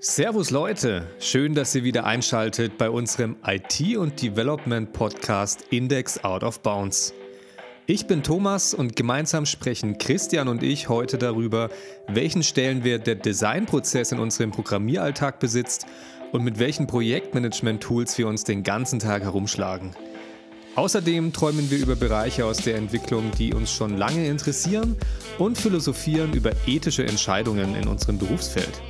Servus 0.00 0.50
Leute, 0.50 1.08
schön, 1.18 1.54
dass 1.54 1.74
ihr 1.74 1.82
wieder 1.82 2.04
einschaltet 2.04 2.78
bei 2.78 2.88
unserem 2.88 3.34
IT- 3.44 3.96
und 3.96 4.22
Development-Podcast 4.22 5.64
Index 5.70 6.22
Out 6.22 6.44
of 6.44 6.60
Bounds. 6.60 7.12
Ich 7.86 8.06
bin 8.06 8.22
Thomas 8.22 8.74
und 8.74 8.94
gemeinsam 8.94 9.44
sprechen 9.44 9.98
Christian 9.98 10.46
und 10.46 10.62
ich 10.62 10.88
heute 10.88 11.18
darüber, 11.18 11.68
welchen 12.06 12.44
Stellenwert 12.44 13.08
der 13.08 13.16
Designprozess 13.16 14.12
in 14.12 14.20
unserem 14.20 14.52
Programmieralltag 14.52 15.40
besitzt 15.40 15.84
und 16.30 16.44
mit 16.44 16.60
welchen 16.60 16.86
Projektmanagement-Tools 16.86 18.18
wir 18.18 18.28
uns 18.28 18.44
den 18.44 18.62
ganzen 18.62 19.00
Tag 19.00 19.24
herumschlagen. 19.24 19.96
Außerdem 20.76 21.32
träumen 21.32 21.72
wir 21.72 21.78
über 21.78 21.96
Bereiche 21.96 22.44
aus 22.44 22.58
der 22.58 22.76
Entwicklung, 22.76 23.32
die 23.36 23.52
uns 23.52 23.72
schon 23.72 23.96
lange 23.96 24.28
interessieren 24.28 24.96
und 25.38 25.58
philosophieren 25.58 26.34
über 26.34 26.52
ethische 26.68 27.04
Entscheidungen 27.04 27.74
in 27.74 27.88
unserem 27.88 28.16
Berufsfeld. 28.16 28.80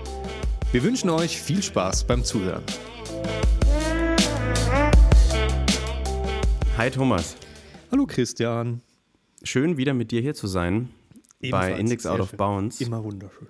Wir 0.71 0.83
wünschen 0.83 1.09
euch 1.09 1.41
viel 1.41 1.63
Spaß 1.63 2.07
beim 2.07 2.23
Zuhören. 2.23 2.63
Hi 6.77 6.91
Thomas. 6.91 7.37
Hallo 7.91 8.05
Christian. 8.05 8.83
Schön 9.43 9.79
wieder 9.79 9.95
mit 9.95 10.11
dir 10.11 10.21
hier 10.21 10.35
zu 10.35 10.47
sein 10.47 10.91
Ebenfalls 11.41 11.73
bei 11.73 11.81
Index 11.81 12.05
Out 12.05 12.21
of 12.21 12.31
schön. 12.31 12.37
Bounds. 12.37 12.83
Immer 12.83 13.03
wunderschön. 13.03 13.49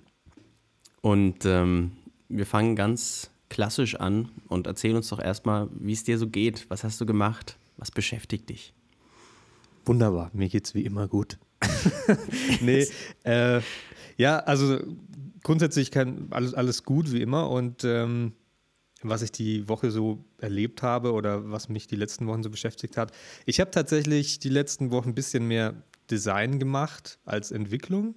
Und 1.01 1.43
ähm, 1.43 1.91
wir 2.29 2.45
fangen 2.45 2.77
ganz 2.77 3.31
klassisch 3.49 3.95
an 3.95 4.29
und 4.47 4.65
erzähl 4.65 4.95
uns 4.95 5.09
doch 5.09 5.19
erstmal, 5.19 5.67
wie 5.73 5.91
es 5.91 6.05
dir 6.05 6.17
so 6.17 6.27
geht. 6.27 6.69
Was 6.69 6.85
hast 6.85 7.01
du 7.01 7.05
gemacht? 7.05 7.57
Was 7.75 7.91
beschäftigt 7.91 8.49
dich? 8.49 8.73
Wunderbar, 9.83 10.31
mir 10.31 10.47
geht's 10.47 10.73
wie 10.73 10.85
immer 10.85 11.09
gut. 11.09 11.37
nee, 12.61 12.87
äh, 13.23 13.59
ja, 14.15 14.39
also 14.39 14.79
grundsätzlich 15.43 15.91
kann 15.91 16.27
alles, 16.31 16.53
alles 16.53 16.83
gut 16.83 17.11
wie 17.11 17.21
immer 17.21 17.49
und 17.49 17.83
ähm, 17.83 18.33
was 19.01 19.21
ich 19.21 19.31
die 19.31 19.67
Woche 19.69 19.91
so 19.91 20.25
erlebt 20.39 20.83
habe 20.83 21.13
oder 21.13 21.51
was 21.51 21.69
mich 21.69 21.87
die 21.87 21.95
letzten 21.95 22.27
Wochen 22.27 22.43
so 22.43 22.49
beschäftigt 22.49 22.97
hat. 22.97 23.11
Ich 23.45 23.59
habe 23.59 23.71
tatsächlich 23.71 24.39
die 24.39 24.49
letzten 24.49 24.91
Wochen 24.91 25.09
ein 25.09 25.15
bisschen 25.15 25.47
mehr 25.47 25.81
Design 26.11 26.59
gemacht 26.59 27.19
als 27.25 27.51
Entwicklung 27.51 28.15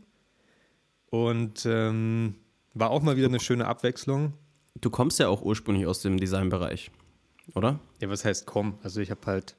und 1.11 1.67
ähm, 1.67 2.37
war 2.75 2.91
auch 2.91 3.03
mal 3.03 3.17
wieder 3.17 3.29
eine 3.29 3.41
schöne 3.41 3.67
Abwechslung. 3.67 4.33
Du 4.81 4.91
kommst 4.91 5.19
ja 5.19 5.29
auch 5.29 5.43
ursprünglich 5.43 5.87
aus 5.87 6.01
dem 6.01 6.19
Designbereich, 6.19 6.91
oder? 7.55 7.79
Ja, 8.01 8.09
was 8.09 8.25
heißt 8.25 8.47
komm? 8.47 8.79
Also 8.83 9.01
ich 9.01 9.11
habe 9.11 9.21
halt 9.27 9.57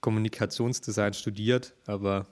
Kommunikationsdesign 0.00 1.14
studiert, 1.14 1.74
aber 1.86 2.26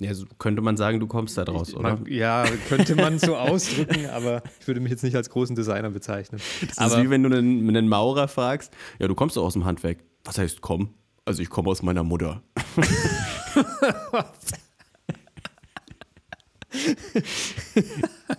Ja, 0.00 0.14
so 0.14 0.24
könnte 0.38 0.62
man 0.62 0.76
sagen, 0.78 1.00
du 1.00 1.06
kommst 1.06 1.36
da 1.36 1.44
draus, 1.44 1.74
oder? 1.74 1.96
Man, 1.96 2.06
ja, 2.06 2.44
könnte 2.68 2.94
man 2.96 3.18
so 3.18 3.36
ausdrücken, 3.38 4.06
aber 4.06 4.42
ich 4.60 4.66
würde 4.66 4.80
mich 4.80 4.90
jetzt 4.90 5.04
nicht 5.04 5.14
als 5.16 5.28
großen 5.28 5.54
Designer 5.54 5.90
bezeichnen. 5.90 6.40
das 6.66 6.78
aber 6.78 6.96
ist 6.98 7.04
wie 7.04 7.10
wenn 7.10 7.22
du 7.22 7.28
einen, 7.36 7.68
einen 7.68 7.88
Maurer 7.88 8.26
fragst, 8.28 8.72
ja, 8.98 9.06
du 9.06 9.14
kommst 9.14 9.36
doch 9.36 9.44
aus 9.44 9.52
dem 9.52 9.64
Handwerk. 9.66 9.98
Was 10.24 10.38
heißt 10.38 10.60
komm? 10.62 10.94
Also 11.24 11.42
ich 11.42 11.50
komme 11.50 11.68
aus 11.68 11.82
meiner 11.82 12.02
Mutter. 12.04 12.42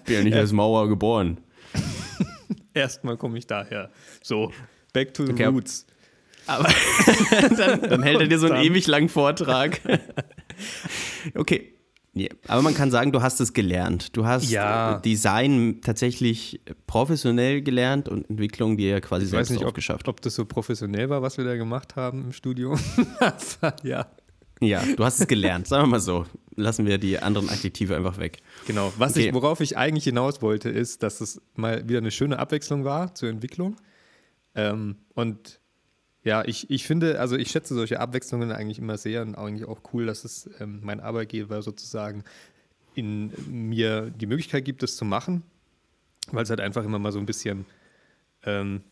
Bin 0.06 0.16
ja 0.16 0.22
nicht 0.24 0.36
als 0.36 0.52
Maurer 0.52 0.88
geboren. 0.88 1.38
erstmal 2.74 3.18
komme 3.18 3.38
ich 3.38 3.48
daher. 3.48 3.90
So, 4.22 4.52
back 4.94 5.14
to 5.14 5.26
the 5.26 5.34
Okay. 5.34 5.46
roots. 5.46 5.86
Aber 6.46 6.68
dann, 7.58 7.82
dann 7.82 8.04
hält 8.04 8.20
er 8.22 8.28
dir 8.28 8.40
so 8.40 8.48
einen 8.52 8.64
ewig 8.64 8.88
langen 8.88 9.08
Vortrag. 9.10 9.80
Okay. 11.36 11.70
Ja, 12.16 12.28
aber 12.48 12.62
man 12.62 12.76
kann 12.76 12.92
sagen, 12.92 13.12
du 13.12 13.24
hast 13.24 13.40
es 13.40 13.54
gelernt. 13.54 14.16
Du 14.16 14.26
hast 14.26 14.52
Ja. 14.52 15.00
Design 15.00 15.80
tatsächlich 15.82 16.62
professionell 16.86 17.64
gelernt 17.64 18.08
und 18.08 18.30
Entwicklung 18.30 18.78
dir 18.78 19.02
quasi 19.02 19.26
Ich 19.26 19.32
weiß 19.32 19.48
selbst 19.48 19.50
nicht, 19.50 19.62
ob, 19.62 19.70
aufgeschafft. 19.70 20.08
ob 20.08 20.22
das 20.22 20.36
so 20.36 20.46
professionell 20.46 21.10
war, 21.10 21.24
was 21.24 21.38
wir 21.38 21.44
da 21.44 21.56
gemacht 21.56 21.96
haben 21.96 22.26
im 22.26 22.32
Studio. 22.32 22.78
ja, 23.84 24.06
Ja, 24.62 24.84
du 24.96 25.04
hast 25.04 25.22
es 25.22 25.28
gelernt. 25.28 25.68
Sagen 25.68 25.84
wir 25.86 25.88
mal 25.88 26.00
so. 26.00 26.26
Lassen 26.56 26.86
wir 26.86 27.00
die 27.00 27.18
anderen 27.18 27.50
Adjektive 27.50 27.96
einfach 27.96 28.20
weg. 28.20 28.44
genau. 28.68 28.94
Okay. 29.00 29.30
ich, 29.30 29.34
worauf 29.34 29.60
ich 29.60 29.76
eigentlich 29.76 30.04
hinaus 30.04 30.44
wollte, 30.44 30.70
ist, 30.70 31.02
dass 31.02 31.20
es 31.20 31.42
mal 31.56 31.90
wieder 31.90 31.98
eine 31.98 32.12
schöne 32.12 32.38
Abwechslung 32.38 32.84
war 32.86 33.16
zur 33.16 33.30
Entwicklung. 33.30 33.76
Ähm, 34.54 34.98
und 35.16 35.60
ja, 36.24 36.44
ich, 36.46 36.70
ich 36.70 36.86
finde, 36.86 37.20
also 37.20 37.36
ich 37.36 37.52
schätze 37.52 37.74
solche 37.74 38.00
Abwechslungen 38.00 38.52
eigentlich 38.52 38.80
immer 38.80 38.98
sehr 38.98 39.22
und 39.22 39.36
eigentlich 39.36 39.68
auch 39.68 39.82
cool, 39.94 40.06
dass 40.06 40.24
es 40.24 40.50
ähm, 40.60 40.80
mein 40.82 41.02
Arbeitgeber 41.02 41.62
sozusagen 41.62 42.24
in 42.96 43.32
mir 43.48 44.10
die 44.10 44.26
Möglichkeit 44.28 44.64
gibt, 44.64 44.84
das 44.84 44.96
zu 44.96 45.04
machen, 45.04 45.44
weil 46.32 46.44
es 46.44 46.50
halt 46.50 46.62
einfach 46.62 46.86
immer 46.86 47.00
mal 47.00 47.12
so 47.12 47.20
ein 47.20 47.26
bisschen 47.26 47.66
ähm, 48.44 48.84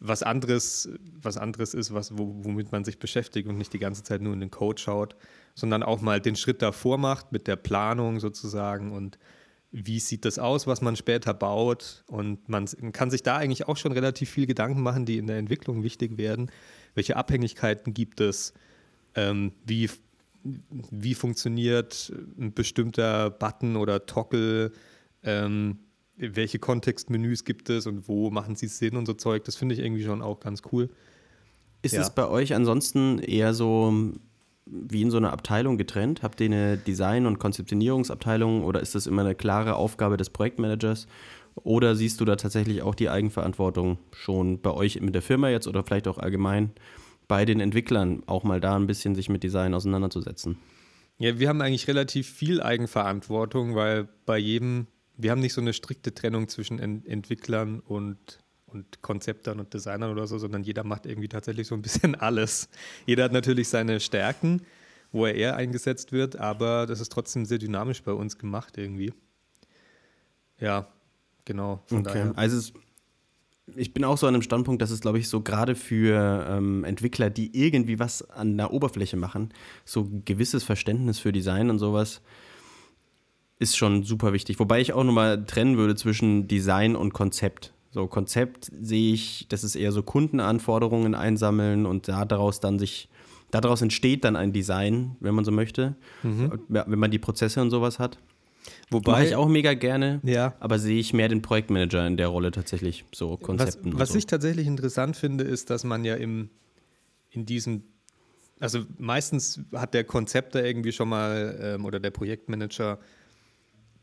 was 0.00 0.22
anderes, 0.22 0.88
was 1.20 1.36
anderes 1.36 1.74
ist, 1.74 1.92
was, 1.92 2.16
wo, 2.16 2.34
womit 2.44 2.72
man 2.72 2.84
sich 2.84 2.98
beschäftigt 2.98 3.48
und 3.48 3.58
nicht 3.58 3.72
die 3.72 3.78
ganze 3.78 4.02
Zeit 4.02 4.20
nur 4.20 4.32
in 4.32 4.40
den 4.40 4.50
Code 4.50 4.80
schaut, 4.80 5.16
sondern 5.54 5.82
auch 5.82 6.00
mal 6.00 6.20
den 6.20 6.36
Schritt 6.36 6.62
davor 6.62 6.98
macht 6.98 7.32
mit 7.32 7.46
der 7.46 7.56
Planung 7.56 8.20
sozusagen 8.20 8.92
und 8.92 9.18
wie 9.76 9.98
sieht 9.98 10.24
das 10.24 10.38
aus, 10.38 10.68
was 10.68 10.80
man 10.82 10.94
später 10.94 11.34
baut. 11.34 12.04
Und 12.06 12.48
man 12.48 12.66
kann 12.92 13.10
sich 13.10 13.24
da 13.24 13.36
eigentlich 13.38 13.66
auch 13.66 13.76
schon 13.76 13.90
relativ 13.90 14.30
viel 14.30 14.46
Gedanken 14.46 14.80
machen, 14.80 15.04
die 15.04 15.18
in 15.18 15.26
der 15.26 15.36
Entwicklung 15.38 15.82
wichtig 15.82 16.16
werden. 16.16 16.50
Welche 16.94 17.16
Abhängigkeiten 17.16 17.92
gibt 17.92 18.20
es? 18.20 18.54
Ähm, 19.16 19.52
wie, 19.66 19.90
wie 20.44 21.14
funktioniert 21.14 22.12
ein 22.38 22.54
bestimmter 22.54 23.30
Button 23.30 23.74
oder 23.74 24.06
Toggle? 24.06 24.70
Ähm, 25.24 25.78
welche 26.16 26.60
Kontextmenüs 26.60 27.44
gibt 27.44 27.68
es 27.68 27.88
und 27.88 28.06
wo 28.06 28.30
machen 28.30 28.54
sie 28.54 28.68
Sinn 28.68 28.96
und 28.96 29.06
so 29.06 29.14
Zeug? 29.14 29.42
Das 29.42 29.56
finde 29.56 29.74
ich 29.74 29.80
irgendwie 29.80 30.04
schon 30.04 30.22
auch 30.22 30.38
ganz 30.38 30.62
cool. 30.70 30.88
Ist 31.82 31.94
Ja. 31.94 32.02
es 32.02 32.14
bei 32.14 32.28
euch 32.28 32.54
ansonsten 32.54 33.18
eher 33.18 33.54
so 33.54 33.92
wie 34.66 35.02
in 35.02 35.10
so 35.10 35.16
einer 35.16 35.32
Abteilung 35.32 35.76
getrennt? 35.76 36.22
Habt 36.22 36.40
ihr 36.40 36.46
eine 36.46 36.76
Design- 36.76 37.26
und 37.26 37.38
Konzeptionierungsabteilung 37.38 38.64
oder 38.64 38.80
ist 38.80 38.94
das 38.94 39.06
immer 39.06 39.22
eine 39.22 39.34
klare 39.34 39.76
Aufgabe 39.76 40.16
des 40.16 40.30
Projektmanagers? 40.30 41.06
Oder 41.56 41.94
siehst 41.94 42.20
du 42.20 42.24
da 42.24 42.36
tatsächlich 42.36 42.82
auch 42.82 42.94
die 42.94 43.08
Eigenverantwortung 43.08 43.98
schon 44.12 44.60
bei 44.60 44.70
euch 44.72 45.00
mit 45.00 45.14
der 45.14 45.22
Firma 45.22 45.50
jetzt 45.50 45.68
oder 45.68 45.84
vielleicht 45.84 46.08
auch 46.08 46.18
allgemein 46.18 46.72
bei 47.28 47.44
den 47.44 47.60
Entwicklern 47.60 48.22
auch 48.26 48.44
mal 48.44 48.60
da 48.60 48.76
ein 48.76 48.86
bisschen 48.86 49.14
sich 49.14 49.28
mit 49.28 49.42
Design 49.42 49.74
auseinanderzusetzen? 49.74 50.58
Ja, 51.18 51.38
wir 51.38 51.48
haben 51.48 51.60
eigentlich 51.60 51.86
relativ 51.86 52.28
viel 52.28 52.60
Eigenverantwortung, 52.60 53.76
weil 53.76 54.08
bei 54.26 54.36
jedem, 54.36 54.88
wir 55.16 55.30
haben 55.30 55.40
nicht 55.40 55.54
so 55.54 55.60
eine 55.60 55.72
strikte 55.72 56.12
Trennung 56.12 56.48
zwischen 56.48 56.78
Ent 56.80 57.06
Entwicklern 57.06 57.80
und, 57.80 58.40
und 58.74 59.02
Konzeptern 59.02 59.60
und 59.60 59.72
Designern 59.72 60.10
oder 60.10 60.26
so, 60.26 60.38
sondern 60.38 60.62
jeder 60.62 60.84
macht 60.84 61.06
irgendwie 61.06 61.28
tatsächlich 61.28 61.66
so 61.66 61.74
ein 61.74 61.82
bisschen 61.82 62.14
alles. 62.20 62.68
Jeder 63.06 63.24
hat 63.24 63.32
natürlich 63.32 63.68
seine 63.68 64.00
Stärken, 64.00 64.62
wo 65.12 65.26
er 65.26 65.34
eher 65.34 65.56
eingesetzt 65.56 66.12
wird, 66.12 66.36
aber 66.36 66.86
das 66.86 67.00
ist 67.00 67.12
trotzdem 67.12 67.44
sehr 67.44 67.58
dynamisch 67.58 68.02
bei 68.02 68.12
uns 68.12 68.38
gemacht 68.38 68.76
irgendwie. 68.76 69.12
Ja, 70.58 70.88
genau. 71.44 71.82
Von 71.86 72.04
daher. 72.04 72.32
Also 72.36 72.72
ich 73.76 73.94
bin 73.94 74.04
auch 74.04 74.18
so 74.18 74.26
an 74.26 74.34
einem 74.34 74.42
Standpunkt, 74.42 74.82
dass 74.82 74.90
es, 74.90 75.00
glaube 75.00 75.18
ich, 75.18 75.28
so 75.28 75.40
gerade 75.40 75.74
für 75.74 76.46
ähm, 76.48 76.84
Entwickler, 76.84 77.30
die 77.30 77.56
irgendwie 77.58 77.98
was 77.98 78.28
an 78.30 78.56
der 78.56 78.72
Oberfläche 78.72 79.16
machen, 79.16 79.54
so 79.84 80.02
ein 80.02 80.24
gewisses 80.24 80.64
Verständnis 80.64 81.18
für 81.18 81.32
Design 81.32 81.70
und 81.70 81.78
sowas 81.78 82.20
ist 83.58 83.76
schon 83.76 84.02
super 84.04 84.32
wichtig. 84.32 84.58
Wobei 84.58 84.80
ich 84.80 84.92
auch 84.92 85.04
nochmal 85.04 85.44
trennen 85.44 85.76
würde 85.76 85.94
zwischen 85.96 86.48
Design 86.48 86.96
und 86.96 87.12
Konzept. 87.12 87.73
So, 87.94 88.08
Konzept 88.08 88.72
sehe 88.82 89.14
ich, 89.14 89.46
das 89.50 89.62
ist 89.62 89.76
eher 89.76 89.92
so 89.92 90.02
Kundenanforderungen 90.02 91.14
einsammeln 91.14 91.86
und 91.86 92.08
da 92.08 92.24
daraus 92.24 92.58
dann 92.58 92.80
sich, 92.80 93.08
daraus 93.52 93.82
entsteht 93.82 94.24
dann 94.24 94.34
ein 94.34 94.52
Design, 94.52 95.14
wenn 95.20 95.32
man 95.32 95.44
so 95.44 95.52
möchte, 95.52 95.94
Ja, 96.24 96.84
wenn 96.88 96.98
man 96.98 97.12
die 97.12 97.20
Prozesse 97.20 97.62
und 97.62 97.70
sowas 97.70 98.00
hat. 98.00 98.18
Mache 98.90 98.90
Wobei 98.90 99.28
ich 99.28 99.36
auch 99.36 99.46
mega 99.46 99.74
gerne. 99.74 100.18
Ja. 100.24 100.54
Aber 100.58 100.80
sehe 100.80 100.98
ich 100.98 101.12
mehr 101.12 101.28
den 101.28 101.40
Projektmanager 101.40 102.04
in 102.04 102.16
der 102.16 102.26
Rolle 102.26 102.50
tatsächlich, 102.50 103.04
so 103.14 103.34
Was, 103.38 103.40
Konzepten. 103.46 103.92
und 103.92 104.00
was 104.00 104.08
so. 104.08 104.18
ich 104.18 104.26
tatsächlich 104.26 104.66
interessant 104.66 105.16
finde, 105.16 105.44
ist, 105.44 105.70
dass 105.70 105.84
man 105.84 106.04
ja 106.04 106.16
im, 106.16 106.50
in 107.30 107.46
diesem, 107.46 107.84
also 108.58 108.80
meistens 108.98 109.60
hat 109.72 109.94
der 109.94 110.02
Konzepter 110.02 110.64
irgendwie 110.64 110.90
schon 110.90 111.10
mal 111.10 111.56
ähm, 111.62 111.84
oder 111.84 112.00
der 112.00 112.10
Projektmanager 112.10 112.98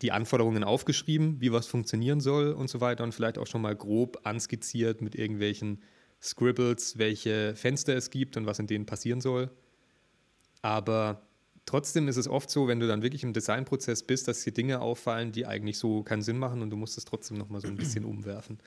die 0.01 0.11
Anforderungen 0.11 0.63
aufgeschrieben, 0.63 1.39
wie 1.39 1.51
was 1.51 1.67
funktionieren 1.67 2.19
soll 2.21 2.51
und 2.53 2.69
so 2.69 2.81
weiter 2.81 3.03
und 3.03 3.13
vielleicht 3.13 3.37
auch 3.37 3.47
schon 3.47 3.61
mal 3.61 3.75
grob 3.75 4.19
anskizziert 4.23 5.01
mit 5.01 5.15
irgendwelchen 5.15 5.81
Scribbles, 6.21 6.97
welche 6.97 7.55
Fenster 7.55 7.95
es 7.95 8.09
gibt 8.09 8.37
und 8.37 8.45
was 8.45 8.59
in 8.59 8.67
denen 8.67 8.85
passieren 8.85 9.21
soll. 9.21 9.49
Aber 10.61 11.21
trotzdem 11.65 12.07
ist 12.07 12.17
es 12.17 12.27
oft 12.27 12.49
so, 12.49 12.67
wenn 12.67 12.79
du 12.79 12.87
dann 12.87 13.01
wirklich 13.01 13.23
im 13.23 13.33
Designprozess 13.33 14.03
bist, 14.03 14.27
dass 14.27 14.43
dir 14.43 14.53
Dinge 14.53 14.81
auffallen, 14.81 15.31
die 15.31 15.45
eigentlich 15.45 15.77
so 15.77 16.03
keinen 16.03 16.21
Sinn 16.21 16.37
machen 16.37 16.61
und 16.61 16.69
du 16.69 16.77
musst 16.77 16.97
es 16.97 17.05
trotzdem 17.05 17.37
nochmal 17.37 17.61
so 17.61 17.67
ein 17.67 17.75
bisschen 17.75 18.05
umwerfen. 18.05 18.59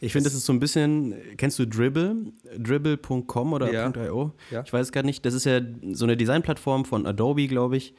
Ich 0.00 0.12
finde, 0.12 0.28
das 0.28 0.34
ist 0.34 0.46
so 0.46 0.52
ein 0.52 0.58
bisschen, 0.58 1.14
kennst 1.36 1.58
du 1.58 1.66
Dribble? 1.66 2.32
Dribble.com 2.58 3.52
oder 3.52 3.72
Ja. 3.72 3.92
.io? 4.06 4.32
Ja. 4.50 4.62
Ich 4.64 4.72
weiß 4.72 4.90
gar 4.90 5.04
nicht. 5.04 5.24
Das 5.24 5.34
ist 5.34 5.44
ja 5.44 5.60
so 5.92 6.04
eine 6.04 6.16
Designplattform 6.16 6.84
von 6.84 7.06
Adobe, 7.06 7.46
glaube 7.46 7.76
ich, 7.76 7.94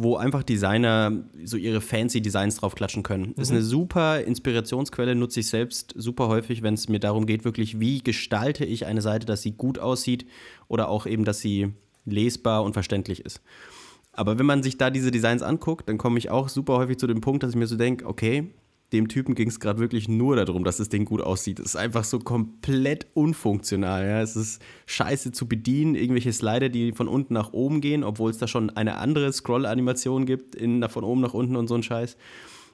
wo 0.00 0.14
einfach 0.14 0.44
Designer 0.44 1.24
so 1.42 1.56
ihre 1.56 1.80
fancy 1.80 2.20
Designs 2.20 2.54
draufklatschen 2.54 3.02
können. 3.02 3.34
Das 3.34 3.48
ist 3.48 3.50
eine 3.50 3.62
super 3.62 4.20
Inspirationsquelle, 4.20 5.16
nutze 5.16 5.40
ich 5.40 5.48
selbst 5.48 5.92
super 5.96 6.28
häufig, 6.28 6.62
wenn 6.62 6.74
es 6.74 6.88
mir 6.88 7.00
darum 7.00 7.26
geht, 7.26 7.44
wirklich, 7.44 7.80
wie 7.80 8.00
gestalte 8.00 8.64
ich 8.64 8.86
eine 8.86 9.02
Seite, 9.02 9.26
dass 9.26 9.42
sie 9.42 9.50
gut 9.50 9.80
aussieht 9.80 10.24
oder 10.68 10.88
auch 10.88 11.04
eben, 11.04 11.24
dass 11.24 11.40
sie 11.40 11.72
lesbar 12.04 12.62
und 12.62 12.74
verständlich 12.74 13.24
ist. 13.24 13.42
Aber 14.12 14.38
wenn 14.38 14.46
man 14.46 14.62
sich 14.62 14.78
da 14.78 14.90
diese 14.90 15.10
Designs 15.10 15.42
anguckt, 15.42 15.88
dann 15.88 15.98
komme 15.98 16.18
ich 16.18 16.30
auch 16.30 16.48
super 16.48 16.76
häufig 16.76 16.98
zu 16.98 17.08
dem 17.08 17.20
Punkt, 17.20 17.42
dass 17.42 17.50
ich 17.50 17.56
mir 17.56 17.66
so 17.66 17.76
denke, 17.76 18.06
okay, 18.06 18.54
dem 18.92 19.08
Typen 19.08 19.34
ging 19.34 19.48
es 19.48 19.60
gerade 19.60 19.80
wirklich 19.80 20.08
nur 20.08 20.36
darum, 20.36 20.64
dass 20.64 20.78
das 20.78 20.88
Ding 20.88 21.04
gut 21.04 21.20
aussieht. 21.20 21.58
Es 21.58 21.66
ist 21.66 21.76
einfach 21.76 22.04
so 22.04 22.18
komplett 22.18 23.06
unfunktional. 23.12 24.06
Ja? 24.06 24.22
Es 24.22 24.34
ist 24.34 24.62
scheiße 24.86 25.32
zu 25.32 25.46
bedienen, 25.46 25.94
irgendwelche 25.94 26.32
Slider, 26.32 26.70
die 26.70 26.92
von 26.92 27.06
unten 27.06 27.34
nach 27.34 27.52
oben 27.52 27.80
gehen, 27.80 28.02
obwohl 28.02 28.30
es 28.30 28.38
da 28.38 28.46
schon 28.46 28.70
eine 28.70 28.96
andere 28.96 29.32
Scroll-Animation 29.32 30.24
gibt, 30.24 30.54
in, 30.54 30.82
von 30.88 31.04
oben 31.04 31.20
nach 31.20 31.34
unten 31.34 31.56
und 31.56 31.68
so 31.68 31.74
ein 31.74 31.82
Scheiß. 31.82 32.16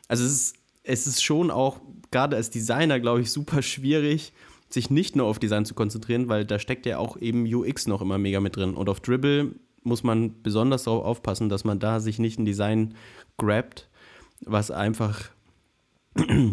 Also 0.06 0.24
es 0.24 0.32
ist, 0.32 0.56
es 0.84 1.06
ist 1.06 1.24
schon 1.24 1.50
auch, 1.50 1.80
gerade 2.12 2.36
als 2.36 2.50
Designer, 2.50 3.00
glaube 3.00 3.22
ich, 3.22 3.32
super 3.32 3.62
schwierig, 3.62 4.32
sich 4.68 4.90
nicht 4.90 5.16
nur 5.16 5.26
auf 5.26 5.38
Design 5.38 5.64
zu 5.64 5.74
konzentrieren, 5.74 6.28
weil 6.28 6.44
da 6.44 6.58
steckt 6.58 6.86
ja 6.86 6.98
auch 6.98 7.16
eben 7.16 7.44
UX 7.52 7.86
noch 7.86 8.02
immer 8.02 8.18
mega 8.18 8.40
mit 8.40 8.56
drin. 8.56 8.74
Und 8.74 8.88
auf 8.88 9.00
Dribble 9.00 9.54
muss 9.82 10.02
man 10.02 10.42
besonders 10.42 10.84
darauf 10.84 11.04
aufpassen, 11.04 11.48
dass 11.48 11.64
man 11.64 11.80
da 11.80 12.00
sich 12.00 12.18
nicht 12.18 12.38
ein 12.38 12.44
Design 12.44 12.94
grabt, 13.36 13.88
was 14.40 14.70
einfach 14.70 15.30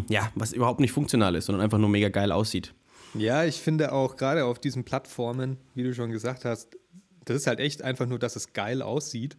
ja, 0.08 0.30
was 0.34 0.52
überhaupt 0.52 0.80
nicht 0.80 0.92
funktional 0.92 1.34
ist, 1.34 1.46
sondern 1.46 1.62
einfach 1.62 1.78
nur 1.78 1.88
mega 1.88 2.08
geil 2.08 2.32
aussieht. 2.32 2.74
Ja, 3.14 3.44
ich 3.44 3.60
finde 3.60 3.92
auch 3.92 4.16
gerade 4.16 4.44
auf 4.44 4.58
diesen 4.58 4.84
Plattformen, 4.84 5.58
wie 5.74 5.82
du 5.82 5.94
schon 5.94 6.10
gesagt 6.10 6.44
hast, 6.44 6.76
das 7.24 7.36
ist 7.36 7.46
halt 7.46 7.60
echt 7.60 7.82
einfach 7.82 8.06
nur, 8.06 8.18
dass 8.18 8.36
es 8.36 8.52
geil 8.52 8.82
aussieht. 8.82 9.36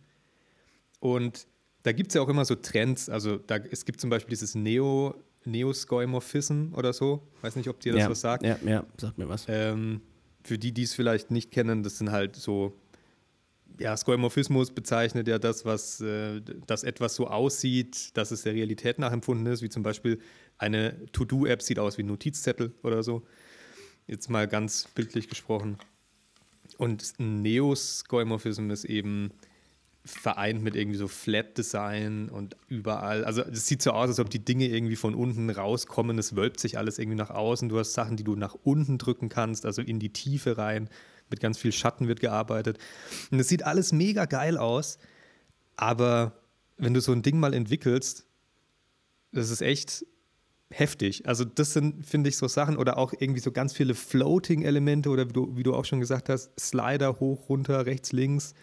Und 1.00 1.48
da 1.84 1.92
gibt 1.92 2.10
es 2.10 2.16
ja 2.16 2.22
auch 2.22 2.30
immer 2.30 2.46
so 2.46 2.56
Trends. 2.56 3.10
Also 3.10 3.38
da, 3.38 3.58
es 3.58 3.86
gibt 3.86 4.00
zum 4.00 4.10
Beispiel 4.10 4.30
dieses 4.30 4.56
Neo, 4.56 5.16
Neo-Skoimorphism 5.44 6.74
oder 6.74 6.94
so. 6.94 7.28
Weiß 7.42 7.56
nicht, 7.56 7.68
ob 7.68 7.80
dir 7.82 7.94
das 7.94 8.02
ja, 8.04 8.10
was 8.10 8.22
sagt. 8.22 8.44
Ja, 8.44 8.58
ja, 8.66 8.86
sagt 8.98 9.18
mir 9.18 9.28
was. 9.28 9.46
Ähm, 9.50 10.02
für 10.44 10.58
die, 10.58 10.72
die 10.72 10.84
es 10.84 10.94
vielleicht 10.94 11.32
nicht 11.32 11.52
kennen, 11.52 11.84
das 11.84 11.98
sind 11.98 12.12
halt 12.12 12.36
so 12.36 12.78
ja, 13.80 13.96
Skoimorphismus 13.98 14.72
bezeichnet 14.72 15.28
ja 15.28 15.40
das, 15.40 15.66
was 15.66 16.02
äh, 16.02 16.42
dass 16.68 16.84
etwas 16.84 17.16
so 17.16 17.28
aussieht, 17.28 18.16
dass 18.16 18.32
es 18.32 18.44
der 18.44 18.54
Realität 18.54 19.00
nachempfunden 19.00 19.46
ist, 19.48 19.62
wie 19.62 19.70
zum 19.70 19.84
Beispiel 19.84 20.20
eine 20.58 21.06
To-Do-App 21.12 21.62
sieht 21.62 21.80
aus 21.80 21.98
wie 21.98 22.04
ein 22.04 22.08
Notizzettel 22.08 22.74
oder 22.84 23.04
so. 23.04 23.24
Jetzt 24.08 24.30
mal 24.30 24.48
ganz 24.48 24.88
bildlich 24.94 25.30
gesprochen. 25.30 25.78
Und 26.78 27.14
Neo-Skoimorphism 27.18 28.70
ist 28.72 28.86
eben 28.86 29.32
vereint 30.06 30.62
mit 30.62 30.76
irgendwie 30.76 30.98
so 30.98 31.08
Flat 31.08 31.58
Design 31.58 32.30
und 32.30 32.58
überall. 32.68 33.24
Also 33.24 33.42
es 33.42 33.68
sieht 33.68 33.82
so 33.82 33.92
aus, 33.92 34.10
als 34.10 34.20
ob 34.20 34.30
die 34.30 34.44
Dinge 34.44 34.68
irgendwie 34.68 34.98
von 34.98 35.16
unten 35.16 35.50
rauskommen. 35.50 36.18
Es 36.20 36.36
wölbt 36.36 36.60
sich 36.60 36.78
alles 36.78 37.00
irgendwie 37.00 37.18
nach 37.18 37.30
außen. 37.30 37.70
Du 37.70 37.80
hast 37.80 37.94
Sachen, 37.94 38.18
die 38.18 38.24
du 38.24 38.36
nach 38.36 38.56
unten 38.64 38.98
drücken 38.98 39.30
kannst, 39.30 39.66
also 39.66 39.82
in 39.82 40.00
die 40.00 40.12
Tiefe 40.12 40.58
rein 40.58 40.90
mit 41.34 41.40
ganz 41.40 41.58
viel 41.58 41.72
Schatten 41.72 42.08
wird 42.08 42.20
gearbeitet. 42.20 42.78
Und 43.32 43.40
es 43.40 43.48
sieht 43.48 43.64
alles 43.64 43.92
mega 43.92 44.26
geil 44.26 44.58
aus, 44.58 45.00
aber 45.76 46.40
wenn 46.78 46.94
du 46.94 47.02
so 47.02 47.12
ein 47.12 47.24
Ding 47.24 47.40
mal 47.40 47.56
entwickelst, 47.56 48.28
das 49.32 49.50
ist 49.50 49.62
echt 49.62 50.06
heftig. 50.70 51.28
Also 51.28 51.44
das 51.44 51.74
sind, 51.74 52.06
finde 52.06 52.30
ich, 52.30 52.38
so 52.38 52.48
Sachen 52.48 52.78
oder 52.78 52.98
auch 52.98 53.14
irgendwie 53.18 53.40
so 53.40 53.52
ganz 53.52 53.74
viele 53.74 53.96
Floating-Elemente 53.96 55.10
oder 55.10 55.28
wie 55.28 55.34
du, 55.34 55.58
wie 55.58 55.64
du 55.64 55.74
auch 55.74 55.86
schon 55.86 56.00
gesagt 56.00 56.30
hast, 56.30 56.52
Slider 56.60 57.20
hoch, 57.20 57.50
runter, 57.50 57.88
rechts, 57.88 58.12
links, 58.12 58.54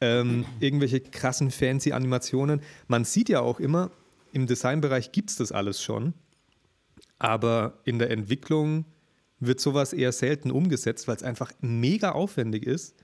ähm, 0.00 0.44
irgendwelche 0.60 1.00
krassen, 1.00 1.50
fancy 1.50 1.92
Animationen. 1.92 2.60
Man 2.86 3.04
sieht 3.04 3.30
ja 3.30 3.40
auch 3.40 3.60
immer, 3.60 3.90
im 4.32 4.46
Designbereich 4.46 5.12
gibt 5.12 5.30
es 5.30 5.36
das 5.36 5.52
alles 5.52 5.82
schon, 5.82 6.12
aber 7.18 7.78
in 7.84 7.98
der 7.98 8.10
Entwicklung 8.10 8.84
wird 9.40 9.60
sowas 9.60 9.92
eher 9.92 10.12
selten 10.12 10.50
umgesetzt, 10.50 11.08
weil 11.08 11.16
es 11.16 11.22
einfach 11.22 11.52
mega 11.60 12.12
aufwendig 12.12 12.66
ist 12.66 12.94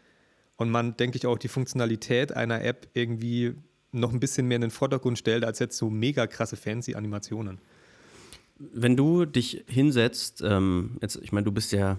und 0.56 0.70
man, 0.70 0.96
denke 0.96 1.16
ich, 1.16 1.26
auch 1.26 1.38
die 1.38 1.48
Funktionalität 1.48 2.32
einer 2.32 2.62
App 2.64 2.88
irgendwie 2.94 3.54
noch 3.92 4.12
ein 4.12 4.20
bisschen 4.20 4.46
mehr 4.46 4.56
in 4.56 4.62
den 4.62 4.70
Vordergrund 4.70 5.18
stellt, 5.18 5.44
als 5.44 5.58
jetzt 5.58 5.76
so 5.76 5.88
mega 5.88 6.26
krasse 6.26 6.56
fancy 6.56 6.94
Animationen. 6.94 7.58
Wenn 8.58 8.96
du 8.96 9.24
dich 9.24 9.64
hinsetzt, 9.66 10.42
ähm, 10.44 10.98
jetzt, 11.00 11.18
ich 11.22 11.32
meine, 11.32 11.44
du 11.44 11.52
bist 11.52 11.72
ja, 11.72 11.98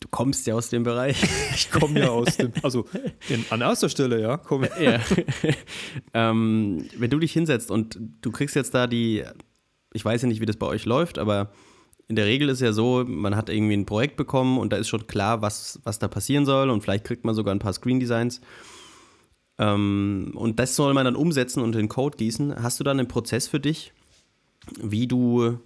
du 0.00 0.08
kommst 0.08 0.46
ja 0.46 0.54
aus 0.54 0.68
dem 0.68 0.82
Bereich. 0.82 1.22
ich 1.54 1.70
komme 1.70 2.00
ja 2.00 2.08
aus 2.10 2.36
dem, 2.36 2.52
also 2.62 2.86
in, 3.28 3.44
an 3.50 3.60
erster 3.60 3.88
Stelle, 3.88 4.20
ja. 4.20 4.36
Komm. 4.36 4.66
ja. 4.80 5.00
ähm, 6.14 6.84
wenn 6.96 7.10
du 7.10 7.18
dich 7.18 7.32
hinsetzt 7.32 7.70
und 7.70 7.98
du 8.20 8.30
kriegst 8.30 8.56
jetzt 8.56 8.74
da 8.74 8.86
die, 8.86 9.24
ich 9.92 10.04
weiß 10.04 10.22
ja 10.22 10.28
nicht, 10.28 10.40
wie 10.40 10.46
das 10.46 10.56
bei 10.56 10.66
euch 10.66 10.84
läuft, 10.84 11.18
aber 11.18 11.52
in 12.08 12.16
der 12.16 12.26
Regel 12.26 12.48
ist 12.48 12.60
ja 12.60 12.72
so, 12.72 13.04
man 13.06 13.36
hat 13.36 13.48
irgendwie 13.48 13.76
ein 13.76 13.86
Projekt 13.86 14.16
bekommen 14.16 14.58
und 14.58 14.72
da 14.72 14.76
ist 14.76 14.88
schon 14.88 15.06
klar, 15.06 15.42
was, 15.42 15.80
was 15.84 15.98
da 15.98 16.08
passieren 16.08 16.44
soll 16.44 16.70
und 16.70 16.82
vielleicht 16.82 17.04
kriegt 17.04 17.24
man 17.24 17.34
sogar 17.34 17.54
ein 17.54 17.60
paar 17.60 17.72
Screen 17.72 18.00
Designs. 18.00 18.40
Ähm, 19.58 20.32
und 20.34 20.58
das 20.58 20.76
soll 20.76 20.92
man 20.94 21.04
dann 21.04 21.16
umsetzen 21.16 21.62
und 21.62 21.76
in 21.76 21.88
Code 21.88 22.16
gießen. 22.16 22.62
Hast 22.62 22.80
du 22.80 22.84
dann 22.84 22.98
einen 22.98 23.08
Prozess 23.08 23.48
für 23.48 23.60
dich, 23.60 23.92
wie 24.80 25.06
du, 25.06 25.58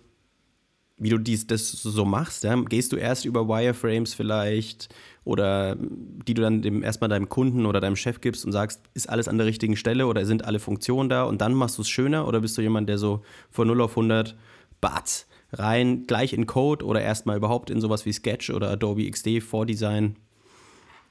wie 0.97 1.09
du 1.09 1.19
dies, 1.19 1.47
das 1.47 1.71
so 1.71 2.05
machst? 2.05 2.45
Ja? 2.45 2.55
Gehst 2.57 2.93
du 2.93 2.97
erst 2.97 3.25
über 3.25 3.49
Wireframes 3.49 4.15
vielleicht 4.15 4.89
oder 5.25 5.77
die 5.77 6.35
du 6.35 6.43
dann 6.43 6.63
dem, 6.63 6.83
erstmal 6.83 7.09
deinem 7.09 7.29
Kunden 7.29 7.67
oder 7.67 7.81
deinem 7.81 7.97
Chef 7.97 8.21
gibst 8.21 8.45
und 8.45 8.53
sagst, 8.53 8.83
ist 8.95 9.09
alles 9.09 9.27
an 9.27 9.39
der 9.39 9.47
richtigen 9.47 9.77
Stelle 9.77 10.07
oder 10.07 10.25
sind 10.25 10.45
alle 10.45 10.61
Funktionen 10.61 11.09
da 11.09 11.25
und 11.25 11.41
dann 11.41 11.55
machst 11.55 11.79
du 11.79 11.83
es 11.83 11.89
schöner 11.89 12.29
oder 12.29 12.41
bist 12.41 12.57
du 12.59 12.63
jemand, 12.63 12.89
der 12.89 12.99
so 12.99 13.23
von 13.51 13.67
0 13.67 13.81
auf 13.81 13.93
100 13.93 14.37
batz 14.81 15.28
rein 15.53 16.07
gleich 16.07 16.33
in 16.33 16.47
Code 16.47 16.85
oder 16.85 17.01
erstmal 17.01 17.37
überhaupt 17.37 17.71
in 17.71 17.81
sowas 17.81 18.07
wie 18.07 18.13
Sketch 18.13 18.51
oder 18.51 18.71
Adobe 18.71 19.11
XD 19.11 19.43
Vordesign? 19.43 20.17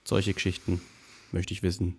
Solche 0.04 0.34
Geschichten 0.34 0.82
möchte 1.32 1.54
ich 1.54 1.64
wissen. 1.64 1.98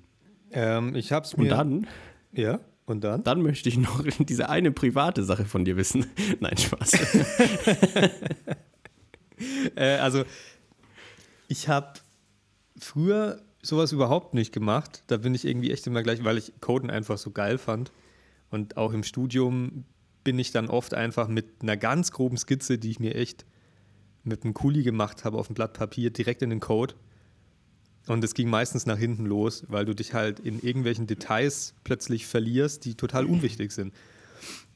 Ähm, 0.50 0.94
ich 0.94 1.12
hab's 1.12 1.37
mir. 1.37 1.44
Und 1.44 1.49
dann? 1.50 1.87
Ja. 2.32 2.61
Und 2.87 3.05
dann? 3.05 3.23
Dann 3.23 3.43
möchte 3.43 3.69
ich 3.69 3.76
noch 3.76 4.02
diese 4.19 4.49
eine 4.49 4.73
private 4.73 5.23
Sache 5.25 5.44
von 5.44 5.64
dir 5.64 5.76
wissen. 5.76 6.06
Nein, 6.40 6.56
Spaß. 6.56 6.93
äh, 9.76 9.99
also, 9.99 10.25
ich 11.49 11.69
habe 11.69 12.00
früher 12.79 13.43
sowas 13.62 13.93
überhaupt 13.93 14.32
nicht 14.32 14.52
gemacht. 14.52 15.02
Da 15.08 15.19
bin 15.19 15.34
ich 15.34 15.44
irgendwie 15.44 15.70
echt 15.70 15.87
immer 15.87 16.02
gleich, 16.02 16.25
weil 16.25 16.38
ich 16.38 16.52
Coden 16.61 16.91
einfach 16.91 17.19
so 17.19 17.31
geil 17.31 17.58
fand. 17.58 17.93
Und 18.50 18.79
auch 18.79 18.94
im 18.94 19.02
Studium 19.02 19.84
bin 20.28 20.38
ich 20.38 20.52
dann 20.52 20.69
oft 20.69 20.92
einfach 20.92 21.26
mit 21.26 21.62
einer 21.62 21.78
ganz 21.78 22.12
groben 22.12 22.36
Skizze, 22.36 22.76
die 22.76 22.90
ich 22.90 23.00
mir 23.00 23.14
echt 23.14 23.46
mit 24.24 24.44
einem 24.44 24.53
Kuli 24.53 24.82
gemacht 24.82 25.24
habe 25.24 25.38
auf 25.38 25.46
dem 25.46 25.55
Blatt 25.55 25.72
Papier, 25.72 26.10
direkt 26.10 26.43
in 26.43 26.50
den 26.50 26.60
Code. 26.60 26.94
Und 28.08 28.22
es 28.22 28.34
ging 28.34 28.50
meistens 28.50 28.84
nach 28.84 28.98
hinten 28.98 29.24
los, 29.24 29.64
weil 29.69 29.86
du 29.86 29.94
dich 29.94 30.12
halt 30.12 30.38
in 30.38 30.60
irgendwelchen 30.60 31.06
Details 31.06 31.72
plötzlich 31.82 32.26
verlierst, 32.26 32.84
die 32.84 32.94
total 32.94 33.24
unwichtig 33.24 33.72
sind. 33.72 33.94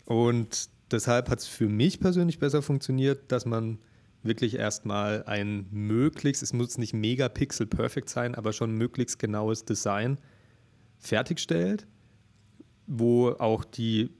Und 0.06 0.70
deshalb 0.90 1.28
hat 1.28 1.40
es 1.40 1.46
für 1.48 1.68
mich 1.68 2.00
persönlich 2.00 2.38
besser 2.38 2.62
funktioniert, 2.62 3.30
dass 3.30 3.44
man 3.44 3.78
wirklich 4.22 4.54
erstmal 4.54 5.22
ein 5.24 5.66
möglichst, 5.70 6.42
es 6.42 6.54
muss 6.54 6.78
nicht 6.78 6.94
mega 6.94 7.28
pixel 7.28 7.66
perfect 7.66 8.08
sein, 8.08 8.34
aber 8.34 8.54
schon 8.54 8.72
möglichst 8.72 9.18
genaues 9.18 9.66
Design 9.66 10.16
fertigstellt, 10.98 11.86
wo 12.86 13.32
auch 13.32 13.66
die 13.66 14.14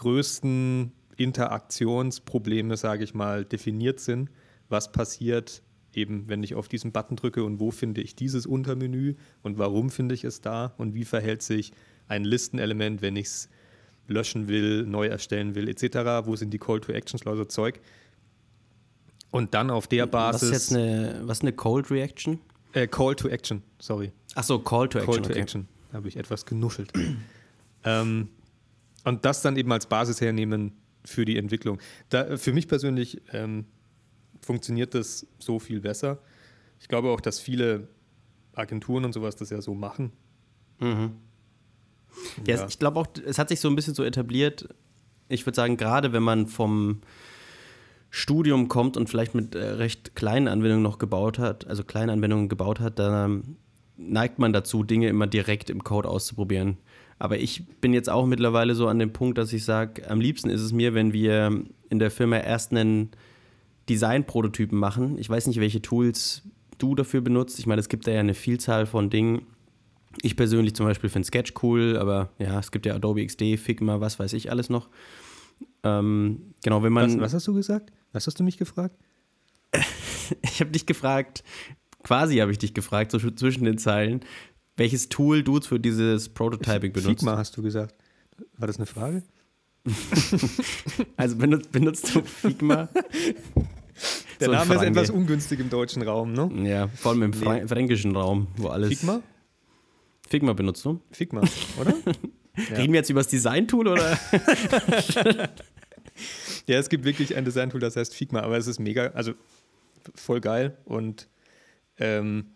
größten 0.00 0.92
Interaktionsprobleme, 1.16 2.76
sage 2.76 3.04
ich 3.04 3.14
mal, 3.14 3.44
definiert 3.44 4.00
sind. 4.00 4.30
Was 4.70 4.92
passiert 4.92 5.62
eben, 5.92 6.28
wenn 6.28 6.42
ich 6.42 6.54
auf 6.54 6.68
diesen 6.68 6.92
Button 6.92 7.16
drücke 7.16 7.44
und 7.44 7.60
wo 7.60 7.70
finde 7.70 8.00
ich 8.00 8.16
dieses 8.16 8.46
Untermenü 8.46 9.14
und 9.42 9.58
warum 9.58 9.90
finde 9.90 10.14
ich 10.14 10.24
es 10.24 10.40
da 10.40 10.72
und 10.78 10.94
wie 10.94 11.04
verhält 11.04 11.42
sich 11.42 11.72
ein 12.08 12.24
Listenelement, 12.24 13.02
wenn 13.02 13.16
ich 13.16 13.26
es 13.26 13.48
löschen 14.06 14.48
will, 14.48 14.84
neu 14.86 15.06
erstellen 15.06 15.54
will, 15.54 15.68
etc. 15.68 16.26
Wo 16.26 16.34
sind 16.34 16.50
die 16.50 16.58
Call 16.58 16.80
to 16.80 16.92
Actions, 16.92 17.26
also 17.26 17.44
Zeug. 17.44 17.80
Und 19.30 19.52
dann 19.52 19.70
auf 19.70 19.86
der 19.86 20.06
Basis. 20.06 20.50
Was 20.50 20.56
ist 20.56 20.70
jetzt 20.70 20.78
eine, 20.78 21.20
was 21.24 21.42
eine 21.42 21.52
Cold 21.52 21.90
Reaction? 21.90 22.40
Äh, 22.72 22.86
Call 22.86 23.14
to 23.16 23.28
Action, 23.28 23.62
sorry. 23.78 24.12
Achso, 24.34 24.58
Call 24.58 24.88
to 24.88 24.98
Action. 24.98 25.12
Call 25.12 25.22
to 25.22 25.30
okay. 25.30 25.40
Action. 25.40 25.68
Da 25.90 25.98
habe 25.98 26.08
ich 26.08 26.16
etwas 26.16 26.46
genuschelt. 26.46 26.90
ähm, 27.84 28.28
und 29.04 29.24
das 29.24 29.42
dann 29.42 29.56
eben 29.56 29.72
als 29.72 29.86
Basis 29.86 30.20
hernehmen 30.20 30.72
für 31.04 31.24
die 31.24 31.36
Entwicklung. 31.36 31.78
Da, 32.08 32.36
für 32.36 32.52
mich 32.52 32.68
persönlich 32.68 33.20
ähm, 33.32 33.66
funktioniert 34.40 34.94
das 34.94 35.26
so 35.38 35.58
viel 35.58 35.80
besser. 35.80 36.18
Ich 36.78 36.88
glaube 36.88 37.10
auch, 37.10 37.20
dass 37.20 37.40
viele 37.40 37.88
Agenturen 38.54 39.04
und 39.04 39.12
sowas 39.12 39.36
das 39.36 39.50
ja 39.50 39.60
so 39.60 39.74
machen. 39.74 40.12
Mhm. 40.80 41.12
Ja, 42.46 42.56
ja. 42.56 42.66
ich 42.66 42.78
glaube 42.78 42.98
auch, 42.98 43.06
es 43.24 43.38
hat 43.38 43.48
sich 43.48 43.60
so 43.60 43.68
ein 43.68 43.76
bisschen 43.76 43.94
so 43.94 44.02
etabliert. 44.02 44.68
Ich 45.28 45.46
würde 45.46 45.56
sagen, 45.56 45.76
gerade 45.76 46.12
wenn 46.12 46.22
man 46.22 46.46
vom 46.46 47.00
Studium 48.10 48.68
kommt 48.68 48.96
und 48.96 49.08
vielleicht 49.08 49.34
mit 49.34 49.54
äh, 49.54 49.64
recht 49.64 50.16
kleinen 50.16 50.48
Anwendungen 50.48 50.82
noch 50.82 50.98
gebaut 50.98 51.38
hat, 51.38 51.66
also 51.68 51.84
kleine 51.84 52.12
Anwendungen 52.12 52.48
gebaut 52.48 52.80
hat, 52.80 52.98
dann 52.98 53.56
neigt 53.96 54.38
man 54.38 54.52
dazu, 54.52 54.82
Dinge 54.82 55.08
immer 55.08 55.26
direkt 55.26 55.70
im 55.70 55.84
Code 55.84 56.08
auszuprobieren. 56.08 56.78
Aber 57.20 57.38
ich 57.38 57.66
bin 57.82 57.92
jetzt 57.92 58.08
auch 58.08 58.26
mittlerweile 58.26 58.74
so 58.74 58.88
an 58.88 58.98
dem 58.98 59.12
Punkt, 59.12 59.36
dass 59.36 59.52
ich 59.52 59.64
sage, 59.64 60.08
am 60.08 60.22
liebsten 60.22 60.48
ist 60.48 60.62
es 60.62 60.72
mir, 60.72 60.94
wenn 60.94 61.12
wir 61.12 61.64
in 61.90 61.98
der 61.98 62.10
Firma 62.10 62.38
erst 62.38 62.72
einen 62.72 63.10
Design-Prototypen 63.90 64.78
machen. 64.78 65.18
Ich 65.18 65.28
weiß 65.28 65.46
nicht, 65.46 65.60
welche 65.60 65.82
Tools 65.82 66.42
du 66.78 66.94
dafür 66.94 67.20
benutzt. 67.20 67.58
Ich 67.58 67.66
meine, 67.66 67.78
es 67.78 67.90
gibt 67.90 68.06
da 68.06 68.12
ja 68.12 68.20
eine 68.20 68.32
Vielzahl 68.32 68.86
von 68.86 69.10
Dingen. 69.10 69.42
Ich 70.22 70.34
persönlich 70.34 70.74
zum 70.74 70.86
Beispiel 70.86 71.10
finde 71.10 71.26
Sketch 71.26 71.52
cool, 71.62 71.98
aber 71.98 72.30
ja, 72.38 72.58
es 72.58 72.72
gibt 72.72 72.86
ja 72.86 72.94
Adobe 72.94 73.24
XD, 73.24 73.58
Figma, 73.58 74.00
was 74.00 74.18
weiß 74.18 74.32
ich 74.32 74.50
alles 74.50 74.70
noch. 74.70 74.88
Ähm, 75.82 76.54
genau, 76.64 76.82
wenn 76.82 76.92
man. 76.92 77.10
Was, 77.10 77.20
was 77.20 77.34
hast 77.34 77.48
du 77.48 77.54
gesagt? 77.54 77.92
Was 78.12 78.26
hast 78.26 78.40
du 78.40 78.44
mich 78.44 78.56
gefragt? 78.56 78.96
ich 80.42 80.60
habe 80.60 80.70
dich 80.70 80.86
gefragt, 80.86 81.44
quasi 82.02 82.38
habe 82.38 82.50
ich 82.50 82.58
dich 82.58 82.72
gefragt, 82.72 83.12
so 83.12 83.18
zwischen 83.18 83.64
den 83.64 83.76
Zeilen, 83.76 84.20
welches 84.80 85.10
Tool 85.10 85.42
du 85.42 85.60
für 85.60 85.78
dieses 85.78 86.30
Prototyping 86.30 86.92
benutzt. 86.94 87.20
Figma 87.20 87.36
hast 87.36 87.54
du 87.54 87.62
gesagt. 87.62 87.94
War 88.56 88.66
das 88.66 88.78
eine 88.78 88.86
Frage? 88.86 89.22
also 91.18 91.36
benutzt, 91.36 91.70
benutzt 91.70 92.14
du 92.14 92.22
Figma? 92.22 92.88
Der 94.40 94.46
so 94.46 94.52
Name 94.52 94.74
ist 94.76 94.82
etwas 94.82 95.10
ungünstig 95.10 95.60
im 95.60 95.68
deutschen 95.68 96.00
Raum, 96.00 96.32
ne? 96.32 96.50
Ja, 96.66 96.88
vor 96.88 97.12
allem 97.12 97.24
im 97.24 97.30
nee. 97.32 97.66
fränkischen 97.66 98.16
Raum, 98.16 98.46
wo 98.56 98.68
alles. 98.68 98.88
Figma? 98.88 99.22
Figma 100.26 100.54
benutzt 100.54 100.82
du? 100.86 101.02
Figma, 101.10 101.42
oder? 101.78 101.94
ja. 102.56 102.76
Reden 102.76 102.94
wir 102.94 103.00
jetzt 103.00 103.10
über 103.10 103.20
das 103.20 103.28
Design-Tool 103.28 103.86
oder? 103.86 104.18
ja, 106.66 106.78
es 106.78 106.88
gibt 106.88 107.04
wirklich 107.04 107.36
ein 107.36 107.44
Design-Tool, 107.44 107.80
das 107.80 107.96
heißt 107.96 108.14
Figma, 108.14 108.40
aber 108.40 108.56
es 108.56 108.66
ist 108.66 108.78
mega, 108.78 109.08
also 109.08 109.34
voll 110.14 110.40
geil 110.40 110.78
und 110.86 111.28
ähm, 111.98 112.46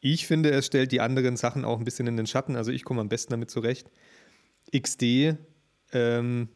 ich 0.00 0.26
finde, 0.26 0.50
es 0.50 0.66
stellt 0.66 0.92
die 0.92 1.00
anderen 1.00 1.36
Sachen 1.36 1.64
auch 1.64 1.78
ein 1.78 1.84
bisschen 1.84 2.06
in 2.06 2.16
den 2.16 2.26
Schatten. 2.26 2.56
Also 2.56 2.72
ich 2.72 2.84
komme 2.84 3.00
am 3.00 3.08
besten 3.08 3.32
damit 3.32 3.50
zurecht. 3.50 3.90
XD 4.76 5.36
ähm, 5.92 6.48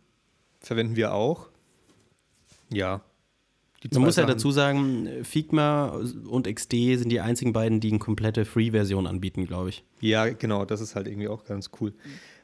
verwenden 0.61 0.97
wir 0.97 1.15
auch. 1.15 1.49
Ja. 2.73 3.03
Man 3.93 4.03
muss 4.03 4.17
ja 4.17 4.25
dazu 4.25 4.51
sagen, 4.51 5.09
Figma 5.25 6.01
und 6.27 6.53
XD 6.53 6.71
sind 6.97 7.11
die 7.11 7.21
einzigen 7.21 7.53
beiden, 7.53 7.81
die 7.81 7.91
eine 7.91 7.99
komplette 7.99 8.47
Free-Version 8.47 9.07
anbieten, 9.07 9.47
glaube 9.47 9.69
ich. 9.69 9.85
Ja, 10.01 10.27
genau, 10.31 10.65
das 10.65 10.81
ist 10.81 10.95
halt 10.95 11.07
irgendwie 11.07 11.29
auch 11.29 11.45
ganz 11.45 11.71
cool. 11.81 11.93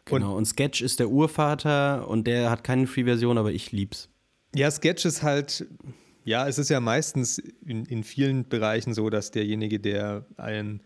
Genau, 0.05 0.33
und, 0.33 0.39
und 0.39 0.45
Sketch 0.45 0.83
ist 0.83 1.01
der 1.01 1.09
Urvater 1.09 2.07
und 2.09 2.27
der 2.27 2.51
hat 2.51 2.63
keine 2.63 2.87
Free-Version, 2.87 3.39
aber 3.39 3.53
ich 3.53 3.73
lieb's. 3.73 4.11
Ja, 4.55 4.71
Sketch 4.71 5.07
ist 5.07 5.23
halt, 5.23 5.67
ja, 6.25 6.47
es 6.47 6.59
ist 6.59 6.69
ja 6.71 6.81
meistens 6.81 7.39
in, 7.39 7.85
in 7.87 8.05
vielen 8.05 8.49
Bereichen 8.49 8.95
so, 8.95 9.11
dass 9.11 9.31
derjenige, 9.31 9.81
der 9.81 10.27
ein 10.37 10.83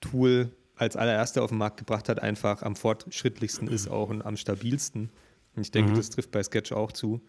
Tool 0.00 0.52
als 0.76 0.96
allererster 0.96 1.42
auf 1.42 1.50
den 1.50 1.58
Markt 1.58 1.78
gebracht 1.78 2.08
hat, 2.08 2.22
einfach 2.22 2.62
am 2.62 2.74
fortschrittlichsten 2.74 3.68
ist 3.68 3.88
auch 3.88 4.08
und 4.08 4.22
am 4.22 4.36
stabilsten. 4.36 5.10
Und 5.54 5.62
ich 5.62 5.70
denke, 5.70 5.92
mhm. 5.92 5.96
das 5.96 6.10
trifft 6.10 6.30
bei 6.30 6.42
Sketch 6.42 6.72
auch 6.72 6.92
zu. 6.92 7.20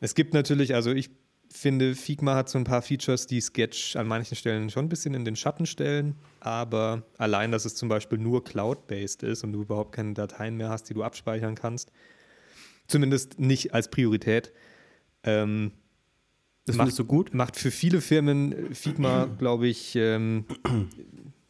Es 0.00 0.14
gibt 0.14 0.34
natürlich, 0.34 0.74
also 0.74 0.90
ich 0.90 1.10
finde, 1.48 1.94
Figma 1.94 2.34
hat 2.34 2.48
so 2.48 2.58
ein 2.58 2.64
paar 2.64 2.82
Features, 2.82 3.26
die 3.26 3.40
Sketch 3.40 3.96
an 3.96 4.06
manchen 4.06 4.36
Stellen 4.36 4.70
schon 4.70 4.86
ein 4.86 4.88
bisschen 4.88 5.14
in 5.14 5.24
den 5.24 5.36
Schatten 5.36 5.66
stellen, 5.66 6.16
aber 6.40 7.04
allein, 7.18 7.52
dass 7.52 7.64
es 7.64 7.74
zum 7.74 7.88
Beispiel 7.88 8.18
nur 8.18 8.42
Cloud-based 8.42 9.22
ist 9.22 9.44
und 9.44 9.52
du 9.52 9.62
überhaupt 9.62 9.92
keine 9.92 10.14
Dateien 10.14 10.56
mehr 10.56 10.70
hast, 10.70 10.84
die 10.88 10.94
du 10.94 11.02
abspeichern 11.02 11.54
kannst, 11.54 11.92
zumindest 12.86 13.38
nicht 13.38 13.74
als 13.74 13.88
Priorität, 13.88 14.52
ähm, 15.24 15.72
das 16.64 16.76
macht 16.76 16.92
so 16.92 17.04
gut. 17.04 17.34
Macht 17.34 17.56
für 17.56 17.70
viele 17.70 18.00
Firmen 18.00 18.74
Figma, 18.74 19.24
glaube 19.24 19.66
ich, 19.66 19.96
ähm, 19.96 20.44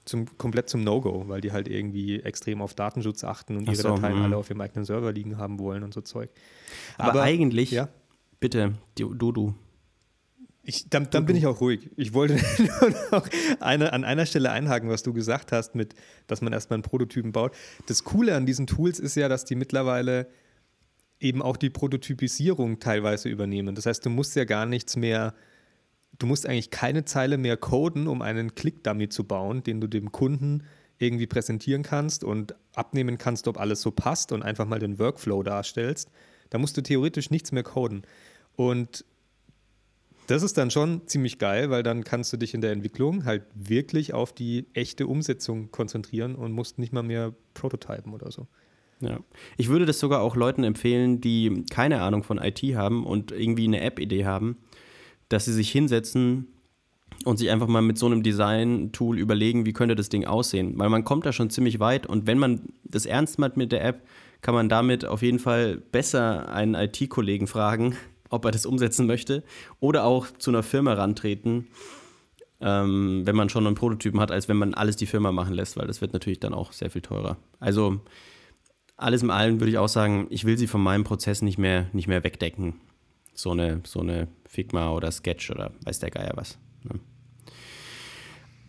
zum, 0.04 0.26
komplett 0.38 0.68
zum 0.68 0.82
No-Go, 0.82 1.24
weil 1.28 1.40
die 1.40 1.52
halt 1.52 1.68
irgendwie 1.68 2.20
extrem 2.20 2.62
auf 2.62 2.74
Datenschutz 2.74 3.24
achten 3.24 3.56
und 3.56 3.64
ihre 3.66 3.76
so, 3.76 3.88
Dateien 3.94 4.18
mh. 4.18 4.24
alle 4.24 4.36
auf 4.36 4.48
ihrem 4.50 4.60
eigenen 4.60 4.84
Server 4.84 5.12
liegen 5.12 5.38
haben 5.38 5.58
wollen 5.58 5.82
und 5.82 5.94
so 5.94 6.00
Zeug. 6.00 6.30
Aber, 6.96 7.10
Aber 7.10 7.22
eigentlich, 7.22 7.70
ja? 7.70 7.88
bitte, 8.40 8.74
du, 8.98 9.14
du. 9.14 9.54
Ich, 10.64 10.88
dann, 10.88 11.10
dann 11.10 11.26
bin 11.26 11.34
ich 11.34 11.46
auch 11.46 11.60
ruhig. 11.60 11.90
Ich 11.96 12.14
wollte 12.14 12.34
nur 12.58 12.94
noch 13.10 13.28
eine, 13.60 13.92
an 13.92 14.04
einer 14.04 14.26
Stelle 14.26 14.50
einhaken, 14.50 14.88
was 14.88 15.02
du 15.02 15.12
gesagt 15.12 15.52
hast, 15.52 15.74
mit, 15.74 15.94
dass 16.26 16.40
man 16.40 16.52
erstmal 16.52 16.76
einen 16.76 16.84
Prototypen 16.84 17.32
baut. 17.32 17.54
Das 17.86 18.04
Coole 18.04 18.36
an 18.36 18.46
diesen 18.46 18.66
Tools 18.66 18.98
ist 19.00 19.16
ja, 19.16 19.28
dass 19.28 19.44
die 19.44 19.56
mittlerweile 19.56 20.28
eben 21.22 21.42
auch 21.42 21.56
die 21.56 21.70
Prototypisierung 21.70 22.78
teilweise 22.78 23.28
übernehmen. 23.28 23.74
Das 23.74 23.86
heißt, 23.86 24.04
du 24.04 24.10
musst 24.10 24.36
ja 24.36 24.44
gar 24.44 24.66
nichts 24.66 24.96
mehr 24.96 25.34
du 26.18 26.26
musst 26.26 26.46
eigentlich 26.46 26.70
keine 26.70 27.04
Zeile 27.04 27.38
mehr 27.38 27.56
coden, 27.56 28.06
um 28.06 28.22
einen 28.22 28.54
Click-Dummy 28.54 29.08
zu 29.08 29.24
bauen, 29.24 29.62
den 29.62 29.80
du 29.80 29.86
dem 29.86 30.12
Kunden 30.12 30.64
irgendwie 30.98 31.26
präsentieren 31.26 31.82
kannst 31.82 32.22
und 32.22 32.54
abnehmen 32.74 33.18
kannst, 33.18 33.48
ob 33.48 33.58
alles 33.58 33.80
so 33.80 33.90
passt 33.90 34.32
und 34.32 34.42
einfach 34.42 34.66
mal 34.66 34.78
den 34.78 34.98
Workflow 34.98 35.42
darstellst. 35.42 36.10
Da 36.50 36.58
musst 36.58 36.76
du 36.76 36.82
theoretisch 36.82 37.30
nichts 37.30 37.50
mehr 37.50 37.64
coden. 37.64 38.02
Und 38.54 39.04
das 40.28 40.42
ist 40.42 40.56
dann 40.58 40.70
schon 40.70 41.08
ziemlich 41.08 41.38
geil, 41.38 41.70
weil 41.70 41.82
dann 41.82 42.04
kannst 42.04 42.32
du 42.32 42.36
dich 42.36 42.54
in 42.54 42.60
der 42.60 42.70
Entwicklung 42.70 43.24
halt 43.24 43.44
wirklich 43.54 44.14
auf 44.14 44.32
die 44.32 44.66
echte 44.74 45.06
Umsetzung 45.06 45.72
konzentrieren 45.72 46.36
und 46.36 46.52
musst 46.52 46.78
nicht 46.78 46.92
mal 46.92 47.02
mehr 47.02 47.34
prototypen 47.54 48.12
oder 48.14 48.30
so. 48.30 48.46
Ja. 49.02 49.20
Ich 49.56 49.68
würde 49.68 49.84
das 49.84 49.98
sogar 49.98 50.22
auch 50.22 50.36
Leuten 50.36 50.64
empfehlen, 50.64 51.20
die 51.20 51.64
keine 51.70 52.00
Ahnung 52.00 52.22
von 52.22 52.38
IT 52.38 52.62
haben 52.74 53.04
und 53.04 53.30
irgendwie 53.32 53.66
eine 53.66 53.82
App-Idee 53.82 54.24
haben 54.24 54.56
dass 55.32 55.46
sie 55.46 55.52
sich 55.52 55.70
hinsetzen 55.70 56.48
und 57.24 57.38
sich 57.38 57.50
einfach 57.50 57.68
mal 57.68 57.82
mit 57.82 57.98
so 57.98 58.06
einem 58.06 58.22
Design-Tool 58.22 59.18
überlegen, 59.18 59.64
wie 59.66 59.72
könnte 59.72 59.94
das 59.94 60.08
Ding 60.08 60.24
aussehen. 60.24 60.78
Weil 60.78 60.88
man 60.88 61.04
kommt 61.04 61.24
da 61.24 61.32
schon 61.32 61.50
ziemlich 61.50 61.80
weit 61.80 62.06
und 62.06 62.26
wenn 62.26 62.38
man 62.38 62.68
das 62.84 63.06
ernst 63.06 63.38
meint 63.38 63.56
mit 63.56 63.72
der 63.72 63.84
App, 63.84 64.02
kann 64.40 64.54
man 64.54 64.68
damit 64.68 65.04
auf 65.04 65.22
jeden 65.22 65.38
Fall 65.38 65.76
besser 65.76 66.52
einen 66.52 66.74
IT-Kollegen 66.74 67.46
fragen, 67.46 67.94
ob 68.28 68.44
er 68.44 68.50
das 68.50 68.66
umsetzen 68.66 69.06
möchte 69.06 69.42
oder 69.80 70.04
auch 70.04 70.26
zu 70.38 70.50
einer 70.50 70.62
Firma 70.62 70.94
rantreten, 70.94 71.68
ähm, 72.60 73.22
wenn 73.24 73.36
man 73.36 73.48
schon 73.48 73.66
einen 73.66 73.76
Prototypen 73.76 74.20
hat, 74.20 74.30
als 74.30 74.48
wenn 74.48 74.56
man 74.56 74.74
alles 74.74 74.96
die 74.96 75.06
Firma 75.06 75.32
machen 75.32 75.54
lässt, 75.54 75.76
weil 75.76 75.86
das 75.86 76.00
wird 76.00 76.12
natürlich 76.12 76.40
dann 76.40 76.54
auch 76.54 76.72
sehr 76.72 76.90
viel 76.90 77.02
teurer. 77.02 77.36
Also 77.60 78.00
alles 79.02 79.22
im 79.22 79.30
Allen 79.30 79.60
würde 79.60 79.70
ich 79.70 79.78
auch 79.78 79.88
sagen, 79.88 80.26
ich 80.30 80.44
will 80.44 80.56
sie 80.56 80.66
von 80.66 80.82
meinem 80.82 81.04
Prozess 81.04 81.42
nicht 81.42 81.58
mehr, 81.58 81.86
nicht 81.92 82.08
mehr 82.08 82.24
wegdecken 82.24 82.74
so 83.34 83.50
eine, 83.50 83.80
so 83.84 84.00
eine 84.00 84.28
Figma 84.48 84.92
oder 84.92 85.10
Sketch 85.10 85.50
oder 85.50 85.72
weiß 85.84 85.98
der 86.00 86.10
Geier 86.10 86.32
was. 86.34 86.58
Ne? 86.84 87.00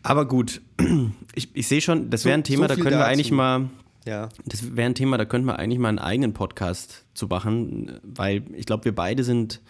Aber 0.03 0.27
gut, 0.27 0.61
ich, 1.35 1.55
ich 1.55 1.67
sehe 1.67 1.81
schon, 1.81 2.09
das 2.09 2.25
wäre 2.25 2.35
ein 2.35 2.43
Thema, 2.43 2.67
so 2.67 2.75
da 2.75 2.81
können 2.81 2.97
wir 2.97 3.05
eigentlich 3.05 3.31
mal. 3.31 3.69
Ja. 4.05 4.29
Das 4.45 4.75
wäre 4.75 4.89
ein 4.89 4.95
Thema, 4.95 5.17
da 5.17 5.23
könnten 5.23 5.47
wir 5.47 5.59
eigentlich 5.59 5.79
mal 5.79 5.89
einen 5.89 5.99
eigenen 5.99 6.33
Podcast 6.33 7.05
zu 7.13 7.27
machen, 7.27 7.99
weil 8.03 8.43
ich 8.53 8.65
glaube, 8.65 8.83
wir 8.83 8.93
beide 8.93 9.23
sind 9.23 9.61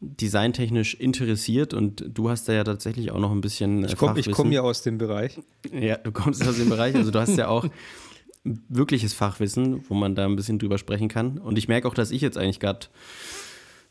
designtechnisch 0.00 0.94
interessiert 0.94 1.74
und 1.74 2.04
du 2.08 2.30
hast 2.30 2.48
da 2.48 2.54
ja 2.54 2.64
tatsächlich 2.64 3.10
auch 3.10 3.18
noch 3.18 3.30
ein 3.30 3.40
bisschen. 3.40 3.84
Ich 3.84 3.96
komme 3.96 4.20
komm 4.22 4.52
ja 4.52 4.62
aus 4.62 4.82
dem 4.82 4.98
Bereich. 4.98 5.38
Ja, 5.70 5.96
du 5.96 6.12
kommst 6.12 6.46
aus 6.46 6.56
dem 6.56 6.70
Bereich, 6.70 6.94
also 6.94 7.10
du 7.10 7.18
hast 7.18 7.36
ja 7.36 7.48
auch 7.48 7.66
wirkliches 8.44 9.14
Fachwissen, 9.14 9.88
wo 9.88 9.94
man 9.94 10.14
da 10.14 10.26
ein 10.26 10.36
bisschen 10.36 10.58
drüber 10.58 10.78
sprechen 10.78 11.08
kann. 11.08 11.38
Und 11.38 11.58
ich 11.58 11.68
merke 11.68 11.88
auch, 11.88 11.94
dass 11.94 12.10
ich 12.10 12.20
jetzt 12.20 12.36
eigentlich 12.36 12.60
gerade 12.60 12.86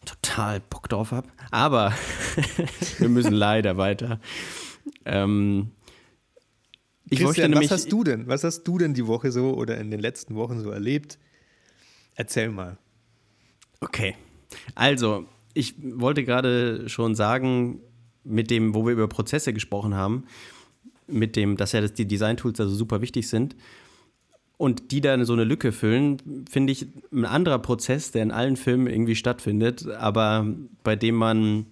total 0.06 0.60
Bock 0.60 0.90
drauf 0.90 1.12
habe. 1.12 1.28
Aber 1.52 1.94
wir 3.00 3.10
müssen 3.10 3.34
leider 3.34 3.78
weiter. 3.78 4.20
Ähm, 5.06 5.72
ich 7.10 7.20
Christian, 7.20 7.52
nämlich, 7.52 7.70
was 7.70 7.80
hast 7.80 7.92
du 7.92 8.04
denn? 8.04 8.28
Was 8.28 8.44
hast 8.44 8.64
du 8.64 8.78
denn 8.78 8.94
die 8.94 9.08
Woche 9.08 9.32
so 9.32 9.54
oder 9.54 9.78
in 9.78 9.92
den 9.92 10.00
letzten 10.00 10.36
Wochen 10.36 10.60
so 10.60 10.70
erlebt? 10.70 11.18
Erzähl 12.16 12.50
mal. 12.50 12.78
Okay. 13.80 14.16
Also, 14.76 15.26
ich 15.54 15.76
wollte 15.80 16.24
gerade 16.24 16.88
schon 16.90 17.16
sagen, 17.16 17.82
mit 18.24 18.50
dem, 18.52 18.74
wo 18.74 18.86
wir 18.86 18.94
über 18.94 19.08
Prozesse 19.08 19.54
gesprochen 19.54 19.96
haben, 19.96 20.26
mit 21.08 21.36
dem, 21.36 21.58
dass 21.58 21.74
ja 21.74 21.86
die 21.88 22.08
Design-Tools 22.08 22.60
also 22.60 22.74
super 22.74 23.02
wichtig 23.02 23.28
sind, 23.28 23.56
und 24.64 24.92
die 24.94 25.02
dann 25.02 25.26
so 25.26 25.34
eine 25.34 25.44
Lücke 25.44 25.74
füllen, 25.74 26.46
finde 26.50 26.72
ich 26.72 26.88
ein 27.12 27.26
anderer 27.26 27.60
Prozess, 27.60 28.12
der 28.12 28.24
in 28.24 28.32
allen 28.32 28.56
Filmen 28.56 28.88
irgendwie 28.88 29.18
stattfindet, 29.18 29.86
aber 29.90 30.48
bei 30.86 30.96
dem 30.96 31.16
man, 31.16 31.66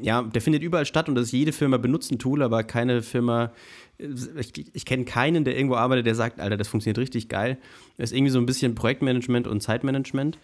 ja, 0.00 0.22
der 0.22 0.40
findet 0.40 0.62
überall 0.62 0.86
statt 0.86 1.10
und 1.10 1.16
das 1.16 1.26
ist 1.26 1.32
jede 1.32 1.52
Firma 1.52 1.76
benutzt 1.76 2.10
ein 2.10 2.18
Tool, 2.18 2.42
aber 2.42 2.64
keine 2.64 3.02
Firma, 3.02 3.52
ich, 3.98 4.74
ich 4.74 4.86
kenne 4.86 5.04
keinen, 5.04 5.44
der 5.44 5.54
irgendwo 5.54 5.76
arbeitet, 5.76 6.06
der 6.06 6.14
sagt, 6.14 6.40
Alter, 6.40 6.56
das 6.56 6.66
funktioniert 6.66 6.96
richtig 6.96 7.28
geil. 7.28 7.58
Das 7.98 8.10
ist 8.10 8.16
irgendwie 8.16 8.32
so 8.32 8.38
ein 8.38 8.46
bisschen 8.46 8.74
Projektmanagement 8.74 9.46
und 9.46 9.60
Zeitmanagement. 9.60 10.38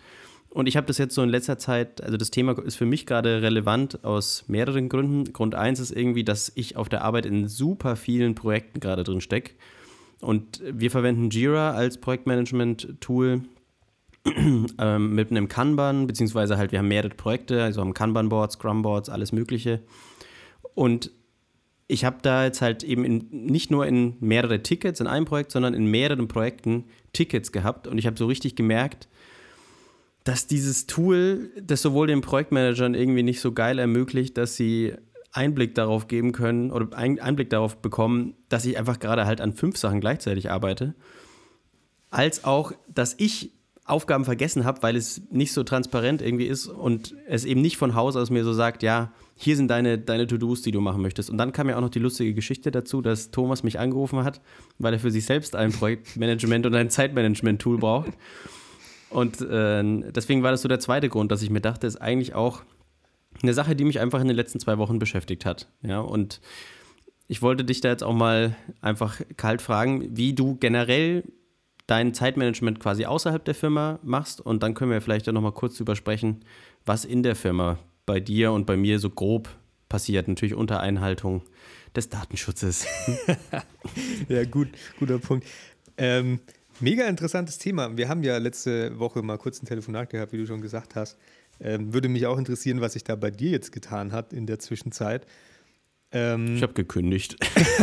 Und 0.51 0.67
ich 0.67 0.77
habe 0.77 0.87
das 0.87 0.99
jetzt 0.99 1.15
so 1.15 1.23
in 1.23 1.31
letzter 1.31 1.57
Zeit, 1.57 2.03
also 2.03 2.19
das 2.19 2.31
Thema 2.31 2.59
ist 2.63 2.77
für 2.77 2.85
mich 2.85 3.07
gerade 3.07 3.41
relevant 3.41 4.05
aus 4.05 4.45
mehreren 4.49 4.91
Gründen. 4.91 5.33
Grund 5.33 5.55
eins 5.55 5.81
ist 5.81 5.93
irgendwie, 5.93 6.25
dass 6.25 6.53
ich 6.57 6.77
auf 6.77 6.91
der 6.91 7.05
Arbeit 7.05 7.25
in 7.25 7.49
super 7.49 7.97
vielen 7.97 8.35
Projekten 8.35 8.81
gerade 8.81 9.03
drin 9.03 9.23
stecke 9.23 9.55
und 10.21 10.63
wir 10.65 10.91
verwenden 10.91 11.31
Jira 11.31 11.73
als 11.73 11.99
Projektmanagement-Tool 11.99 13.43
ähm, 14.79 15.15
mit 15.15 15.31
einem 15.31 15.49
Kanban, 15.49 16.07
beziehungsweise 16.07 16.59
halt 16.59 16.73
wir 16.73 16.79
haben 16.79 16.89
mehrere 16.89 17.15
Projekte, 17.15 17.63
also 17.63 17.81
haben 17.81 17.95
Kanban-Boards, 17.95 18.55
Scrum-Boards, 18.55 19.09
alles 19.09 19.33
Mögliche. 19.33 19.81
Und 20.75 21.11
ich 21.89 22.05
habe 22.05 22.19
da 22.23 22.45
jetzt 22.45 22.63
halt 22.63 22.85
eben 22.85 23.05
in, 23.05 23.27
nicht 23.31 23.71
nur 23.71 23.87
in 23.87 24.15
mehrere 24.21 24.63
Tickets 24.63 25.01
in 25.01 25.07
einem 25.07 25.25
Projekt, 25.25 25.51
sondern 25.51 25.75
in 25.75 25.87
mehreren 25.87 26.29
Projekten 26.29 26.85
Tickets 27.13 27.51
gehabt 27.51 27.87
und 27.89 27.99
ich 27.99 28.07
habe 28.07 28.17
so 28.17 28.27
richtig 28.27 28.55
gemerkt, 28.55 29.09
dass 30.25 30.47
dieses 30.47 30.87
Tool 30.87 31.51
das 31.61 31.83
sowohl 31.83 32.07
den 32.07 32.21
Projektmanagern 32.21 32.95
irgendwie 32.95 33.23
nicht 33.23 33.41
so 33.41 33.53
geil 33.53 33.79
ermöglicht, 33.79 34.37
dass 34.37 34.55
sie 34.55 34.95
Einblick 35.33 35.75
darauf 35.75 36.09
geben 36.09 36.33
können 36.33 36.71
oder 36.71 36.97
Einblick 36.97 37.51
darauf 37.51 37.77
bekommen, 37.77 38.35
dass 38.49 38.65
ich 38.65 38.79
einfach 38.79 38.99
gerade 38.99 39.27
halt 39.27 39.41
an 39.41 39.53
fünf 39.53 39.77
Sachen 39.77 40.01
gleichzeitig 40.01 40.51
arbeite, 40.51 40.95
als 42.11 42.45
auch, 42.45 42.73
dass 42.89 43.15
ich 43.19 43.53
Aufgaben 43.85 44.25
vergessen 44.25 44.65
habe, 44.65 44.83
weil 44.83 44.97
es 44.97 45.23
nicht 45.31 45.53
so 45.53 45.65
transparent 45.65 46.23
irgendwie 46.23 46.47
ist 46.47 46.67
und 46.67 47.17
es 47.27 47.45
eben 47.45 47.61
nicht 47.61 47.77
von 47.77 47.95
Haus 47.95 48.15
aus 48.17 48.31
mir 48.31 48.45
so 48.45 48.53
sagt, 48.53 48.83
ja, 48.83 49.13
hier 49.37 49.57
sind 49.57 49.69
deine, 49.69 49.99
deine 49.99 50.27
To-Dos, 50.27 50.63
die 50.63 50.71
du 50.71 50.81
machen 50.81 51.03
möchtest. 51.03 51.29
Und 51.29 51.39
dann 51.39 51.53
kam 51.53 51.69
ja 51.69 51.77
auch 51.77 51.81
noch 51.81 51.91
die 51.91 51.99
lustige 51.99 52.35
Geschichte 52.35 52.71
dazu, 52.71 53.03
dass 53.03 53.31
Thomas 53.31 53.63
mich 53.63 53.79
angerufen 53.79 54.23
hat, 54.23 54.41
weil 54.79 54.93
er 54.93 55.01
für 55.01 55.11
sich 55.11 55.25
selbst 55.25 55.57
ein 55.57 55.73
Projektmanagement 55.73 56.67
und 56.67 56.75
ein 56.75 56.91
Zeitmanagement-Tool 56.91 57.79
braucht. 57.79 58.11
Und 59.09 59.41
äh, 59.41 59.83
deswegen 60.13 60.43
war 60.43 60.53
das 60.53 60.63
so 60.63 60.69
der 60.69 60.79
zweite 60.79 61.09
Grund, 61.09 61.33
dass 61.33 61.43
ich 61.43 61.51
mir 61.51 61.61
dachte, 61.61 61.87
ist 61.87 61.97
eigentlich 61.97 62.35
auch 62.35 62.63
eine 63.43 63.55
Sache, 63.55 63.77
die 63.77 63.85
mich 63.85 64.01
einfach 64.01 64.21
in 64.21 64.29
den 64.29 64.37
letzten 64.37 64.61
zwei 64.61 64.79
Wochen 64.79 64.99
beschäftigt 64.99 65.45
hat. 65.45 65.69
Ja, 65.83 66.01
und 66.01 66.41
ich 67.29 67.43
wollte 67.43 67.65
dich 67.65 67.81
da 67.81 67.89
jetzt 67.89 68.03
auch 68.03 68.15
mal 68.15 68.57
einfach 68.81 69.21
kalt 69.37 69.63
fragen, 69.63 70.17
wie 70.17 70.35
du 70.35 70.57
generell 70.57 71.25
dein 71.87 72.15
Zeitmanagement 72.15 72.81
quasi 72.81 73.05
außerhalb 73.05 73.45
der 73.45 73.55
Firma 73.55 73.99
machst. 74.03 74.41
Und 74.41 74.63
dann 74.63 74.75
können 74.75 74.91
wir 74.91 75.01
vielleicht 75.01 75.27
ja 75.27 75.33
nochmal 75.33 75.53
kurz 75.53 75.77
drüber 75.77 75.97
sprechen, 75.97 76.45
was 76.85 77.05
in 77.05 77.23
der 77.23 77.37
Firma 77.37 77.79
bei 78.07 78.21
dir 78.21 78.53
und 78.53 78.67
bei 78.67 78.77
mir 78.77 78.99
so 78.99 79.11
grob 79.11 79.49
passiert. 79.89 80.29
Natürlich 80.29 80.55
unter 80.55 80.81
Einhaltung 80.81 81.43
des 81.95 82.09
Datenschutzes. 82.09 82.87
ja, 84.29 84.45
gut, 84.45 84.69
guter 84.99 85.19
Punkt. 85.19 85.47
Ähm, 85.97 86.41
mega 86.81 87.07
interessantes 87.07 87.59
Thema. 87.59 87.97
Wir 87.97 88.09
haben 88.09 88.23
ja 88.23 88.39
letzte 88.39 88.99
Woche 88.99 89.23
mal 89.23 89.39
kurz 89.39 89.63
ein 89.63 89.67
Telefonat 89.67 90.11
gehabt, 90.11 90.33
wie 90.33 90.39
du 90.39 90.47
schon 90.47 90.61
gesagt 90.61 90.95
hast. 90.95 91.19
Ähm, 91.61 91.93
würde 91.93 92.09
mich 92.09 92.27
auch 92.27 92.39
interessieren, 92.39 92.81
was 92.81 92.95
sich 92.95 93.05
da 93.05 93.17
bei 93.17 93.31
dir 93.31 93.51
jetzt 93.51 93.73
getan 93.73 94.13
hat 94.13 94.33
in 94.33 94.47
der 94.47 94.59
Zwischenzeit. 94.59 95.27
Ähm, 96.13 96.57
ich 96.57 96.63
habe 96.63 96.73
gekündigt. 96.73 97.37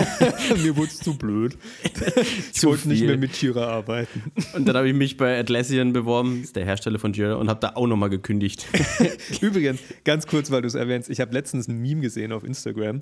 Mir 0.61 0.75
wurde 0.75 0.89
es 0.89 0.99
zu 0.99 1.17
blöd. 1.17 1.57
ich 2.53 2.63
wollte 2.65 2.89
nicht 2.89 3.03
mehr 3.03 3.17
mit 3.17 3.41
Jira 3.41 3.67
arbeiten. 3.67 4.23
Und 4.53 4.67
dann 4.67 4.75
habe 4.75 4.89
ich 4.89 4.93
mich 4.93 5.15
bei 5.15 5.39
Atlassian 5.39 5.93
beworben, 5.93 6.43
ist 6.43 6.55
der 6.55 6.65
Hersteller 6.65 6.99
von 6.99 7.13
Jira, 7.13 7.35
und 7.35 7.49
habe 7.49 7.61
da 7.61 7.73
auch 7.75 7.87
nochmal 7.87 8.09
gekündigt. 8.09 8.67
Übrigens, 9.41 9.79
ganz 10.03 10.27
kurz, 10.27 10.51
weil 10.51 10.61
du 10.61 10.67
es 10.67 10.75
erwähnst, 10.75 11.09
ich 11.09 11.21
habe 11.21 11.33
letztens 11.33 11.69
ein 11.69 11.77
Meme 11.79 12.01
gesehen 12.01 12.33
auf 12.33 12.43
Instagram. 12.43 13.01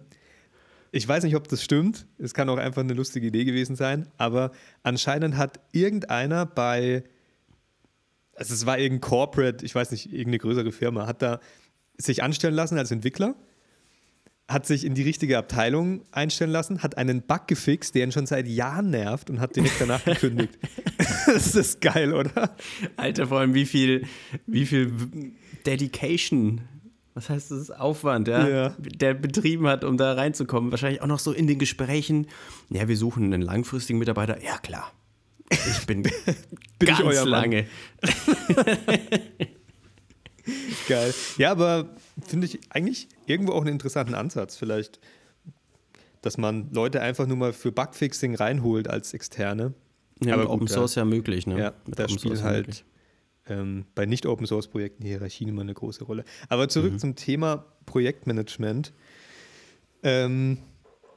Ich 0.91 1.07
weiß 1.07 1.23
nicht, 1.23 1.35
ob 1.35 1.47
das 1.47 1.63
stimmt. 1.63 2.05
Es 2.19 2.35
kann 2.35 2.47
auch 2.47 2.57
einfach 2.57 2.83
eine 2.83 2.93
lustige 2.93 3.27
Idee 3.27 3.45
gewesen 3.45 3.75
sein. 3.75 4.07
Aber 4.17 4.51
anscheinend 4.83 5.37
hat 5.37 5.59
irgendeiner 5.71 6.45
bei, 6.45 7.03
also 8.35 8.53
es 8.53 8.65
war 8.65 8.77
irgendein 8.77 9.01
Corporate, 9.01 9.65
ich 9.65 9.73
weiß 9.73 9.91
nicht, 9.91 10.07
irgendeine 10.07 10.39
größere 10.39 10.71
Firma, 10.71 11.07
hat 11.07 11.21
da 11.21 11.39
sich 11.97 12.23
anstellen 12.23 12.55
lassen 12.55 12.77
als 12.77 12.91
Entwickler 12.91 13.35
hat 14.47 14.65
sich 14.65 14.85
in 14.85 14.93
die 14.93 15.01
richtige 15.01 15.37
Abteilung 15.37 16.03
einstellen 16.11 16.51
lassen, 16.51 16.83
hat 16.83 16.97
einen 16.97 17.23
Bug 17.23 17.47
gefixt, 17.47 17.95
der 17.95 18.03
ihn 18.03 18.11
schon 18.11 18.27
seit 18.27 18.47
Jahren 18.47 18.91
nervt 18.91 19.29
und 19.29 19.39
hat 19.39 19.55
direkt 19.55 19.79
danach 19.79 20.03
gekündigt. 20.05 20.57
das 21.25 21.55
ist 21.55 21.81
geil, 21.81 22.13
oder? 22.13 22.55
Alter, 22.95 23.27
vor 23.27 23.39
allem 23.39 23.55
wie 23.55 23.65
viel, 23.65 24.05
wie 24.45 24.65
viel 24.67 24.91
Dedication, 25.65 26.61
was 27.15 27.29
heißt 27.29 27.49
das, 27.51 27.71
Aufwand, 27.71 28.27
ja, 28.27 28.47
ja, 28.47 28.75
der 28.77 29.15
betrieben 29.15 29.67
hat, 29.67 29.83
um 29.83 29.97
da 29.97 30.13
reinzukommen. 30.13 30.69
Wahrscheinlich 30.69 31.01
auch 31.01 31.07
noch 31.07 31.19
so 31.19 31.31
in 31.31 31.47
den 31.47 31.57
Gesprächen, 31.57 32.27
ja, 32.69 32.87
wir 32.87 32.97
suchen 32.97 33.33
einen 33.33 33.41
langfristigen 33.41 33.97
Mitarbeiter. 33.97 34.43
Ja, 34.43 34.59
klar. 34.59 34.91
Ich 35.49 35.85
bin, 35.85 36.01
bin 36.03 36.13
ganz 36.85 36.99
ich 36.99 37.23
lange. 37.25 37.67
Geil. 40.87 41.13
Ja, 41.37 41.51
aber 41.51 41.89
finde 42.27 42.45
ich 42.47 42.59
eigentlich 42.69 43.07
irgendwo 43.25 43.53
auch 43.53 43.61
einen 43.61 43.73
interessanten 43.73 44.13
Ansatz. 44.15 44.57
Vielleicht, 44.57 44.99
dass 46.21 46.37
man 46.37 46.71
Leute 46.71 47.01
einfach 47.01 47.27
nur 47.27 47.37
mal 47.37 47.53
für 47.53 47.71
Bugfixing 47.71 48.35
reinholt 48.35 48.87
als 48.87 49.13
Externe. 49.13 49.73
Ja, 50.23 50.35
aber 50.35 50.49
Open 50.49 50.67
Source 50.67 50.95
ja 50.95 51.05
möglich, 51.05 51.45
ne? 51.47 51.59
Ja, 51.59 51.73
mit 51.85 51.99
da 51.99 52.07
spielt 52.07 52.41
halt 52.41 52.85
ähm, 53.47 53.85
bei 53.95 54.05
Nicht-Open-Source-Projekten 54.05 55.03
die 55.03 55.09
Hierarchien 55.09 55.49
immer 55.49 55.61
eine 55.61 55.73
große 55.73 56.03
Rolle. 56.03 56.23
Aber 56.49 56.67
zurück 56.69 56.93
mhm. 56.93 56.99
zum 56.99 57.15
Thema 57.15 57.65
Projektmanagement. 57.85 58.93
Ähm, 60.03 60.59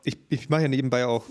ich, 0.04 0.18
ich 0.28 0.48
mache 0.48 0.62
ja 0.62 0.68
nebenbei 0.68 1.06
auch 1.06 1.24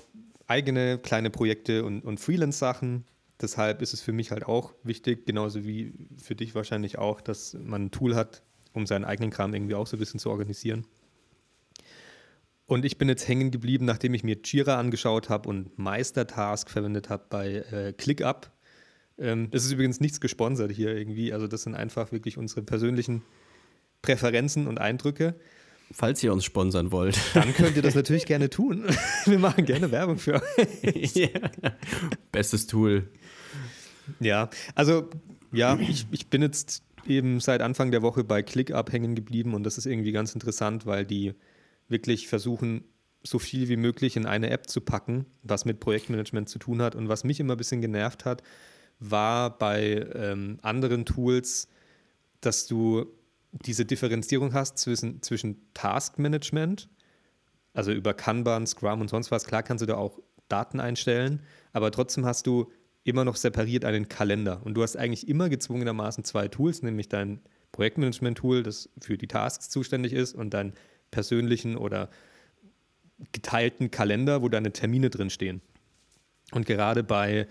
eigene 0.48 0.98
kleine 0.98 1.30
Projekte 1.30 1.86
und, 1.86 2.04
und 2.04 2.20
Freelance-Sachen. 2.20 3.06
Deshalb 3.42 3.82
ist 3.82 3.94
es 3.94 4.02
für 4.02 4.14
mich 4.14 4.32
halt 4.32 4.46
auch 4.46 4.74
wichtig, 4.84 5.26
genauso 5.26 5.66
wie 5.66 5.94
für 6.18 6.36
dich 6.36 6.56
wahrscheinlich 6.56 6.98
auch, 6.98 7.22
dass 7.22 7.54
man 7.54 7.86
ein 7.86 7.92
Tool 7.92 8.16
hat, 8.16 8.42
um 8.74 8.88
seinen 8.88 9.06
eigenen 9.06 9.30
Kram 9.30 9.54
irgendwie 9.54 9.76
auch 9.76 9.86
so 9.86 9.98
ein 9.98 10.00
bisschen 10.00 10.20
zu 10.20 10.30
organisieren. 10.30 10.86
Und 12.66 12.84
ich 12.84 12.98
bin 12.98 13.08
jetzt 13.08 13.28
hängen 13.28 13.52
geblieben, 13.52 13.86
nachdem 13.86 14.14
ich 14.14 14.24
mir 14.24 14.38
Jira 14.44 14.78
angeschaut 14.78 15.30
habe 15.30 15.48
und 15.48 15.78
Meistertask 15.78 16.70
verwendet 16.70 17.10
habe 17.10 17.26
bei 17.30 17.48
äh, 17.72 17.94
ClickUp. 17.94 18.52
Ähm, 19.18 19.50
das 19.52 19.64
ist 19.64 19.72
übrigens 19.72 20.02
nichts 20.02 20.20
gesponsert 20.20 20.72
hier 20.72 20.96
irgendwie. 20.96 21.32
Also 21.32 21.48
das 21.48 21.64
sind 21.64 21.76
einfach 21.76 22.12
wirklich 22.12 22.38
unsere 22.38 22.64
persönlichen 22.64 23.24
Präferenzen 24.02 24.68
und 24.68 24.80
Eindrücke. 24.80 25.36
Falls 25.92 26.22
ihr 26.22 26.34
uns 26.34 26.44
sponsern 26.44 26.92
wollt. 26.92 27.18
Dann 27.34 27.54
könnt 27.54 27.76
ihr 27.76 27.82
das 27.82 27.96
natürlich 27.96 28.26
gerne 28.26 28.50
tun. 28.50 28.86
Wir 29.26 29.40
machen 29.40 29.66
gerne 29.66 29.92
Werbung 29.92 30.18
für 30.18 30.36
euch. 30.36 31.16
Ja. 31.16 31.30
Bestes 32.32 32.68
Tool. 32.68 33.10
Ja, 34.20 34.50
also 34.76 35.10
ja, 35.52 35.78
ich, 35.80 36.08
ich 36.12 36.28
bin 36.28 36.42
jetzt 36.42 36.84
eben 37.06 37.40
seit 37.40 37.62
Anfang 37.62 37.92
der 37.92 38.02
Woche 38.02 38.24
bei 38.24 38.44
ClickUp 38.44 38.92
hängen 38.92 39.16
geblieben 39.16 39.54
und 39.54 39.64
das 39.64 39.78
ist 39.78 39.86
irgendwie 39.86 40.12
ganz 40.12 40.34
interessant, 40.34 40.86
weil 40.86 41.06
die 41.06 41.34
wirklich 41.88 42.28
versuchen, 42.28 42.84
so 43.24 43.40
viel 43.40 43.70
wie 43.70 43.78
möglich 43.78 44.16
in 44.16 44.26
eine 44.26 44.50
App 44.50 44.70
zu 44.70 44.82
packen, 44.82 45.26
was 45.44 45.66
mit 45.66 45.80
Projektmanagement 45.80 46.50
zu 46.50 46.60
tun 46.60 46.82
hat. 46.82 46.96
Und 46.96 47.10
was 47.10 47.24
mich 47.24 47.40
immer 47.40 47.56
ein 47.56 47.58
bisschen 47.58 47.82
genervt 47.82 48.26
hat, 48.26 48.44
war 49.00 49.58
bei 49.58 50.06
ähm, 50.16 50.60
anderen 50.62 51.06
Tools, 51.06 51.68
dass 52.42 52.68
du 52.68 53.08
diese 53.52 53.86
Differenzierung 53.86 54.54
hast 54.54 54.78
zwischen, 54.78 55.22
zwischen 55.22 55.74
Taskmanagement, 55.74 56.90
also 57.74 57.92
über 57.92 58.14
Kanban, 58.14 58.68
Scrum 58.68 59.02
und 59.02 59.10
sonst 59.10 59.32
was. 59.32 59.46
Klar 59.46 59.64
kannst 59.64 59.82
du 59.82 59.86
da 59.86 59.96
auch 59.96 60.20
Daten 60.50 60.80
einstellen, 60.80 61.42
aber 61.74 61.92
trotzdem 61.92 62.26
hast 62.26 62.48
du 62.48 62.72
immer 63.04 63.24
noch 63.24 63.36
separiert 63.36 63.86
einen 63.86 64.10
Kalender. 64.10 64.62
Und 64.66 64.74
du 64.74 64.84
hast 64.84 64.98
eigentlich 64.98 65.28
immer 65.28 65.50
gezwungenermaßen 65.50 66.24
zwei 66.24 66.48
Tools, 66.48 66.82
nämlich 66.84 67.08
dein 67.08 67.40
Projektmanagement-Tool, 67.72 68.64
das 68.64 68.90
für 69.00 69.18
die 69.18 69.28
Tasks 69.28 69.70
zuständig 69.70 70.14
ist, 70.14 70.36
und 70.36 70.54
deinen 70.54 70.74
persönlichen 71.12 71.78
oder 71.78 72.10
geteilten 73.32 73.92
Kalender, 73.92 74.42
wo 74.42 74.50
deine 74.50 74.74
Termine 74.74 75.10
drinstehen. 75.10 75.62
Und 76.52 76.66
gerade 76.66 77.04
bei, 77.04 77.48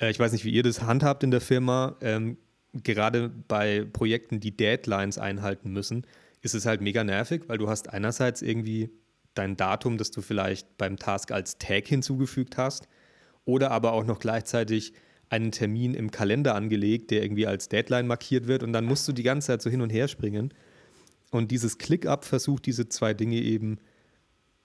äh, 0.00 0.10
ich 0.10 0.18
weiß 0.18 0.32
nicht, 0.32 0.44
wie 0.44 0.50
ihr 0.50 0.62
das 0.62 0.82
handhabt 0.82 1.22
in 1.22 1.30
der 1.30 1.40
Firma, 1.40 1.96
ähm, 2.00 2.38
gerade 2.82 3.28
bei 3.48 3.86
Projekten, 3.92 4.40
die 4.40 4.56
Deadlines 4.56 5.18
einhalten 5.18 5.72
müssen, 5.72 6.06
ist 6.42 6.54
es 6.54 6.66
halt 6.66 6.80
mega 6.80 7.04
nervig, 7.04 7.42
weil 7.48 7.58
du 7.58 7.68
hast 7.68 7.90
einerseits 7.90 8.42
irgendwie 8.42 8.90
dein 9.34 9.56
Datum, 9.56 9.98
das 9.98 10.10
du 10.10 10.22
vielleicht 10.22 10.78
beim 10.78 10.96
Task 10.96 11.32
als 11.32 11.58
Tag 11.58 11.86
hinzugefügt 11.86 12.56
hast, 12.56 12.88
oder 13.44 13.70
aber 13.70 13.92
auch 13.92 14.04
noch 14.04 14.18
gleichzeitig 14.18 14.92
einen 15.28 15.50
Termin 15.52 15.94
im 15.94 16.10
Kalender 16.10 16.54
angelegt, 16.54 17.10
der 17.10 17.22
irgendwie 17.22 17.46
als 17.46 17.68
Deadline 17.68 18.06
markiert 18.06 18.46
wird 18.46 18.62
und 18.62 18.72
dann 18.72 18.84
musst 18.84 19.06
du 19.08 19.12
die 19.12 19.22
ganze 19.22 19.48
Zeit 19.48 19.62
so 19.62 19.70
hin 19.70 19.80
und 19.80 19.90
her 19.90 20.08
springen. 20.08 20.52
Und 21.30 21.50
dieses 21.50 21.78
ClickUp 21.78 22.24
versucht 22.24 22.66
diese 22.66 22.88
zwei 22.88 23.12
Dinge 23.12 23.36
eben 23.36 23.78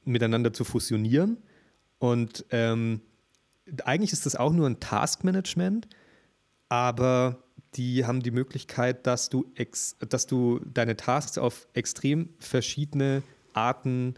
miteinander 0.06 0.54
zu 0.54 0.63
fusionieren. 0.63 1.38
Und 1.97 2.45
ähm, 2.52 3.02
eigentlich 3.84 4.13
ist 4.13 4.26
das 4.26 4.36
auch 4.36 4.54
nur 4.54 4.67
ein 4.67 4.80
Taskmanagement, 4.80 5.88
aber 6.69 7.43
die 7.75 8.05
haben 8.05 8.21
die 8.21 8.31
Möglichkeit, 8.31 9.07
dass 9.07 9.29
du, 9.29 9.45
ex, 9.55 9.95
dass 10.10 10.27
du 10.27 10.60
deine 10.60 10.97
Tasks 10.97 11.38
auf 11.38 11.67
extrem 11.73 12.29
verschiedene 12.39 13.23
Arten 13.53 14.15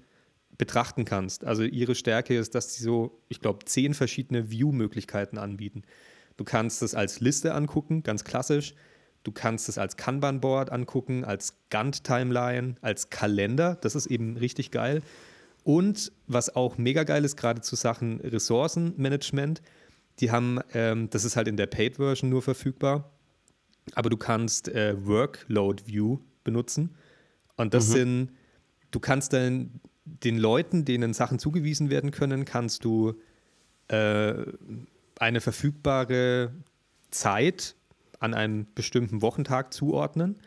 betrachten 0.58 1.06
kannst. 1.06 1.46
Also 1.46 1.64
ihre 1.64 1.96
Stärke 1.96 2.38
ist, 2.38 2.56
dass 2.56 2.74
sie 2.74 2.84
so, 2.84 3.20
ich 3.30 3.42
glaube, 3.42 3.66
zehn 3.66 3.94
verschiedene 3.94 4.50
View-Möglichkeiten 4.50 5.38
anbieten. 5.38 5.84
Du 6.38 6.44
kannst 6.44 6.82
es 6.82 6.96
als 6.96 7.20
Liste 7.20 7.54
angucken, 7.54 8.04
ganz 8.04 8.24
klassisch. 8.24 8.74
Du 9.24 9.32
kannst 9.32 9.70
es 9.70 9.78
als 9.78 9.98
Kanban-Board 9.98 10.72
angucken, 10.72 11.24
als 11.24 11.56
Gantt-Timeline, 11.70 12.76
als 12.82 13.10
Kalender. 13.10 13.78
Das 13.82 13.96
ist 13.96 14.08
eben 14.08 14.36
richtig 14.38 14.72
geil. 14.72 15.02
Und 15.64 16.12
was 16.28 16.56
auch 16.56 16.78
mega 16.78 17.04
geil 17.04 17.24
ist, 17.24 17.38
gerade 17.38 17.62
zu 17.62 17.76
Sachen 17.76 18.20
Ressourcenmanagement, 18.20 19.62
die 20.20 20.30
haben, 20.30 20.60
ähm, 20.74 21.10
das 21.10 21.24
ist 21.24 21.36
halt 21.36 21.48
in 21.48 21.58
der 21.58 21.68
Paid-Version 21.68 22.30
nur 22.30 22.42
verfügbar, 22.42 23.13
aber 23.96 24.10
du 24.10 24.18
kannst 24.18 24.70
äh, 24.70 24.96
Workload 25.06 25.84
View 25.86 26.20
benutzen. 26.44 26.96
Und 27.56 27.74
das 27.74 27.90
mhm. 27.90 27.94
sind, 27.94 28.32
du 28.92 29.00
kannst 29.00 29.34
dann 29.34 29.80
den 30.06 30.38
Leuten, 30.38 30.86
denen 30.86 31.14
Sachen 31.14 31.40
zugewiesen 31.40 31.90
werden 31.90 32.12
können, 32.12 32.46
kannst 32.46 32.84
du 32.84 33.14
äh, 33.88 34.34
eine 35.20 35.42
verfügbare 35.42 36.52
Zeit 37.12 37.76
an 38.20 38.34
einen 38.34 38.68
bestimmten 38.74 39.22
Wochentag 39.22 39.74
zuordnen. 39.74 40.38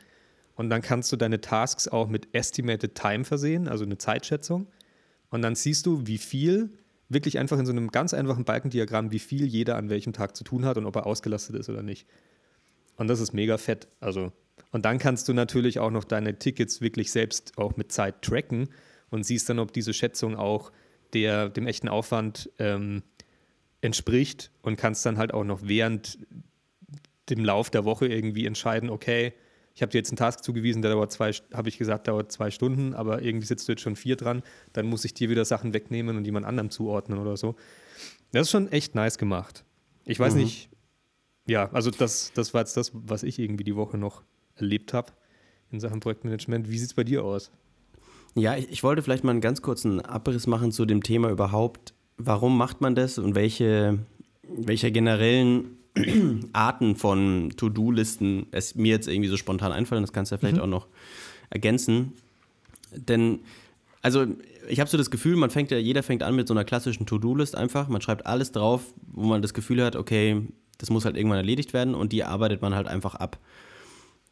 Und 0.55 0.71
dann 0.71 0.81
kannst 0.81 1.13
du 1.13 1.17
deine 1.17 1.41
Tasks 1.41 1.87
auch 1.87 2.09
mit 2.09 2.35
Estimated 2.35 2.95
Time 2.95 3.25
versehen, 3.25 3.69
also 3.69 3.85
eine 3.85 3.99
Zeitschätzung. 3.99 4.67
Und 5.31 5.43
dann 5.43 5.55
siehst 5.55 5.85
du, 5.85 6.07
wie 6.07 6.19
viel, 6.19 6.71
wirklich 7.09 7.39
einfach 7.39 7.59
in 7.59 7.67
so 7.67 7.73
einem 7.73 7.91
ganz 7.91 8.15
einfachen 8.15 8.45
Balkendiagramm, 8.45 9.13
wie 9.13 9.19
viel 9.19 9.47
jeder 9.47 9.77
an 9.77 9.91
welchem 9.91 10.13
Tag 10.13 10.37
zu 10.37 10.45
tun 10.45 10.65
hat 10.65 10.79
und 10.79 10.87
ob 10.87 10.97
er 10.97 11.07
ausgelastet 11.07 11.57
ist 11.57 11.69
oder 11.69 11.83
nicht. 11.83 12.07
Und 12.97 13.09
das 13.09 13.21
ist 13.21 13.33
mega 13.33 13.59
fett. 13.59 13.89
Also, 14.01 14.33
und 14.73 14.85
dann 14.85 14.99
kannst 14.99 15.29
du 15.29 15.33
natürlich 15.33 15.79
auch 15.79 15.91
noch 15.91 16.05
deine 16.05 16.39
Tickets 16.39 16.81
wirklich 16.81 17.11
selbst 17.11 17.57
auch 17.57 17.77
mit 17.77 17.93
Zeit 17.93 18.23
tracken 18.23 18.69
und 19.11 19.25
siehst 19.25 19.49
dann, 19.49 19.59
ob 19.59 19.73
diese 19.73 19.93
Schätzung 19.93 20.37
auch 20.37 20.73
der, 21.13 21.49
dem 21.49 21.67
echten 21.67 21.89
Aufwand 21.89 22.51
ähm, 22.59 23.03
entspricht 23.81 24.51
und 24.63 24.77
kannst 24.77 25.07
dann 25.07 25.19
halt 25.19 25.33
auch 25.33 25.45
noch 25.45 25.61
während 25.63 26.19
dem 27.31 27.45
Lauf 27.45 27.71
der 27.71 27.85
Woche 27.85 28.07
irgendwie 28.07 28.47
entscheiden, 28.47 28.91
okay, 28.91 29.33
ich 29.75 29.83
habe 29.83 29.93
dir 29.93 29.99
jetzt 29.99 30.11
einen 30.11 30.17
Task 30.17 30.43
zugewiesen, 30.43 30.81
der 30.81 30.93
dauert 30.93 31.13
zwei, 31.13 31.33
habe 31.53 31.69
ich 31.69 31.77
gesagt, 31.77 32.09
dauert 32.09 32.33
zwei 32.33 32.51
Stunden, 32.51 32.95
aber 32.95 33.21
irgendwie 33.21 33.47
sitzt 33.47 33.69
du 33.69 33.73
jetzt 33.73 33.83
schon 33.83 33.95
vier 33.95 34.17
dran, 34.17 34.43
dann 34.73 34.87
muss 34.87 35.05
ich 35.05 35.13
dir 35.13 35.29
wieder 35.29 35.45
Sachen 35.45 35.75
wegnehmen 35.75 36.17
und 36.17 36.25
jemand 36.25 36.47
anderem 36.47 36.71
zuordnen 36.71 37.19
oder 37.19 37.37
so. 37.37 37.57
Das 38.33 38.43
ist 38.43 38.51
schon 38.51 38.73
echt 38.73 38.95
nice 38.95 39.19
gemacht. 39.19 39.65
Ich 40.05 40.19
weiß 40.19 40.35
mhm. 40.35 40.41
nicht, 40.41 40.71
ja, 41.47 41.71
also 41.73 41.91
das, 41.91 42.33
das 42.35 42.55
war 42.55 42.63
jetzt 42.63 42.77
das, 42.77 42.93
was 42.93 43.23
ich 43.23 43.39
irgendwie 43.39 43.65
die 43.65 43.77
Woche 43.77 43.99
noch 43.99 44.23
erlebt 44.57 44.93
habe 44.93 45.13
in 45.71 45.81
Sachen 45.81 46.01
Projektmanagement. 46.01 46.69
Wie 46.71 46.79
sieht 46.79 46.89
es 46.89 46.95
bei 46.95 47.05
dir 47.05 47.25
aus? 47.25 47.51
Ja, 48.35 48.57
ich, 48.57 48.71
ich 48.71 48.83
wollte 48.83 49.03
vielleicht 49.03 49.25
mal 49.25 49.31
einen 49.31 49.41
ganz 49.41 49.63
kurzen 49.63 50.01
Abriss 50.01 50.47
machen 50.47 50.73
zu 50.73 50.85
dem 50.85 51.03
Thema 51.03 51.31
überhaupt. 51.31 51.95
Warum 52.19 52.57
macht 52.57 52.81
man 52.81 52.95
das 52.95 53.19
und 53.19 53.35
welche, 53.35 53.99
welche 54.43 54.91
generellen 54.91 55.79
Arten 56.53 56.97
von 56.97 57.53
To-Do-Listen 57.57 58.47
es 58.51 58.75
mir 58.75 58.91
jetzt 58.91 59.09
irgendwie 59.09 59.29
so 59.29 59.37
spontan 59.37 59.73
einfallen? 59.73 60.03
Das 60.03 60.13
kannst 60.13 60.33
du 60.33 60.35
ja 60.35 60.39
vielleicht 60.39 60.57
mhm. 60.57 60.63
auch 60.63 60.67
noch 60.67 60.87
ergänzen. 61.49 62.13
Denn, 62.95 63.41
also 64.03 64.27
ich 64.69 64.81
habe 64.81 64.91
so 64.91 64.99
das 64.99 65.11
Gefühl, 65.11 65.37
man 65.37 65.51
fängt 65.51 65.71
ja, 65.71 65.79
jeder 65.79 66.03
fängt 66.03 66.23
an 66.23 66.35
mit 66.37 66.49
so 66.49 66.55
einer 66.55 66.65
klassischen 66.65 67.07
To-Do-List 67.07 67.55
einfach. 67.57 67.89
Man 67.89 68.01
schreibt 68.01 68.27
alles 68.27 68.53
drauf, 68.53 68.83
wo 69.13 69.25
man 69.25 69.43
das 69.43 69.55
Gefühl 69.55 69.83
hat, 69.83 69.97
okay, 69.97 70.43
das 70.79 70.91
muss 70.91 71.05
halt 71.05 71.17
irgendwann 71.17 71.39
erledigt 71.39 71.73
werden 71.73 71.95
und 71.95 72.13
die 72.13 72.25
arbeitet 72.25 72.63
man 72.63 72.75
halt 72.75 72.87
einfach 72.87 73.15
ab. 73.15 73.39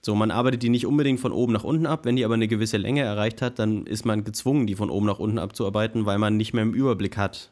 So, 0.04 0.14
man 0.14 0.30
arbeitet 0.30 0.62
die 0.62 0.68
nicht 0.68 0.84
unbedingt 0.84 1.18
von 1.18 1.32
oben 1.32 1.54
nach 1.54 1.64
unten 1.64 1.86
ab. 1.86 2.04
Wenn 2.04 2.16
die 2.16 2.26
aber 2.26 2.34
eine 2.34 2.46
gewisse 2.46 2.76
Länge 2.76 3.00
erreicht 3.00 3.40
hat, 3.40 3.58
dann 3.58 3.86
ist 3.86 4.04
man 4.04 4.22
gezwungen, 4.22 4.66
die 4.66 4.74
von 4.74 4.90
oben 4.90 5.06
nach 5.06 5.18
unten 5.18 5.38
abzuarbeiten, 5.38 6.04
weil 6.04 6.18
man 6.18 6.36
nicht 6.36 6.52
mehr 6.52 6.62
im 6.62 6.74
Überblick 6.74 7.16
hat, 7.16 7.50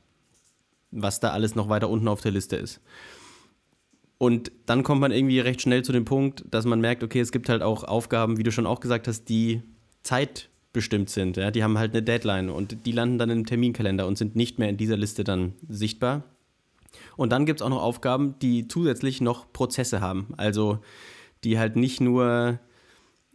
was 0.90 1.18
da 1.18 1.30
alles 1.30 1.54
noch 1.54 1.70
weiter 1.70 1.88
unten 1.88 2.08
auf 2.08 2.20
der 2.20 2.32
Liste 2.32 2.56
ist. 2.56 2.82
Und 4.18 4.52
dann 4.66 4.82
kommt 4.82 5.00
man 5.00 5.12
irgendwie 5.12 5.40
recht 5.40 5.62
schnell 5.62 5.82
zu 5.82 5.92
dem 5.92 6.04
Punkt, 6.04 6.44
dass 6.48 6.66
man 6.66 6.80
merkt, 6.80 7.02
okay, 7.02 7.20
es 7.20 7.32
gibt 7.32 7.48
halt 7.48 7.62
auch 7.62 7.84
Aufgaben, 7.84 8.36
wie 8.36 8.42
du 8.42 8.52
schon 8.52 8.66
auch 8.66 8.80
gesagt 8.80 9.08
hast, 9.08 9.24
die 9.30 9.62
zeitbestimmt 10.02 11.08
sind. 11.08 11.38
Ja? 11.38 11.50
Die 11.50 11.64
haben 11.64 11.78
halt 11.78 11.92
eine 11.92 12.02
Deadline 12.02 12.50
und 12.50 12.84
die 12.84 12.92
landen 12.92 13.18
dann 13.18 13.30
im 13.30 13.46
Terminkalender 13.46 14.06
und 14.06 14.18
sind 14.18 14.36
nicht 14.36 14.58
mehr 14.58 14.68
in 14.68 14.76
dieser 14.76 14.98
Liste 14.98 15.24
dann 15.24 15.54
sichtbar. 15.68 16.22
Und 17.16 17.30
dann 17.30 17.46
gibt 17.46 17.60
es 17.60 17.64
auch 17.64 17.70
noch 17.70 17.82
Aufgaben, 17.82 18.38
die 18.40 18.68
zusätzlich 18.68 19.20
noch 19.20 19.52
Prozesse 19.52 20.00
haben. 20.00 20.28
Also 20.36 20.80
die 21.44 21.58
halt 21.58 21.76
nicht 21.76 22.00
nur 22.00 22.60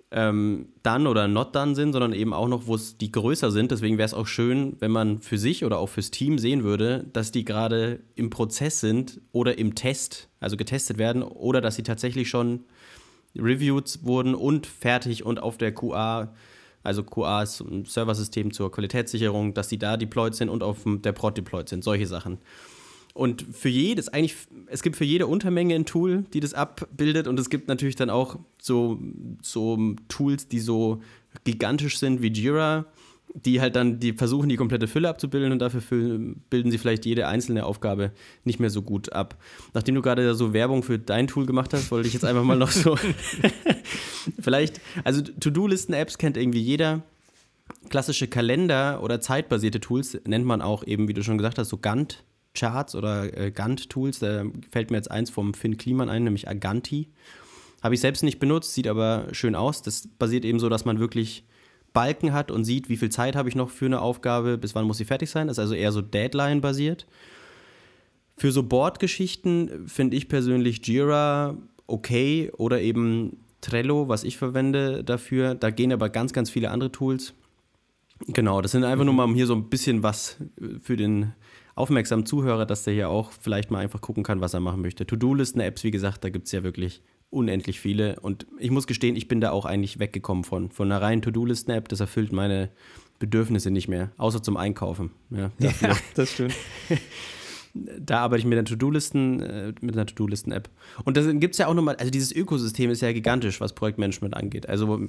ähm, 0.10 0.70
dann 0.84 1.06
oder 1.06 1.28
not 1.28 1.54
dann 1.56 1.76
sind, 1.76 1.92
sondern 1.92 2.14
eben 2.14 2.34
auch 2.34 2.48
noch, 2.48 2.68
wo 2.68 2.76
es 2.76 2.98
die 2.98 3.12
größer 3.12 3.52
sind. 3.52 3.72
Deswegen 3.72 3.98
wäre 3.98 4.06
es 4.06 4.14
auch 4.14 4.28
schön, 4.28 4.78
wenn 4.80 4.92
man 4.92 5.20
für 5.20 5.38
sich 5.38 5.66
oder 5.66 5.80
auch 5.80 5.88
fürs 5.88 6.12
Team 6.12 6.40
sehen 6.40 6.64
würde, 6.64 7.06
dass 7.12 7.32
die 7.32 7.44
gerade 7.44 8.00
im 8.16 8.30
Prozess 8.30 8.80
sind 8.80 9.20
oder 9.34 9.58
im 9.58 9.76
Test, 9.76 10.30
also 10.40 10.56
getestet 10.56 10.98
werden, 10.98 11.24
oder 11.24 11.60
dass 11.60 11.76
sie 11.76 11.84
tatsächlich 11.84 12.30
schon 12.30 12.64
reviewed 13.36 14.00
wurden 14.04 14.34
und 14.34 14.66
fertig 14.66 15.26
und 15.26 15.42
auf 15.42 15.58
der 15.58 15.74
QA, 15.74 16.34
also 16.84 17.04
QA 17.04 17.44
ist 17.44 17.60
ein 17.60 17.84
Serversystem 17.84 18.54
zur 18.54 18.72
Qualitätssicherung, 18.72 19.54
dass 19.54 19.68
die 19.68 19.78
da 19.78 19.98
deployed 19.98 20.36
sind 20.36 20.48
und 20.48 20.64
auf 20.64 20.80
der 20.86 21.12
Prod 21.12 21.38
deployed 21.38 21.68
sind, 21.68 21.84
solche 21.84 22.08
Sachen. 22.08 22.38
Und 23.18 23.48
für 23.52 23.70
jedes, 23.70 24.10
eigentlich, 24.10 24.36
es 24.68 24.84
gibt 24.84 24.96
für 24.96 25.04
jede 25.04 25.26
Untermenge 25.26 25.74
ein 25.74 25.88
Tool, 25.88 26.26
die 26.34 26.40
das 26.40 26.54
abbildet. 26.54 27.28
Und 27.28 27.40
es 27.40 27.50
gibt 27.50 27.68
natürlich 27.68 27.96
dann 27.96 28.12
auch 28.12 28.38
so, 28.62 29.00
so 29.42 29.96
Tools, 30.08 30.48
die 30.48 30.60
so 30.60 31.02
gigantisch 31.44 31.98
sind 31.98 32.22
wie 32.22 32.32
Jira, 32.32 32.86
die 33.34 33.60
halt 33.60 33.76
dann, 33.76 34.00
die 34.00 34.14
versuchen, 34.14 34.50
die 34.50 34.56
komplette 34.56 34.88
Fülle 34.88 35.10
abzubilden 35.10 35.52
und 35.52 35.58
dafür 35.60 35.82
füllen, 35.82 36.44
bilden 36.52 36.70
sie 36.70 36.78
vielleicht 36.78 37.08
jede 37.08 37.28
einzelne 37.28 37.66
Aufgabe 37.66 38.12
nicht 38.44 38.60
mehr 38.60 38.70
so 38.70 38.84
gut 38.84 39.12
ab. 39.14 39.42
Nachdem 39.74 39.96
du 39.96 40.04
gerade 40.04 40.36
so 40.36 40.54
Werbung 40.54 40.84
für 40.84 41.00
dein 41.00 41.26
Tool 41.26 41.48
gemacht 41.48 41.74
hast, 41.74 41.90
wollte 41.90 42.08
ich 42.08 42.14
jetzt 42.14 42.24
einfach 42.24 42.44
mal 42.44 42.58
noch 42.58 42.70
so. 42.70 43.00
vielleicht, 44.40 44.80
also 45.04 45.24
To-Do-Listen-Apps 45.24 46.20
kennt 46.20 46.38
irgendwie 46.38 46.62
jeder. 46.62 47.02
Klassische 47.90 48.28
Kalender- 48.28 49.02
oder 49.02 49.20
zeitbasierte 49.22 49.80
Tools 49.80 50.20
nennt 50.26 50.46
man 50.46 50.62
auch 50.62 50.86
eben, 50.86 51.08
wie 51.08 51.14
du 51.14 51.24
schon 51.24 51.40
gesagt 51.40 51.58
hast, 51.58 51.70
so 51.70 51.78
Gantt 51.78 52.24
Charts 52.58 52.96
oder 52.96 53.38
äh, 53.38 53.52
Gantt-Tools. 53.52 54.20
Da 54.20 54.44
fällt 54.72 54.92
mir 54.92 54.98
jetzt 54.98 55.12
eins 55.12 55.30
vom 55.30 55.54
Finn 55.54 55.78
Kliman 55.78 56.10
ein, 56.10 56.24
nämlich 56.24 56.48
Aganti. 56.48 57.10
Habe 57.84 57.96
ich 57.96 58.02
selbst 58.02 58.24
nicht 58.24 58.40
benutzt, 58.40 58.74
sieht 58.74 58.88
aber 58.88 59.28
schön 59.32 59.56
aus. 59.56 59.82
Das 59.82 60.08
basiert 60.20 60.46
eben 60.46 60.60
so, 60.60 60.70
dass 60.70 60.86
man 60.86 61.00
wirklich 61.00 61.44
Balken 61.94 62.34
hat 62.34 62.52
und 62.52 62.66
sieht, 62.66 62.90
wie 62.90 62.98
viel 62.98 63.10
Zeit 63.10 63.36
habe 63.36 63.50
ich 63.50 63.56
noch 63.56 63.70
für 63.70 63.86
eine 63.86 64.02
Aufgabe, 64.02 64.58
bis 64.58 64.76
wann 64.76 64.86
muss 64.86 64.98
sie 64.98 65.06
fertig 65.06 65.30
sein. 65.30 65.48
Das 65.48 65.58
ist 65.58 65.62
also 65.62 65.74
eher 65.74 65.92
so 65.92 66.02
Deadline-basiert. 66.02 67.08
Für 68.36 68.52
so 68.52 68.64
Board-Geschichten 68.64 69.88
finde 69.88 70.16
ich 70.16 70.28
persönlich 70.28 70.86
Jira 70.86 71.58
okay 71.88 72.52
oder 72.58 72.82
eben 72.82 73.38
Trello, 73.62 74.08
was 74.08 74.24
ich 74.24 74.38
verwende 74.38 75.04
dafür. 75.04 75.56
Da 75.56 75.72
gehen 75.72 75.92
aber 75.92 76.10
ganz, 76.10 76.34
ganz 76.34 76.50
viele 76.50 76.70
andere 76.70 76.92
Tools. 76.92 77.34
Genau, 78.28 78.62
das 78.62 78.72
sind 78.72 78.84
einfach 78.84 79.06
nur 79.06 79.14
mal 79.14 79.24
um 79.24 79.36
hier 79.36 79.48
so 79.48 79.56
ein 79.56 79.70
bisschen 79.70 80.04
was 80.04 80.38
für 80.82 80.98
den 80.98 81.34
aufmerksamen 81.78 82.26
Zuhörer, 82.26 82.66
dass 82.66 82.84
der 82.84 82.94
hier 82.94 83.10
auch 83.10 83.32
vielleicht 83.32 83.72
mal 83.72 83.80
einfach 83.80 84.02
gucken 84.02 84.24
kann, 84.24 84.42
was 84.42 84.54
er 84.54 84.60
machen 84.60 84.82
möchte. 84.82 85.06
To-Do-Listen-Apps, 85.06 85.84
wie 85.84 85.92
gesagt, 85.92 86.24
da 86.24 86.30
gibt 86.30 86.48
es 86.48 86.52
ja 86.52 86.64
wirklich 86.64 87.02
unendlich 87.30 87.80
viele. 87.80 88.20
Und 88.20 88.48
ich 88.60 88.72
muss 88.72 88.88
gestehen, 88.88 89.16
ich 89.16 89.28
bin 89.28 89.42
da 89.42 89.52
auch 89.52 89.66
eigentlich 89.66 90.00
weggekommen 90.00 90.44
von. 90.44 90.72
Von 90.72 90.92
einer 90.92 91.02
reinen 91.02 91.22
To-Do-Listen-App, 91.22 91.88
das 91.90 92.00
erfüllt 92.00 92.32
meine 92.32 92.70
Bedürfnisse 93.20 93.72
nicht 93.72 93.88
mehr, 93.88 94.12
außer 94.18 94.42
zum 94.42 94.58
Einkaufen. 94.58 95.12
Ja, 95.30 95.52
ja 95.60 95.72
das 96.16 96.32
stimmt. 96.32 96.56
da 98.00 98.20
arbeite 98.20 98.40
ich 98.40 98.46
mit 98.46 98.58
einer 98.58 98.66
To-Do-Listen, 98.66 99.42
äh, 99.42 99.74
mit 99.82 99.96
einer 99.96 100.06
To-Do-Listen-App. 100.06 100.70
Und 101.04 101.18
da 101.18 101.32
gibt 101.34 101.56
es 101.56 101.58
ja 101.58 101.68
auch 101.68 101.74
nochmal, 101.74 101.96
also 101.98 102.12
dieses 102.12 102.32
Ökosystem 102.32 102.90
ist 102.90 103.02
ja 103.02 103.12
gigantisch, 103.12 103.62
was 103.62 103.74
Projektmanagement 103.74 104.36
angeht. 104.36 104.70
Also 104.70 105.08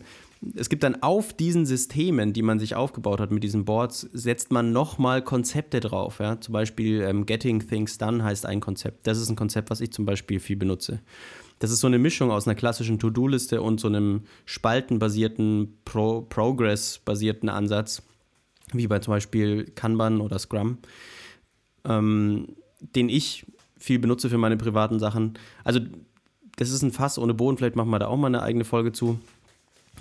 es 0.55 0.69
gibt 0.69 0.83
dann 0.83 1.03
auf 1.03 1.33
diesen 1.33 1.67
Systemen, 1.67 2.33
die 2.33 2.43
man 2.43 2.59
sich 2.59 2.75
aufgebaut 2.75 3.21
hat 3.21 3.31
mit 3.31 3.43
diesen 3.43 3.65
Boards, 3.65 4.09
setzt 4.13 4.53
man 4.53 4.73
nochmal 4.73 5.23
Konzepte 5.23 5.81
drauf. 5.81 6.19
Ja? 6.21 6.41
Zum 6.41 6.53
Beispiel 6.53 7.03
ähm, 7.03 7.27
Getting 7.27 7.67
Things 7.67 7.99
Done 7.99 8.23
heißt 8.23 8.47
ein 8.47 8.61
Konzept. 8.61 9.07
Das 9.07 9.19
ist 9.19 9.29
ein 9.29 9.37
Konzept, 9.37 9.71
was 9.71 9.81
ich 9.81 9.93
zum 9.93 10.07
Beispiel 10.07 10.41
viel 10.41 10.57
benutze. 10.57 11.01
Das 11.59 11.71
ist 11.71 11.81
so 11.81 11.89
eine 11.89 11.99
Mischung 11.99 12.31
aus 12.31 12.47
einer 12.47 12.55
klassischen 12.55 12.99
To-Do-Liste 12.99 13.61
und 13.63 13.81
so 13.81 13.89
einem 13.89 14.23
spaltenbasierten, 14.45 15.79
Pro 15.85 16.23
Progress-basierten 16.23 17.49
Ansatz, 17.49 18.03
wie 18.73 18.87
bei 18.87 19.01
zum 19.01 19.13
Beispiel 19.13 19.65
Kanban 19.75 20.21
oder 20.21 20.39
Scrum 20.39 20.79
ähm, 21.85 22.57
den 22.81 23.09
ich 23.09 23.47
viel 23.79 23.99
benutze 23.99 24.31
für 24.31 24.39
meine 24.39 24.57
privaten 24.57 24.99
Sachen. 24.99 25.35
Also 25.65 25.81
das 26.57 26.71
ist 26.71 26.83
ein 26.83 26.93
Fass 26.93 27.19
ohne 27.19 27.35
Boden, 27.35 27.57
vielleicht 27.57 27.77
machen 27.77 27.91
wir 27.91 27.99
da 27.99 28.09
auch 28.09 28.17
mal 28.17 28.27
eine 28.27 28.43
eigene 28.43 28.65
Folge 28.65 28.93
zu. 28.93 29.19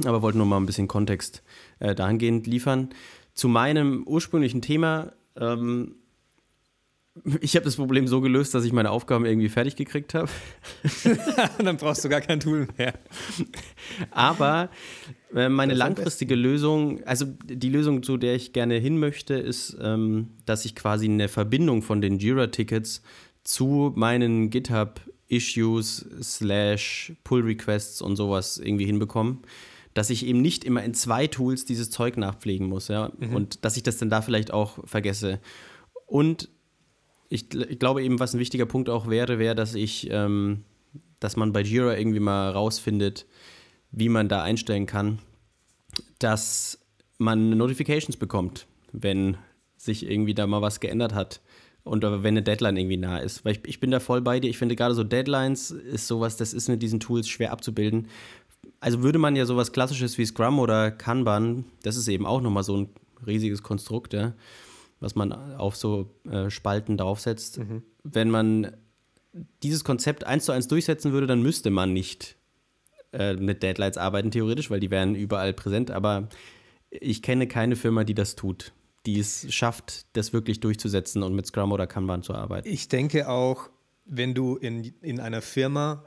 Aber 0.06 0.22
wollte 0.22 0.38
nur 0.38 0.48
mal 0.48 0.58
ein 0.58 0.66
bisschen 0.66 0.88
Kontext 0.88 1.44
äh, 1.80 1.96
dahingehend 1.96 2.46
liefern. 2.46 2.90
Zu 3.34 3.48
meinem 3.48 4.04
ursprünglichen 4.06 4.62
Thema. 4.62 5.14
Ähm, 5.36 5.96
ich 7.42 7.56
habe 7.56 7.66
das 7.66 7.76
Problem 7.76 8.08
so 8.08 8.22
gelöst, 8.22 8.54
dass 8.54 8.64
ich 8.64 8.74
meine 8.74 8.92
Aufgaben 8.92 9.26
irgendwie 9.26 9.50
fertig 9.50 9.76
gekriegt 9.76 10.14
habe. 10.14 10.30
Dann 11.64 11.78
brauchst 11.78 12.04
du 12.04 12.10
gar 12.10 12.22
kein 12.22 12.40
Tool 12.40 12.68
mehr. 12.78 12.94
Aber 14.12 14.70
äh, 15.36 15.50
meine 15.50 15.74
langfristige 15.74 16.36
Lösung, 16.36 17.04
also 17.04 17.26
die 17.26 17.70
Lösung, 17.70 18.04
zu 18.04 18.18
der 18.18 18.36
ich 18.36 18.54
gerne 18.54 18.76
hin 18.76 19.00
möchte, 19.00 19.36
ist, 19.36 19.78
ähm, 19.82 20.30
dass 20.46 20.66
ich 20.66 20.76
quasi 20.76 21.06
eine 21.06 21.28
Verbindung 21.28 21.82
von 21.82 22.02
den 22.02 22.20
Jira-Tickets 22.20 23.02
zu 23.44 23.94
meinen 23.96 24.50
GitHub-Issues 24.50 26.06
slash 26.22 27.14
Pull-Requests 27.24 28.02
und 28.02 28.16
sowas 28.16 28.58
irgendwie 28.58 28.86
hinbekomme. 28.86 29.38
Dass 29.94 30.10
ich 30.10 30.26
eben 30.26 30.42
nicht 30.42 30.64
immer 30.64 30.84
in 30.84 30.94
zwei 30.94 31.28
Tools 31.28 31.66
dieses 31.66 31.90
Zeug 31.90 32.18
nachpflegen 32.18 32.68
muss, 32.68 32.88
ja. 32.88 33.12
Mhm. 33.18 33.36
Und 33.36 33.66
dass 33.66 33.78
ich 33.78 33.84
das 33.84 33.98
dann 33.98 34.10
da 34.10 34.22
vielleicht 34.22 34.52
auch 34.52 34.78
vergesse. 34.86 35.40
Und 36.06 36.50
ich, 37.30 37.54
ich, 37.54 37.80
glaube 37.80 38.04
eben, 38.04 38.20
was 38.20 38.34
ein 38.34 38.40
wichtiger 38.40 38.66
Punkt 38.66 38.90
auch 38.90 39.08
wäre, 39.10 39.40
wäre, 39.40 39.56
dass 39.56 39.76
ich, 39.76 40.10
ähm, 40.12 40.64
dass 41.20 41.36
man 41.36 41.54
bei 41.54 41.62
Jira 41.62 41.98
irgendwie 41.98 42.20
mal 42.20 42.52
rausfindet, 42.52 43.26
wie 43.92 44.10
man 44.10 44.30
da 44.30 44.44
einstellen 44.44 44.86
kann, 44.86 45.20
dass 46.20 46.80
man 47.18 47.50
Notifications 47.52 48.18
bekommt. 48.18 48.68
wenn 48.94 49.38
sich 49.78 50.10
irgendwie 50.10 50.34
da 50.34 50.48
mal 50.48 50.62
was 50.62 50.80
geändert 50.80 51.14
hat 51.14 51.40
und 51.84 52.04
wenn 52.04 52.26
eine 52.26 52.44
Deadline 52.44 52.78
irgendwie 52.78 52.98
nah 52.98 53.20
ist. 53.20 53.46
Weil 53.46 53.54
ich, 53.54 53.60
ich 53.66 53.80
bin 53.80 53.92
da 53.92 54.00
voll 54.00 54.22
bei 54.22 54.40
dir. 54.40 54.50
Ich 54.50 54.58
finde 54.58 54.76
gerade 54.76 54.96
so 54.96 55.04
Deadlines 55.04 55.72
ist 55.72 56.08
sowas, 56.08 56.38
das 56.38 56.54
ist 56.54 56.68
mit 56.68 56.82
diesen 56.82 57.00
Tools 57.00 57.28
schwer 57.30 57.52
abzubilden. 57.52 58.08
Also 58.80 59.04
würde 59.04 59.20
man 59.20 59.36
ja 59.36 59.46
sowas 59.46 59.72
klassisches 59.72 60.18
wie 60.18 60.26
Scrum 60.26 60.60
oder 60.60 60.92
Kanban, 60.92 61.66
das 61.84 61.96
ist 61.96 62.08
eben 62.08 62.26
auch 62.26 62.42
nochmal 62.42 62.64
so 62.64 62.78
ein 62.78 62.90
riesiges 63.26 63.64
Konstrukt, 63.64 64.14
ja, 64.14 64.34
was 65.00 65.16
man 65.16 65.32
auf 65.32 65.76
so 65.76 66.16
äh, 66.30 66.50
Spalten 66.50 66.98
draufsetzt. 66.98 67.60
Mhm. 67.60 67.84
Wenn 68.04 68.30
man 68.30 68.76
dieses 69.64 69.84
Konzept 69.84 70.24
eins 70.24 70.46
zu 70.46 70.52
eins 70.52 70.68
durchsetzen 70.68 71.12
würde, 71.12 71.28
dann 71.28 71.42
müsste 71.42 71.70
man 71.70 71.94
nicht 71.94 72.36
äh, 73.14 73.36
mit 73.36 73.64
Deadlines 73.64 73.98
arbeiten, 73.98 74.32
theoretisch, 74.32 74.70
weil 74.70 74.80
die 74.80 74.92
wären 74.92 75.16
überall 75.16 75.54
präsent. 75.54 75.92
Aber 75.92 76.30
ich 76.90 77.22
kenne 77.22 77.48
keine 77.48 77.76
Firma, 77.76 78.04
die 78.04 78.14
das 78.14 78.36
tut, 78.36 78.74
die 79.06 79.20
es 79.20 79.54
schafft, 79.54 80.06
das 80.14 80.34
wirklich 80.34 80.60
durchzusetzen 80.60 81.24
und 81.24 81.36
mit 81.36 81.46
Scrum 81.46 81.72
oder 81.72 81.88
Kanban 81.88 82.24
zu 82.24 82.34
arbeiten. 82.34 82.68
Ich 82.68 82.88
denke 82.88 83.30
auch, 83.30 83.70
wenn 84.06 84.34
du 84.34 84.56
in, 84.56 84.94
in 85.02 85.20
einer 85.20 85.42
Firma 85.42 86.04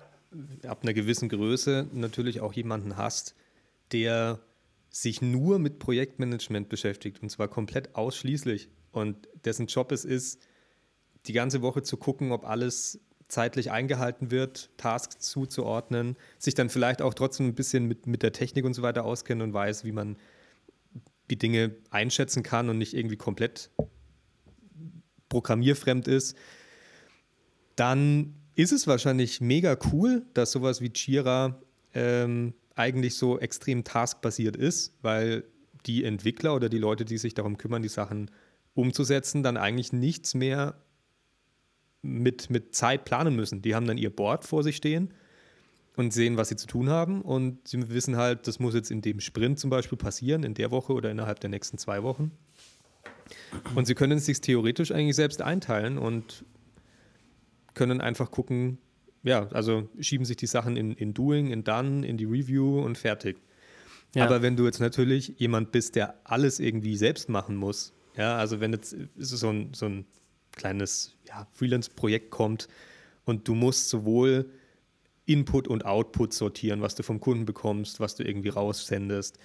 ab 0.67 0.81
einer 0.83 0.95
gewissen 0.95 1.29
Größe 1.29 1.89
natürlich 1.93 2.41
auch 2.41 2.53
jemanden 2.53 2.97
hast, 2.97 3.35
der 3.93 4.41
sich 4.89 5.23
nur 5.23 5.59
mit 5.59 5.79
Projektmanagement 5.79 6.69
beschäftigt 6.69 7.23
und 7.23 7.31
zwar 7.31 7.49
komplett 7.49 7.95
ausschließlich 7.95 8.69
und 8.93 9.29
dessen 9.45 9.67
Job 9.67 9.93
es 9.93 10.05
ist, 10.05 10.41
die 11.27 11.33
ganze 11.33 11.63
Woche 11.63 11.83
zu 11.83 11.97
gucken, 11.97 12.33
ob 12.33 12.45
alles 12.45 13.01
zeitlich 13.29 13.71
eingehalten 13.71 14.31
wird, 14.31 14.71
Tasks 14.77 15.19
zuzuordnen, 15.21 16.17
sich 16.39 16.55
dann 16.55 16.69
vielleicht 16.69 17.01
auch 17.03 17.15
trotzdem 17.15 17.47
ein 17.47 17.55
bisschen 17.55 17.87
mit, 17.87 18.07
mit 18.07 18.23
der 18.23 18.33
Technik 18.33 18.65
und 18.65 18.75
so 18.75 18.83
weiter 18.83 19.05
auskennt 19.05 19.43
und 19.43 19.53
weiß, 19.53 19.85
wie 19.85 19.93
man 19.93 20.17
die 21.31 21.39
Dinge 21.39 21.77
einschätzen 21.91 22.43
kann 22.43 22.69
und 22.69 22.79
nicht 22.79 22.95
irgendwie 22.95 23.17
komplett 23.17 23.71
programmierfremd 25.29 26.09
ist, 26.09 26.37
dann 27.77 28.35
ist 28.57 28.73
es 28.73 28.87
wahrscheinlich 28.87 29.41
mega 29.41 29.79
cool, 29.93 30.27
dass 30.35 30.51
sowas 30.51 30.81
wie 30.81 30.91
Jira 30.93 31.61
ähm, 31.95 32.53
eigentlich 32.75 33.15
so 33.15 33.39
extrem 33.39 33.85
taskbasiert 33.85 34.57
ist, 34.57 34.95
weil 35.03 35.45
die 35.87 36.05
Entwickler 36.05 36.55
oder 36.55 36.69
die 36.69 36.79
Leute, 36.79 37.05
die 37.05 37.17
sich 37.17 37.35
darum 37.35 37.57
kümmern, 37.57 37.83
die 37.83 37.89
Sachen 37.89 38.31
umzusetzen, 38.75 39.43
dann 39.43 39.57
eigentlich 39.57 39.93
nichts 39.93 40.35
mehr 40.35 40.75
mit, 42.03 42.51
mit 42.51 42.75
Zeit 42.75 43.05
planen 43.05 43.37
müssen. 43.37 43.63
Die 43.63 43.75
haben 43.75 43.87
dann 43.87 43.99
ihr 43.99 44.15
Board 44.15 44.45
vor 44.45 44.63
sich 44.63 44.77
stehen 44.77 45.13
und 45.97 46.13
sehen, 46.13 46.37
was 46.37 46.49
sie 46.49 46.57
zu 46.57 46.67
tun 46.67 46.89
haben. 46.89 47.23
Und 47.23 47.69
sie 47.69 47.91
wissen 47.91 48.17
halt, 48.17 48.47
das 48.47 48.59
muss 48.59 48.75
jetzt 48.75 48.91
in 48.91 49.03
dem 49.03 49.21
Sprint 49.21 49.59
zum 49.59 49.71
Beispiel 49.71 49.99
passieren, 49.99 50.43
in 50.45 50.55
der 50.55 50.71
Woche 50.71 50.93
oder 50.93 51.11
innerhalb 51.11 51.41
der 51.41 51.51
nächsten 51.51 51.79
zwei 51.79 52.03
Wochen. 52.03 52.33
Und 53.75 53.87
sie 53.87 53.95
können 53.95 54.19
es 54.19 54.27
sich 54.27 54.41
theoretisch 54.41 54.93
eigentlich 54.93 55.17
selbst 55.17 55.43
einteilen 55.43 55.99
und 55.99 56.45
können 57.75 58.01
einfach 58.01 58.31
gucken, 58.31 58.79
ja, 59.23 59.49
also 59.49 59.89
schieben 60.01 60.25
sich 60.25 60.37
die 60.37 60.47
Sachen 60.47 60.77
in, 60.77 60.93
in 60.95 61.15
Doing, 61.15 61.51
in 61.51 61.63
Done, 61.65 62.07
in 62.07 62.17
die 62.17 62.25
Review 62.25 62.81
und 62.81 62.97
fertig. 62.97 63.37
Ja. 64.15 64.25
Aber 64.25 64.43
wenn 64.43 64.57
du 64.57 64.65
jetzt 64.65 64.81
natürlich 64.81 65.35
jemand 65.39 65.73
bist, 65.73 65.95
der 65.95 66.15
alles 66.25 66.59
irgendwie 66.59 66.97
selbst 66.97 67.29
machen 67.29 67.55
muss, 67.57 67.93
ja, 68.17 68.37
also 68.37 68.61
wenn 68.61 68.73
jetzt 68.73 68.97
so 69.17 69.49
ein, 69.49 69.73
so 69.75 69.87
ein 69.87 70.05
kleines 70.53 71.17
ja, 71.29 71.47
Freelance-Projekt 71.53 72.31
kommt 72.31 72.69
und 73.25 73.47
du 73.47 73.55
musst 73.55 73.89
sowohl 73.89 74.51
Input 75.27 75.69
und 75.69 75.85
Output 75.85 76.33
sortieren, 76.33 76.83
was 76.83 76.95
du 76.95 77.03
vom 77.03 77.21
Kunden 77.21 77.45
bekommst, 77.45 78.01
was 78.01 78.17
du 78.17 78.25
irgendwie 78.25 78.49
raussendest, 78.49 79.39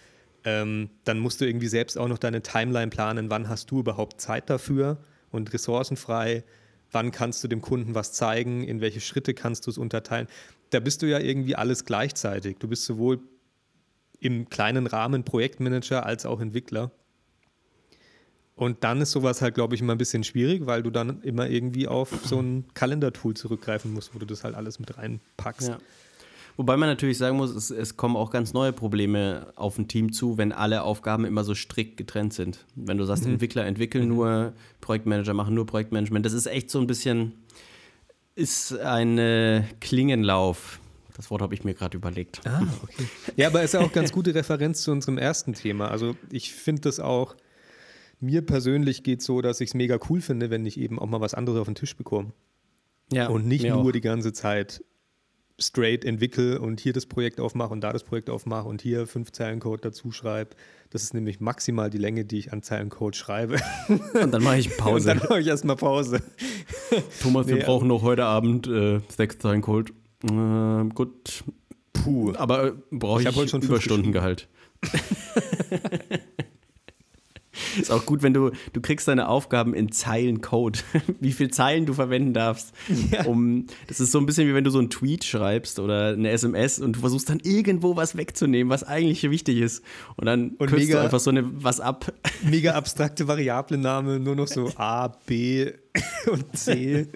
ähm, 0.43 0.89
dann 1.03 1.19
musst 1.19 1.41
du 1.41 1.45
irgendwie 1.45 1.67
selbst 1.67 1.97
auch 1.97 2.07
noch 2.07 2.17
deine 2.17 2.41
Timeline 2.41 2.89
planen, 2.89 3.29
wann 3.29 3.49
hast 3.49 3.71
du 3.71 3.79
überhaupt 3.79 4.21
Zeit 4.21 4.49
dafür 4.49 4.97
und 5.31 5.53
Ressourcen 5.53 5.97
frei, 5.97 6.43
wann 6.91 7.11
kannst 7.11 7.43
du 7.43 7.47
dem 7.47 7.61
Kunden 7.61 7.93
was 7.95 8.13
zeigen, 8.13 8.63
in 8.63 8.81
welche 8.81 9.01
Schritte 9.01 9.33
kannst 9.33 9.67
du 9.67 9.71
es 9.71 9.77
unterteilen. 9.77 10.27
Da 10.69 10.79
bist 10.79 11.01
du 11.01 11.07
ja 11.07 11.19
irgendwie 11.19 11.55
alles 11.55 11.85
gleichzeitig. 11.85 12.57
Du 12.57 12.67
bist 12.67 12.85
sowohl 12.85 13.19
im 14.19 14.49
kleinen 14.49 14.87
Rahmen 14.87 15.23
Projektmanager 15.23 16.05
als 16.05 16.25
auch 16.25 16.39
Entwickler. 16.39 16.91
Und 18.55 18.83
dann 18.85 19.01
ist 19.01 19.11
sowas 19.11 19.41
halt, 19.41 19.55
glaube 19.55 19.75
ich, 19.75 19.81
immer 19.81 19.93
ein 19.93 19.97
bisschen 19.97 20.23
schwierig, 20.23 20.65
weil 20.65 20.81
du 20.81 20.89
dann 20.89 21.21
immer 21.23 21.49
irgendwie 21.49 21.87
auf 21.87 22.09
so 22.23 22.39
ein 22.39 22.65
Kalendertool 22.73 23.35
zurückgreifen 23.35 23.93
musst, 23.93 24.15
wo 24.15 24.19
du 24.19 24.25
das 24.25 24.43
halt 24.43 24.55
alles 24.55 24.79
mit 24.79 24.97
reinpackst. 24.97 25.69
Ja. 25.69 25.77
Wobei 26.57 26.77
man 26.77 26.87
natürlich 26.87 27.17
sagen 27.17 27.35
muss, 27.35 27.53
es, 27.53 27.69
es, 27.69 27.97
kommen 27.97 28.15
auch 28.15 28.31
ganz 28.31 28.53
neue 28.53 28.71
Probleme 28.71 29.51
auf 29.55 29.77
ein 29.77 29.89
Team 29.89 30.13
zu, 30.13 30.37
wenn 30.37 30.53
alle 30.53 30.83
Aufgaben 30.83 31.25
immer 31.25 31.43
so 31.43 31.53
strikt 31.53 31.97
getrennt 31.97 32.33
sind. 32.33 32.65
Wenn 32.75 32.97
du 32.97 33.03
sagst, 33.03 33.25
mhm. 33.25 33.33
Entwickler 33.33 33.65
entwickeln 33.65 34.05
mhm. 34.05 34.15
nur, 34.15 34.53
Projektmanager 34.79 35.33
machen 35.33 35.53
nur 35.53 35.65
Projektmanagement, 35.65 36.25
das 36.25 36.31
ist 36.31 36.45
echt 36.45 36.71
so 36.71 36.79
ein 36.79 36.87
bisschen, 36.87 37.33
ist 38.35 38.77
ein 38.79 39.17
äh, 39.17 39.63
Klingenlauf. 39.81 40.79
Das 41.17 41.29
Wort 41.29 41.41
habe 41.41 41.53
ich 41.53 41.63
mir 41.63 41.73
gerade 41.73 41.97
überlegt. 41.97 42.41
Ah, 42.45 42.63
okay. 42.83 43.05
Ja, 43.35 43.47
aber 43.47 43.59
es 43.59 43.73
ist 43.73 43.73
ja 43.73 43.79
auch 43.81 43.91
ganz 43.91 44.11
gute 44.11 44.33
Referenz 44.33 44.81
zu 44.81 44.91
unserem 44.91 45.17
ersten 45.17 45.53
Thema. 45.53 45.89
Also 45.89 46.15
ich 46.29 46.53
finde 46.53 46.83
das 46.83 46.99
auch, 46.99 47.35
mir 48.19 48.45
persönlich 48.45 49.03
geht 49.03 49.19
es 49.19 49.25
so, 49.25 49.41
dass 49.41 49.61
ich 49.61 49.69
es 49.69 49.73
mega 49.73 49.99
cool 50.09 50.21
finde, 50.21 50.49
wenn 50.49 50.65
ich 50.65 50.79
eben 50.79 50.99
auch 50.99 51.07
mal 51.07 51.21
was 51.21 51.33
anderes 51.33 51.59
auf 51.59 51.67
den 51.67 51.75
Tisch 51.75 51.95
bekomme. 51.95 52.33
Ja, 53.11 53.27
und 53.27 53.47
nicht 53.47 53.65
nur 53.65 53.77
auch. 53.77 53.91
die 53.91 54.01
ganze 54.01 54.33
Zeit 54.33 54.83
straight 55.59 56.03
entwickle 56.03 56.59
und 56.59 56.79
hier 56.79 56.93
das 56.93 57.05
Projekt 57.05 57.39
aufmache 57.39 57.71
und 57.71 57.81
da 57.81 57.93
das 57.93 58.03
Projekt 58.03 58.29
aufmache 58.29 58.67
und 58.67 58.81
hier 58.81 59.07
fünf 59.07 59.31
Zeilen 59.31 59.59
Code 59.59 59.81
dazu 59.81 60.11
schreibe. 60.11 60.55
Das 60.89 61.03
ist 61.03 61.13
nämlich 61.13 61.39
maximal 61.39 61.89
die 61.89 61.97
Länge, 61.97 62.25
die 62.25 62.37
ich 62.39 62.51
an 62.51 62.61
Zeilen 62.61 62.89
Code 62.89 63.17
schreibe. 63.17 63.57
Und 63.87 64.33
dann 64.33 64.43
mache 64.43 64.57
ich 64.57 64.75
Pause. 64.77 65.11
und 65.11 65.19
dann 65.21 65.29
mache 65.29 65.39
ich 65.39 65.47
erstmal 65.47 65.75
Pause. 65.75 66.21
Thomas, 67.21 67.47
wir 67.47 67.59
brauchen 67.59 67.87
noch 67.87 68.01
heute 68.01 68.25
Abend 68.25 68.67
äh, 68.67 68.99
sechs 69.09 69.37
Zeilen 69.37 69.61
Code. 69.61 69.93
Äh, 70.23 70.89
gut. 70.93 71.43
Puh. 71.93 72.33
Aber 72.35 72.67
äh, 72.67 72.73
brauche 72.91 73.21
ich, 73.21 73.27
ich 73.27 73.35
heute 73.35 73.49
schon 73.49 73.61
Überstundengehalt. 73.61 74.49
Ist 77.79 77.91
auch 77.91 78.05
gut, 78.05 78.23
wenn 78.23 78.33
du, 78.33 78.51
du 78.73 78.81
kriegst 78.81 79.07
deine 79.07 79.27
Aufgaben 79.27 79.73
in 79.73 79.91
Zeilen 79.91 80.41
Code, 80.41 80.79
wie 81.19 81.31
viele 81.31 81.49
Zeilen 81.49 81.85
du 81.85 81.93
verwenden 81.93 82.33
darfst. 82.33 82.73
Ja. 83.11 83.25
Um, 83.25 83.67
das 83.87 83.99
ist 83.99 84.11
so 84.11 84.19
ein 84.19 84.25
bisschen 84.25 84.47
wie 84.47 84.53
wenn 84.53 84.63
du 84.63 84.69
so 84.69 84.79
einen 84.79 84.89
Tweet 84.89 85.23
schreibst 85.23 85.79
oder 85.79 86.09
eine 86.09 86.29
SMS 86.29 86.79
und 86.79 86.95
du 86.95 86.99
versuchst 86.99 87.29
dann 87.29 87.39
irgendwo 87.39 87.95
was 87.95 88.17
wegzunehmen, 88.17 88.69
was 88.69 88.83
eigentlich 88.83 89.29
wichtig 89.29 89.59
ist. 89.59 89.83
Und 90.15 90.25
dann 90.25 90.49
und 90.51 90.69
kürzt 90.69 90.87
mega, 90.87 90.99
du 90.99 91.03
einfach 91.05 91.19
so 91.19 91.29
eine, 91.29 91.43
was 91.63 91.79
ab. 91.79 92.11
Mega 92.43 92.73
abstrakte 92.73 93.27
Variablename, 93.27 94.19
nur 94.19 94.35
noch 94.35 94.47
so 94.47 94.71
A, 94.75 95.07
B 95.07 95.71
und 96.27 96.57
C. 96.57 97.07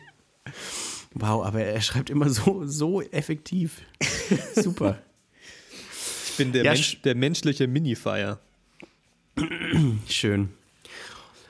Wow, 1.14 1.46
aber 1.46 1.62
er 1.62 1.82
schreibt 1.82 2.10
immer 2.10 2.30
so, 2.30 2.66
so 2.66 3.02
effektiv. 3.02 3.82
Super. 4.56 5.00
Ich 6.30 6.38
bin 6.38 6.52
der, 6.52 6.64
ja, 6.64 6.72
Mensch, 6.72 7.02
der 7.02 7.16
menschliche 7.16 7.68
Minifier. 7.68 8.40
Schön. 10.08 10.50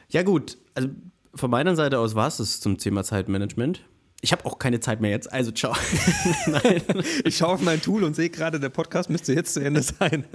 Ja, 0.09 0.23
gut. 0.23 0.57
Also 0.73 0.89
von 1.35 1.51
meiner 1.51 1.75
Seite 1.75 1.99
aus 1.99 2.15
war 2.15 2.27
es 2.27 2.37
das 2.37 2.59
zum 2.59 2.77
Thema 2.77 3.03
Zeitmanagement. 3.03 3.83
Ich 4.21 4.33
habe 4.33 4.43
auch 4.45 4.59
keine 4.59 4.81
Zeit 4.81 4.99
mehr 4.99 5.11
jetzt, 5.11 5.31
also 5.31 5.51
ciao. 5.51 5.73
Nein. 6.47 6.81
Ich 7.23 7.37
schaue 7.37 7.53
auf 7.53 7.61
mein 7.61 7.81
Tool 7.81 8.03
und 8.03 8.15
sehe 8.15 8.29
gerade, 8.29 8.59
der 8.59 8.69
Podcast 8.69 9.09
müsste 9.09 9.33
jetzt 9.33 9.53
zu 9.53 9.61
Ende 9.61 9.81
sein. 9.81 10.25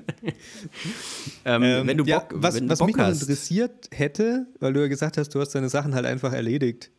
ähm, 1.44 1.62
ähm, 1.62 1.86
wenn 1.86 1.98
du 1.98 2.04
Bock, 2.04 2.32
ja, 2.32 2.42
was, 2.42 2.54
du 2.54 2.68
was 2.68 2.78
Bock 2.78 2.86
mich 2.88 2.96
hast. 2.96 3.22
interessiert 3.22 3.88
hätte, 3.90 4.46
weil 4.60 4.72
du 4.72 4.80
ja 4.80 4.88
gesagt 4.88 5.18
hast, 5.18 5.34
du 5.34 5.40
hast 5.40 5.50
deine 5.50 5.68
Sachen 5.68 5.94
halt 5.94 6.06
einfach 6.06 6.32
erledigt. 6.32 6.90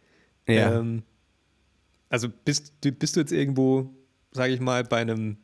Ja. 0.48 0.80
Ähm, 0.80 1.02
also 2.10 2.28
bist, 2.30 2.74
bist 2.82 3.16
du 3.16 3.20
jetzt 3.20 3.32
irgendwo, 3.32 3.92
sage 4.32 4.54
ich 4.54 4.60
mal, 4.60 4.84
bei 4.84 4.98
einem, 4.98 5.38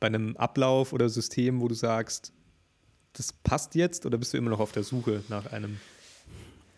bei 0.00 0.08
einem 0.08 0.36
Ablauf 0.36 0.92
oder 0.92 1.08
System, 1.08 1.62
wo 1.62 1.68
du 1.68 1.74
sagst, 1.74 2.34
das 3.14 3.32
passt 3.32 3.74
jetzt 3.74 4.06
oder 4.06 4.18
bist 4.18 4.34
du 4.34 4.38
immer 4.38 4.50
noch 4.50 4.60
auf 4.60 4.72
der 4.72 4.82
Suche 4.82 5.22
nach 5.28 5.52
einem? 5.52 5.78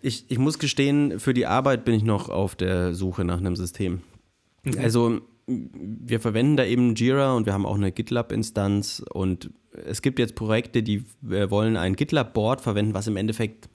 Ich, 0.02 0.24
ich 0.28 0.38
muss 0.38 0.58
gestehen, 0.58 1.18
für 1.18 1.34
die 1.34 1.46
Arbeit 1.46 1.84
bin 1.84 1.94
ich 1.94 2.04
noch 2.04 2.28
auf 2.28 2.54
der 2.54 2.94
Suche 2.94 3.24
nach 3.24 3.38
einem 3.38 3.56
System. 3.56 4.02
Mhm. 4.62 4.78
Also 4.78 5.20
wir 5.46 6.20
verwenden 6.20 6.56
da 6.56 6.64
eben 6.64 6.94
Jira 6.94 7.34
und 7.34 7.46
wir 7.46 7.52
haben 7.52 7.66
auch 7.66 7.76
eine 7.76 7.92
GitLab-Instanz 7.92 9.02
und 9.10 9.50
es 9.72 10.02
gibt 10.02 10.18
jetzt 10.18 10.34
Projekte, 10.34 10.82
die 10.82 11.04
wollen 11.20 11.76
ein 11.76 11.96
GitLab-Board 11.96 12.60
verwenden, 12.60 12.94
was 12.94 13.06
im 13.06 13.16
Endeffekt, 13.16 13.68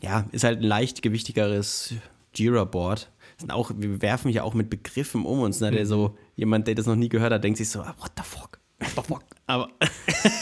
ja, 0.00 0.26
ist 0.32 0.44
halt 0.44 0.60
ein 0.60 0.64
leicht 0.64 1.02
gewichtigeres 1.02 1.94
Jira-Board. 2.34 3.10
Wir 3.76 4.02
werfen 4.02 4.30
ja 4.30 4.42
auch 4.42 4.54
mit 4.54 4.68
Begriffen 4.68 5.24
um 5.24 5.40
uns. 5.40 5.60
Ne? 5.60 5.70
Der 5.70 5.84
mhm. 5.84 5.88
so, 5.88 6.18
jemand, 6.34 6.66
der 6.66 6.74
das 6.74 6.86
noch 6.86 6.96
nie 6.96 7.08
gehört 7.08 7.32
hat, 7.32 7.44
denkt 7.44 7.58
sich 7.58 7.70
so, 7.70 7.80
ah, 7.80 7.94
what 7.98 8.12
the 8.16 8.24
fuck? 8.24 8.58
What 8.80 8.90
the 8.96 9.02
fuck? 9.02 9.24
Aber 9.46 9.70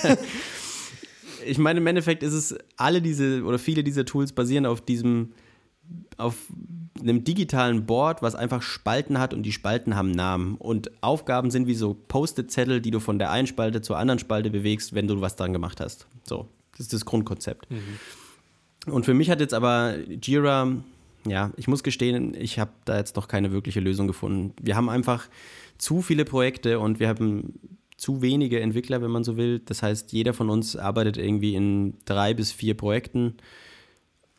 ich 1.46 1.58
meine, 1.58 1.80
im 1.80 1.86
Endeffekt 1.86 2.22
ist 2.22 2.32
es, 2.32 2.56
alle 2.76 3.00
diese 3.00 3.42
oder 3.44 3.58
viele 3.58 3.84
dieser 3.84 4.04
Tools 4.04 4.32
basieren 4.32 4.66
auf 4.66 4.80
diesem, 4.80 5.32
auf 6.16 6.36
einem 7.00 7.24
digitalen 7.24 7.86
Board, 7.86 8.22
was 8.22 8.34
einfach 8.34 8.62
Spalten 8.62 9.18
hat 9.18 9.34
und 9.34 9.42
die 9.42 9.52
Spalten 9.52 9.96
haben 9.96 10.10
Namen. 10.10 10.56
Und 10.56 10.90
Aufgaben 11.02 11.50
sind 11.50 11.66
wie 11.66 11.74
so 11.74 11.94
Post-it-Zettel, 11.94 12.80
die 12.80 12.90
du 12.90 13.00
von 13.00 13.18
der 13.18 13.30
einen 13.30 13.46
Spalte 13.46 13.82
zur 13.82 13.98
anderen 13.98 14.18
Spalte 14.18 14.50
bewegst, 14.50 14.94
wenn 14.94 15.06
du 15.06 15.20
was 15.20 15.36
dran 15.36 15.52
gemacht 15.52 15.80
hast. 15.80 16.06
So, 16.24 16.48
das 16.72 16.80
ist 16.80 16.92
das 16.92 17.04
Grundkonzept. 17.04 17.70
Mhm. 17.70 18.92
Und 18.92 19.04
für 19.04 19.14
mich 19.14 19.30
hat 19.30 19.40
jetzt 19.40 19.54
aber 19.54 19.96
Jira, 20.22 20.72
ja, 21.26 21.50
ich 21.56 21.68
muss 21.68 21.82
gestehen, 21.82 22.34
ich 22.34 22.58
habe 22.58 22.70
da 22.84 22.96
jetzt 22.96 23.16
noch 23.16 23.28
keine 23.28 23.52
wirkliche 23.52 23.80
Lösung 23.80 24.06
gefunden. 24.06 24.52
Wir 24.60 24.76
haben 24.76 24.88
einfach 24.88 25.28
zu 25.78 26.02
viele 26.02 26.24
Projekte 26.24 26.78
und 26.78 27.00
wir 27.00 27.08
haben 27.08 27.58
zu 27.96 28.22
wenige 28.22 28.60
Entwickler, 28.60 29.02
wenn 29.02 29.10
man 29.10 29.24
so 29.24 29.36
will. 29.36 29.60
Das 29.60 29.82
heißt, 29.82 30.12
jeder 30.12 30.34
von 30.34 30.50
uns 30.50 30.76
arbeitet 30.76 31.16
irgendwie 31.16 31.54
in 31.54 31.94
drei 32.04 32.34
bis 32.34 32.52
vier 32.52 32.74
Projekten. 32.74 33.36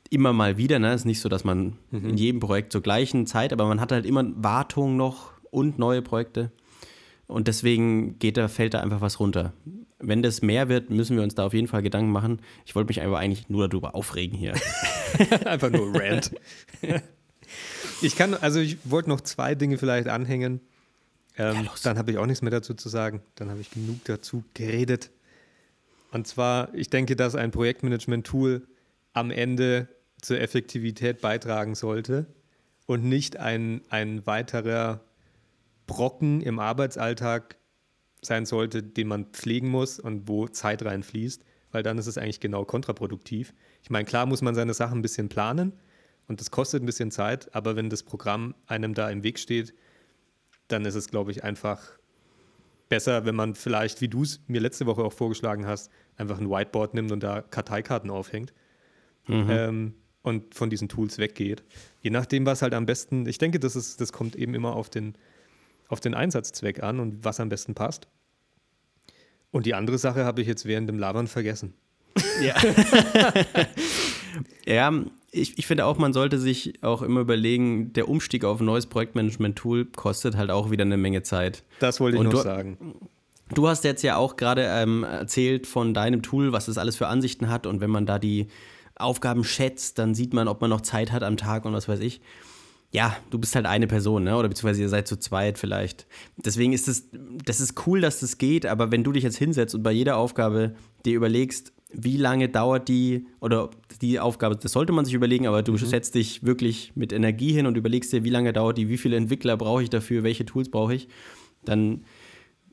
Immer 0.10 0.32
mal 0.32 0.58
wieder, 0.58 0.80
ne? 0.80 0.94
Es 0.94 1.02
ist 1.02 1.06
nicht 1.06 1.20
so, 1.20 1.30
dass 1.30 1.44
man 1.44 1.78
mhm. 1.92 2.10
in 2.10 2.18
jedem 2.18 2.40
Projekt 2.40 2.72
zur 2.72 2.82
gleichen 2.82 3.26
Zeit, 3.26 3.52
aber 3.52 3.66
man 3.66 3.82
hat 3.82 3.92
halt 3.92 4.06
immer 4.06 4.24
Wartung 4.36 4.96
noch 4.96 5.32
und 5.52 5.80
neue 5.80 6.02
Projekte. 6.02 6.52
Und 7.26 7.48
deswegen 7.48 8.20
geht 8.20 8.38
da, 8.38 8.48
fällt 8.48 8.74
da 8.74 8.80
einfach 8.80 9.02
was 9.02 9.20
runter. 9.20 9.54
Wenn 10.00 10.22
das 10.22 10.42
mehr 10.42 10.70
wird, 10.70 10.90
müssen 10.90 11.18
wir 11.18 11.24
uns 11.24 11.36
da 11.36 11.46
auf 11.46 11.54
jeden 11.54 11.68
Fall 11.68 11.82
Gedanken 11.82 12.12
machen. 12.12 12.40
Ich 12.66 12.76
wollte 12.76 12.88
mich 12.88 13.02
einfach 13.02 13.18
eigentlich 13.18 13.50
nur 13.50 13.68
darüber 13.68 13.96
aufregen 13.96 14.38
hier. 14.38 14.54
einfach 15.46 15.72
nur 15.72 15.94
Rant. 15.94 16.32
ich 18.02 18.16
kann, 18.16 18.34
also 18.36 18.60
ich 18.60 18.78
wollte 18.84 19.10
noch 19.10 19.22
zwei 19.22 19.56
Dinge 19.56 19.78
vielleicht 19.78 20.08
anhängen. 20.08 20.62
Ähm, 21.38 21.66
ja, 21.66 21.72
dann 21.84 21.98
habe 21.98 22.12
ich 22.12 22.18
auch 22.18 22.26
nichts 22.26 22.42
mehr 22.42 22.52
dazu 22.52 22.74
zu 22.74 22.90
sagen. 22.90 23.22
Dann 23.36 23.50
habe 23.50 23.62
ich 23.62 23.72
genug 23.72 24.04
dazu 24.06 24.44
geredet. 24.54 25.12
Und 26.12 26.28
zwar, 26.28 26.74
ich 26.74 26.90
denke, 26.90 27.16
dass 27.16 27.36
ein 27.36 27.52
Projektmanagement-Tool 27.52 28.68
am 29.14 29.32
Ende 29.32 29.88
zur 30.22 30.40
Effektivität 30.40 31.22
beitragen 31.22 31.76
sollte 31.76 32.26
und 32.86 33.04
nicht 33.04 33.38
ein, 33.38 33.82
ein 33.90 34.26
weiterer 34.26 35.02
Brocken 35.86 36.42
im 36.42 36.60
Arbeitsalltag 36.60 37.58
sein 38.22 38.46
sollte, 38.46 38.82
den 38.82 39.08
man 39.08 39.26
pflegen 39.26 39.70
muss 39.70 40.00
und 40.00 40.28
wo 40.28 40.48
Zeit 40.48 40.84
reinfließt, 40.84 41.44
weil 41.72 41.84
dann 41.84 41.98
ist 41.98 42.08
es 42.08 42.18
eigentlich 42.18 42.40
genau 42.40 42.66
kontraproduktiv. 42.66 43.54
Ich 43.84 43.90
meine, 43.90 44.06
klar 44.06 44.26
muss 44.26 44.42
man 44.42 44.56
seine 44.56 44.74
Sachen 44.74 45.00
ein 45.00 45.02
bisschen 45.02 45.30
planen 45.30 45.74
und 46.28 46.40
das 46.40 46.52
kostet 46.52 46.82
ein 46.82 46.88
bisschen 46.88 47.12
Zeit, 47.12 47.54
aber 47.54 47.76
wenn 47.76 47.90
das 47.90 48.04
Programm 48.04 48.56
einem 48.66 48.94
da 48.94 49.10
im 49.10 49.24
Weg 49.24 49.40
steht, 49.40 49.74
dann 50.68 50.86
ist 50.86 50.96
es, 50.96 51.10
glaube 51.10 51.32
ich, 51.32 51.44
einfach 51.44 51.98
besser, 52.90 53.26
wenn 53.26 53.36
man 53.36 53.56
vielleicht, 53.56 54.02
wie 54.02 54.08
du 54.08 54.24
es 54.24 54.42
mir 54.48 54.62
letzte 54.62 54.86
Woche 54.86 55.04
auch 55.04 55.14
vorgeschlagen 55.14 55.66
hast, 55.66 55.92
einfach 56.18 56.40
ein 56.40 56.50
Whiteboard 56.50 56.94
nimmt 56.94 57.12
und 57.12 57.22
da 57.22 57.42
Karteikarten 57.42 58.10
aufhängt 58.10 58.54
mhm. 59.28 59.48
ähm, 59.50 59.94
und 60.22 60.56
von 60.56 60.70
diesen 60.70 60.90
Tools 60.90 61.18
weggeht. 61.18 61.64
Je 62.02 62.10
nachdem, 62.10 62.46
was 62.46 62.62
halt 62.62 62.74
am 62.74 62.86
besten, 62.86 63.26
ich 63.28 63.38
denke, 63.38 63.60
das, 63.60 63.76
ist, 63.76 64.02
das 64.02 64.12
kommt 64.12 64.36
eben 64.36 64.54
immer 64.54 64.76
auf 64.76 64.90
den, 64.90 65.16
auf 65.90 66.00
den 66.00 66.14
Einsatzzweck 66.14 66.84
an 66.84 67.00
und 67.00 67.24
was 67.24 67.40
am 67.40 67.50
besten 67.50 67.76
passt. 67.76 68.08
Und 69.52 69.66
die 69.66 69.74
andere 69.74 69.98
Sache 69.98 70.26
habe 70.26 70.42
ich 70.42 70.48
jetzt 70.48 70.66
während 70.66 70.90
dem 70.90 71.00
Labern 71.00 71.28
vergessen. 71.28 71.74
Ja. 72.42 72.56
ja, 74.66 75.06
ich, 75.32 75.58
ich 75.58 75.68
finde 75.68 75.86
auch, 75.86 75.98
man 75.98 76.14
sollte 76.14 76.40
sich 76.40 76.84
auch 76.84 77.02
immer 77.02 77.22
überlegen, 77.22 77.94
der 77.94 78.08
Umstieg 78.08 78.46
auf 78.46 78.60
ein 78.60 78.66
neues 78.66 78.86
Projektmanagement-Tool 78.86 79.86
kostet 79.86 80.38
halt 80.38 80.52
auch 80.52 80.72
wieder 80.72 80.84
eine 80.84 80.98
Menge 80.98 81.24
Zeit. 81.24 81.64
Das 81.80 82.00
wollte 82.00 82.18
ich 82.18 82.22
und 82.22 82.28
noch 82.28 82.34
du, 82.34 82.42
sagen. 82.42 82.96
Du 83.54 83.68
hast 83.68 83.84
jetzt 83.84 84.04
ja 84.04 84.18
auch 84.18 84.36
gerade 84.38 84.64
ähm, 84.64 85.04
erzählt 85.04 85.68
von 85.68 85.94
deinem 85.94 86.22
Tool, 86.22 86.52
was 86.52 86.68
es 86.68 86.78
alles 86.78 86.96
für 86.96 87.08
Ansichten 87.08 87.50
hat 87.50 87.66
und 87.66 87.82
wenn 87.82 87.90
man 87.90 88.06
da 88.06 88.20
die 88.20 88.48
Aufgaben 88.96 89.44
schätzt, 89.44 90.00
dann 90.00 90.16
sieht 90.16 90.34
man, 90.34 90.48
ob 90.48 90.62
man 90.62 90.70
noch 90.70 90.82
Zeit 90.82 91.12
hat 91.12 91.24
am 91.24 91.38
Tag 91.38 91.66
und 91.66 91.74
was 91.74 91.88
weiß 91.88 92.00
ich 92.00 92.22
ja, 92.92 93.16
du 93.30 93.38
bist 93.38 93.56
halt 93.56 93.66
eine 93.66 93.88
Person, 93.88 94.24
ne? 94.24 94.38
oder 94.38 94.48
beziehungsweise 94.48 94.82
ihr 94.82 94.90
seid 94.90 95.08
zu 95.08 95.18
zweit 95.20 95.58
vielleicht. 95.58 96.08
Deswegen 96.38 96.74
ist 96.74 96.88
es, 96.88 97.10
das 97.46 97.60
ist 97.60 97.86
cool, 97.86 98.02
dass 98.02 98.22
das 98.22 98.38
geht, 98.38 98.66
aber 98.66 98.92
wenn 98.92 99.04
du 99.04 99.12
dich 99.12 99.24
jetzt 99.24 99.38
hinsetzt 99.38 99.76
und 99.76 99.84
bei 99.84 99.92
jeder 99.92 100.18
Aufgabe 100.18 100.76
dir 101.06 101.16
überlegst, 101.16 101.74
wie 101.94 102.18
lange 102.18 102.50
dauert 102.50 102.88
die, 102.90 103.28
oder 103.40 103.70
die 104.02 104.20
Aufgabe, 104.20 104.56
das 104.56 104.72
sollte 104.72 104.94
man 104.94 105.06
sich 105.06 105.14
überlegen, 105.14 105.48
aber 105.48 105.64
du 105.64 105.74
mhm. 105.74 105.78
setzt 105.78 106.16
dich 106.16 106.46
wirklich 106.46 106.92
mit 106.96 107.14
Energie 107.14 107.54
hin 107.54 107.66
und 107.66 107.78
überlegst 107.78 108.12
dir, 108.12 108.24
wie 108.24 108.30
lange 108.30 108.54
dauert 108.54 108.78
die, 108.78 108.90
wie 108.90 108.98
viele 108.98 109.16
Entwickler 109.16 109.58
brauche 109.58 109.84
ich 109.84 109.90
dafür, 109.90 110.24
welche 110.24 110.46
Tools 110.46 110.70
brauche 110.70 110.94
ich, 110.94 111.08
dann 111.64 112.04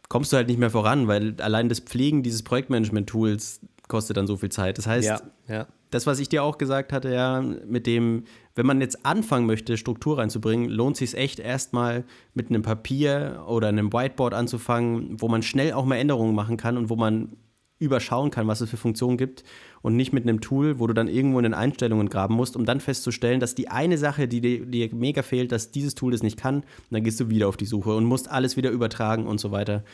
kommst 0.09 0.33
du 0.33 0.37
halt 0.37 0.49
nicht 0.49 0.59
mehr 0.59 0.71
voran, 0.71 1.09
weil 1.09 1.35
allein 1.41 1.69
das 1.69 1.81
Pflegen 1.81 2.23
dieses 2.23 2.43
Projektmanagement-Tools 2.43 3.61
kostet 3.89 4.17
dann 4.17 4.27
so 4.27 4.37
viel 4.37 4.51
Zeit. 4.51 4.79
Das 4.79 4.87
heißt, 4.87 5.07
ja, 5.07 5.21
ja. 5.49 5.67
das, 5.91 6.07
was 6.07 6.19
ich 6.19 6.29
dir 6.29 6.43
auch 6.43 6.59
gesagt 6.59 6.93
hatte, 6.93 7.13
ja, 7.13 7.41
mit 7.41 7.87
dem, 7.87 8.25
wenn 8.55 8.67
man 8.67 8.81
jetzt 8.81 9.05
anfangen 9.05 9.47
möchte, 9.47 9.77
Struktur 9.77 10.19
reinzubringen, 10.19 10.69
lohnt 10.69 10.97
sich 10.97 11.15
echt 11.15 11.39
erstmal 11.39 12.05
mit 12.35 12.49
einem 12.49 12.63
Papier 12.63 13.45
oder 13.47 13.69
einem 13.69 13.93
Whiteboard 13.93 14.35
anzufangen, 14.35 15.21
wo 15.21 15.29
man 15.29 15.43
schnell 15.43 15.73
auch 15.73 15.85
mal 15.85 15.97
Änderungen 15.97 16.35
machen 16.35 16.57
kann 16.57 16.77
und 16.77 16.91
wo 16.91 16.97
man 16.97 17.37
überschauen 17.79 18.31
kann, 18.31 18.47
was 18.47 18.61
es 18.61 18.71
für 18.71 18.77
Funktionen 18.77 19.17
gibt 19.17 19.45
und 19.83 19.97
nicht 19.97 20.13
mit 20.13 20.23
einem 20.23 20.41
Tool, 20.41 20.79
wo 20.79 20.87
du 20.87 20.95
dann 20.95 21.09
irgendwo 21.09 21.39
in 21.39 21.43
den 21.43 21.55
Einstellungen 21.55 22.09
graben 22.09 22.35
musst, 22.35 22.57
um 22.57 22.65
dann 22.65 22.81
festzustellen, 22.81 23.41
dass 23.41 23.55
die 23.55 23.69
eine 23.69 23.99
Sache, 23.99 24.29
die 24.29 24.41
dir, 24.41 24.65
dir 24.65 24.95
mega 24.95 25.23
fehlt, 25.23 25.53
dass 25.53 25.73
dieses 25.73 25.95
Tool 25.95 26.13
das 26.13 26.23
nicht 26.23 26.39
kann, 26.39 26.59
und 26.59 26.65
dann 26.91 27.03
gehst 27.03 27.19
du 27.21 27.29
wieder 27.29 27.49
auf 27.49 27.57
die 27.57 27.67
Suche 27.67 27.95
und 27.95 28.05
musst 28.05 28.31
alles 28.31 28.57
wieder 28.57 28.71
übertragen 28.71 29.27
und 29.27 29.39
so 29.39 29.51
weiter. 29.51 29.85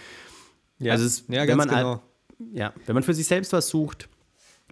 Ja, 0.78 0.92
also 0.92 1.04
es, 1.04 1.24
ja, 1.28 1.46
wenn 1.46 1.56
man 1.56 1.68
genau 1.68 2.02
ja, 2.52 2.72
wenn 2.86 2.94
man 2.94 3.02
für 3.02 3.14
sich 3.14 3.26
selbst 3.26 3.52
was 3.52 3.68
sucht, 3.68 4.08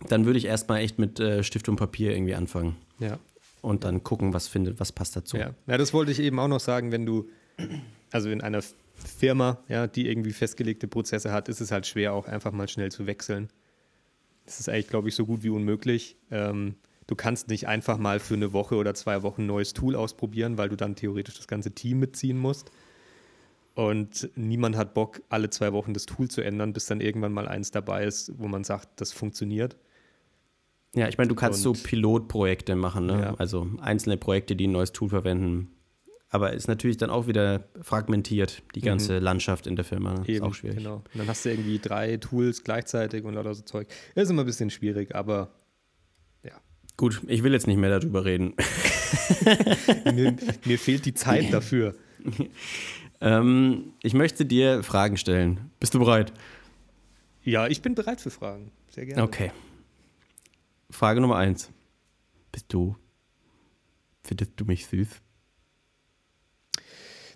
dann 0.08 0.24
würde 0.24 0.38
ich 0.38 0.46
erstmal 0.46 0.80
echt 0.80 0.98
mit 0.98 1.20
äh, 1.20 1.42
Stift 1.42 1.68
und 1.68 1.76
Papier 1.76 2.12
irgendwie 2.12 2.34
anfangen. 2.34 2.76
Ja. 2.98 3.18
Und 3.60 3.84
dann 3.84 4.02
gucken, 4.04 4.32
was 4.32 4.48
findet, 4.48 4.80
was 4.80 4.92
passt 4.92 5.16
dazu. 5.16 5.36
Ja. 5.36 5.54
ja, 5.66 5.76
das 5.76 5.92
wollte 5.92 6.12
ich 6.12 6.20
eben 6.20 6.38
auch 6.38 6.48
noch 6.48 6.60
sagen, 6.60 6.92
wenn 6.92 7.04
du, 7.04 7.28
also 8.10 8.30
in 8.30 8.40
einer 8.40 8.62
Firma, 9.06 9.62
ja, 9.68 9.86
die 9.86 10.08
irgendwie 10.08 10.32
festgelegte 10.32 10.88
Prozesse 10.88 11.32
hat, 11.32 11.48
ist 11.48 11.60
es 11.60 11.70
halt 11.70 11.86
schwer, 11.86 12.12
auch 12.12 12.26
einfach 12.26 12.52
mal 12.52 12.68
schnell 12.68 12.90
zu 12.90 13.06
wechseln. 13.06 13.48
Das 14.44 14.60
ist 14.60 14.68
eigentlich, 14.68 14.88
glaube 14.88 15.08
ich, 15.08 15.14
so 15.14 15.26
gut 15.26 15.42
wie 15.42 15.50
unmöglich. 15.50 16.16
Ähm, 16.30 16.76
du 17.06 17.14
kannst 17.14 17.48
nicht 17.48 17.68
einfach 17.68 17.98
mal 17.98 18.18
für 18.20 18.34
eine 18.34 18.52
Woche 18.52 18.76
oder 18.76 18.94
zwei 18.94 19.22
Wochen 19.22 19.42
ein 19.42 19.46
neues 19.46 19.74
Tool 19.74 19.94
ausprobieren, 19.94 20.58
weil 20.58 20.68
du 20.68 20.76
dann 20.76 20.96
theoretisch 20.96 21.36
das 21.36 21.48
ganze 21.48 21.72
Team 21.72 21.98
mitziehen 21.98 22.38
musst. 22.38 22.70
Und 23.74 24.28
niemand 24.34 24.76
hat 24.76 24.94
Bock, 24.94 25.22
alle 25.28 25.50
zwei 25.50 25.72
Wochen 25.72 25.94
das 25.94 26.06
Tool 26.06 26.28
zu 26.28 26.40
ändern, 26.40 26.72
bis 26.72 26.86
dann 26.86 27.00
irgendwann 27.00 27.32
mal 27.32 27.46
eins 27.46 27.70
dabei 27.70 28.04
ist, 28.04 28.32
wo 28.36 28.48
man 28.48 28.64
sagt, 28.64 29.00
das 29.00 29.12
funktioniert. 29.12 29.76
Ja, 30.96 31.06
ich 31.08 31.18
meine, 31.18 31.28
du 31.28 31.34
kannst 31.34 31.64
und, 31.64 31.76
so 31.76 31.82
Pilotprojekte 31.84 32.74
machen, 32.74 33.06
ne? 33.06 33.20
Ja. 33.20 33.34
also 33.34 33.68
einzelne 33.80 34.16
Projekte, 34.16 34.56
die 34.56 34.66
ein 34.66 34.72
neues 34.72 34.92
Tool 34.92 35.10
verwenden. 35.10 35.70
Aber 36.30 36.52
ist 36.52 36.68
natürlich 36.68 36.98
dann 36.98 37.08
auch 37.08 37.26
wieder 37.26 37.64
fragmentiert, 37.80 38.62
die 38.74 38.82
ganze 38.82 39.14
mhm. 39.14 39.22
Landschaft 39.22 39.66
in 39.66 39.76
der 39.76 39.84
Firma. 39.84 40.22
Eben, 40.26 40.34
ist 40.34 40.42
auch 40.42 40.54
schwierig. 40.54 40.78
Genau. 40.78 40.96
Und 40.96 41.14
dann 41.14 41.26
hast 41.26 41.44
du 41.44 41.50
irgendwie 41.50 41.78
drei 41.78 42.18
Tools 42.18 42.64
gleichzeitig 42.64 43.24
und 43.24 43.34
lauter 43.34 43.54
so 43.54 43.62
Zeug. 43.62 43.88
Das 44.14 44.24
ist 44.24 44.30
immer 44.30 44.42
ein 44.42 44.46
bisschen 44.46 44.68
schwierig, 44.68 45.14
aber 45.14 45.50
ja. 46.44 46.52
Gut, 46.98 47.22
ich 47.28 47.42
will 47.42 47.52
jetzt 47.52 47.66
nicht 47.66 47.78
mehr 47.78 47.98
darüber 47.98 48.26
reden. 48.26 48.54
mir, 50.04 50.36
mir 50.66 50.78
fehlt 50.78 51.06
die 51.06 51.14
Zeit 51.14 51.46
dafür. 51.52 51.94
Ähm, 53.22 53.94
ich 54.02 54.12
möchte 54.12 54.44
dir 54.44 54.82
Fragen 54.82 55.16
stellen. 55.16 55.70
Bist 55.80 55.94
du 55.94 55.98
bereit? 55.98 56.32
Ja, 57.42 57.66
ich 57.68 57.80
bin 57.80 57.94
bereit 57.94 58.20
für 58.20 58.30
Fragen. 58.30 58.70
Sehr 58.90 59.06
gerne. 59.06 59.22
Okay. 59.22 59.50
Frage 60.90 61.22
Nummer 61.22 61.36
eins. 61.36 61.70
Bist 62.52 62.66
du. 62.68 62.96
Findest 64.22 64.52
du 64.56 64.66
mich 64.66 64.86
süß? 64.86 65.08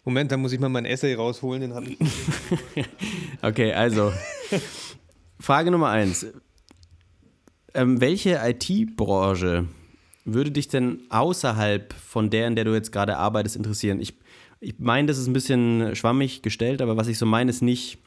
Moment, 0.05 0.33
da 0.33 0.37
muss 0.37 0.53
ich 0.53 0.61
mal 0.61 0.69
mein 0.69 0.85
Essay 0.85 1.15
rausholen, 1.15 1.61
den 1.61 1.75
habe 1.75 1.87
ich. 1.87 1.99
okay, 3.43 3.73
also. 3.73 4.12
Frage 5.38 5.71
Nummer 5.71 5.88
eins. 5.88 6.27
Ähm, 7.75 8.01
welche 8.01 8.41
IT-Branche 8.43 9.67
würde 10.25 10.51
dich 10.51 10.69
denn 10.69 11.03
außerhalb 11.09 11.93
von 11.95 12.31
der, 12.31 12.47
in 12.47 12.57
der 12.57 12.65
du 12.65 12.75
jetzt 12.75 12.93
gerade 12.93 13.17
arbeitest, 13.17 13.57
interessieren? 13.57 14.01
Ich 14.01 14.15
ich 14.62 14.79
meine, 14.79 15.09
das 15.09 15.19
ist 15.19 15.27
ein 15.27 15.33
bisschen 15.33 15.97
schwammig 15.97 16.43
gestellt, 16.43 16.81
aber 16.81 16.97
was 16.97 17.09
ich 17.09 17.19
so 17.19 17.27
meine, 17.27 17.51
ist 17.51 17.62
nicht, 17.62 17.99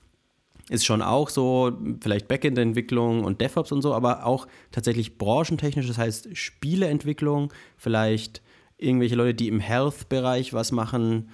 ist 0.69 0.85
schon 0.85 1.01
auch 1.01 1.29
so, 1.29 1.77
vielleicht 1.99 2.29
Backend-Entwicklung 2.29 3.25
und 3.25 3.41
DevOps 3.41 3.73
und 3.73 3.81
so, 3.81 3.93
aber 3.93 4.25
auch 4.25 4.47
tatsächlich 4.71 5.17
branchentechnisch, 5.17 5.85
das 5.85 5.97
heißt 5.97 6.35
Spieleentwicklung, 6.35 7.51
vielleicht 7.75 8.41
irgendwelche 8.77 9.15
Leute, 9.15 9.33
die 9.33 9.49
im 9.49 9.59
Health-Bereich 9.59 10.53
was 10.53 10.71
machen, 10.71 11.29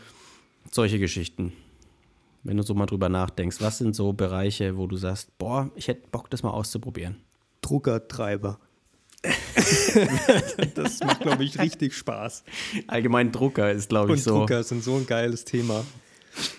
solche 0.73 0.99
Geschichten. 0.99 1.53
Wenn 2.43 2.57
du 2.57 2.63
so 2.63 2.74
mal 2.74 2.88
drüber 2.88 3.09
nachdenkst, 3.09 3.57
was 3.61 3.78
sind 3.78 3.95
so 3.95 4.13
Bereiche, 4.13 4.78
wo 4.78 4.88
du 4.88 4.97
sagst, 4.97 5.38
boah, 5.38 5.69
ich 5.76 5.88
hätte 5.88 6.07
Bock, 6.11 6.30
das 6.30 6.41
mal 6.41 6.51
auszuprobieren? 6.51 7.17
Druckertreiber. 7.61 8.59
das 10.74 10.99
macht, 11.01 11.22
glaube 11.22 11.43
ich, 11.43 11.59
richtig 11.59 11.93
Spaß. 11.93 12.43
Allgemein 12.88 13.32
Drucker 13.32 13.72
ist, 13.72 13.89
glaube 13.89 14.15
ich, 14.15 14.24
so. 14.24 14.34
Und 14.34 14.39
Drucker 14.41 14.63
sind 14.63 14.84
so 14.84 14.95
ein 14.95 15.05
geiles 15.05 15.45
Thema. 15.45 15.86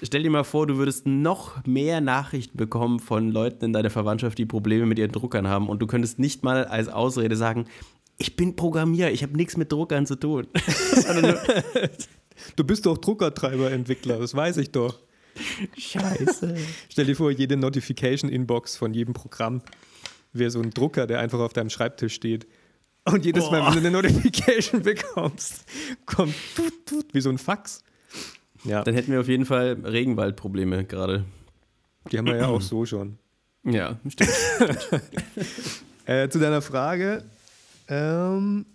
Stell 0.03 0.23
dir 0.23 0.31
mal 0.31 0.45
vor, 0.45 0.67
du 0.67 0.77
würdest 0.77 1.07
noch 1.07 1.65
mehr 1.67 2.01
Nachrichten 2.01 2.57
bekommen 2.57 3.01
von 3.01 3.31
Leuten 3.31 3.65
in 3.65 3.73
deiner 3.73 3.91
Verwandtschaft, 3.91 4.39
die 4.39 4.47
Probleme 4.47 4.87
mit 4.87 4.99
ihren 4.99 5.11
Druckern 5.11 5.49
haben 5.49 5.69
und 5.69 5.81
du 5.81 5.87
könntest 5.87 6.19
nicht 6.19 6.45
mal 6.45 6.67
als 6.67 6.89
Ausrede 6.89 7.37
sagen, 7.37 7.67
ich 8.19 8.37
bin 8.37 8.55
Programmierer, 8.55 9.11
ich 9.11 9.23
habe 9.23 9.37
nichts 9.37 9.57
mit 9.57 9.73
Druckern 9.73 10.07
zu 10.07 10.17
tun. 10.17 10.47
du 12.57 12.65
bist 12.65 12.87
doch 12.87 12.99
Druckertreiberentwickler, 12.99 14.19
das 14.19 14.35
weiß 14.35 14.59
ich 14.59 14.71
doch. 14.71 14.99
Scheiße. 15.77 16.57
Stell 16.91 17.07
dir 17.07 17.17
vor, 17.17 17.31
jede 17.31 17.57
Notification-Inbox 17.57 18.77
von 18.77 18.93
jedem 18.93 19.15
Programm 19.15 19.63
wäre 20.33 20.51
so 20.51 20.61
ein 20.61 20.71
Drucker, 20.71 21.07
der 21.07 21.21
einfach 21.21 21.41
auf 21.41 21.53
deinem 21.53 21.71
Schreibtisch 21.71 22.15
steht 22.15 22.47
Und 23.05 23.25
jedes 23.25 23.51
Mal, 23.51 23.67
wenn 23.67 23.73
du 23.73 23.89
eine 23.89 23.91
Notification 23.91 24.83
bekommst, 24.83 25.65
kommt 26.07 26.35
tut, 26.55 26.87
tut, 26.87 27.15
wie 27.15 27.21
so 27.21 27.31
ein 27.31 27.39
Fax. 27.39 27.83
Ja. 28.65 28.85
Dann 28.85 28.95
hätten 28.95 29.11
wir 29.11 29.21
auf 29.21 29.29
jeden 29.29 29.45
Fall 29.45 29.79
Regenwaldprobleme 29.85 30.85
gerade. 30.85 31.25
Die 32.11 32.19
haben 32.19 32.27
wir 32.27 32.37
ja 32.37 32.47
auch 32.47 32.61
so 32.61 32.87
schon. 32.87 33.19
Ja, 33.65 33.99
stimmt. 34.09 34.31
äh, 36.07 36.29
zu 36.29 36.39
deiner 36.39 36.63
Frage. 36.63 37.25
Ähm, 37.89 38.67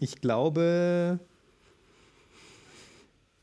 ich 0.00 0.20
glaube, 0.20 1.18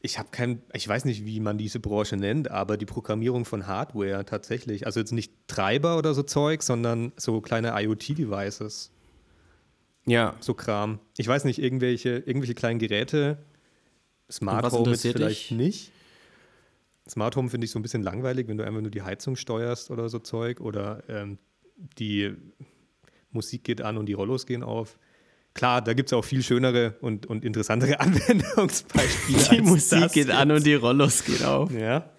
ich 0.02 0.18
habe 0.18 0.30
kein, 0.32 0.62
ich 0.74 0.88
weiß 0.88 1.06
nicht, 1.06 1.26
wie 1.26 1.40
man 1.40 1.58
diese 1.58 1.80
Branche 1.80 2.18
nennt, 2.18 2.50
aber 2.50 2.78
die 2.78 2.86
Programmierung 2.86 3.46
von 3.46 3.68
Hardware 3.68 4.26
tatsächlich. 4.26 4.86
Also 4.86 5.00
jetzt 5.00 5.12
nicht 5.12 5.34
Treiber 5.48 5.98
oder 5.98 6.14
so 6.14 6.24
Zeug, 6.24 6.64
sondern 6.64 7.12
so 7.18 7.40
kleine 7.42 7.74
IoT-Devices. 7.80 8.92
Ja. 10.06 10.36
So 10.40 10.56
Kram. 10.56 11.00
Ich 11.18 11.28
weiß 11.28 11.46
nicht, 11.46 11.62
irgendwelche, 11.62 12.10
irgendwelche 12.10 12.56
kleinen 12.56 12.80
Geräte. 12.80 13.38
Smart 14.32 14.72
Home 14.72 14.92
ist 14.92 15.04
vielleicht 15.04 15.52
dich? 15.52 15.58
nicht. 15.58 15.92
Smart 17.08 17.36
Home 17.36 17.50
finde 17.50 17.66
ich 17.66 17.72
so 17.72 17.78
ein 17.78 17.82
bisschen 17.84 18.04
langweilig, 18.04 18.48
wenn 18.48 18.58
du 18.58 18.66
einfach 18.66 18.82
nur 18.82 18.92
die 18.92 19.02
Heizung 19.04 19.36
steuerst 19.36 19.92
oder 19.92 20.10
so 20.10 20.20
Zeug 20.20 20.62
oder 20.62 21.04
ähm, 21.10 21.38
die 22.00 22.34
Musik 23.32 23.64
geht 23.64 23.82
an 23.82 23.98
und 23.98 24.08
die 24.08 24.14
Rollos 24.14 24.46
gehen 24.46 24.64
auf. 24.64 24.98
Klar, 25.54 25.82
da 25.82 25.94
gibt 25.94 26.10
es 26.10 26.14
auch 26.14 26.24
viel 26.24 26.44
schönere 26.44 26.96
und, 27.02 27.26
und 27.26 27.44
interessantere 27.44 28.00
Anwendungsbeispiele. 28.00 29.44
Die 29.52 29.62
Musik 29.62 30.12
geht 30.14 30.28
jetzt. 30.28 30.32
an 30.32 30.52
und 30.52 30.66
die 30.66 30.76
Rollos 30.76 31.26
gehen 31.26 31.44
auf. 31.44 31.72
Ja. 31.72 32.10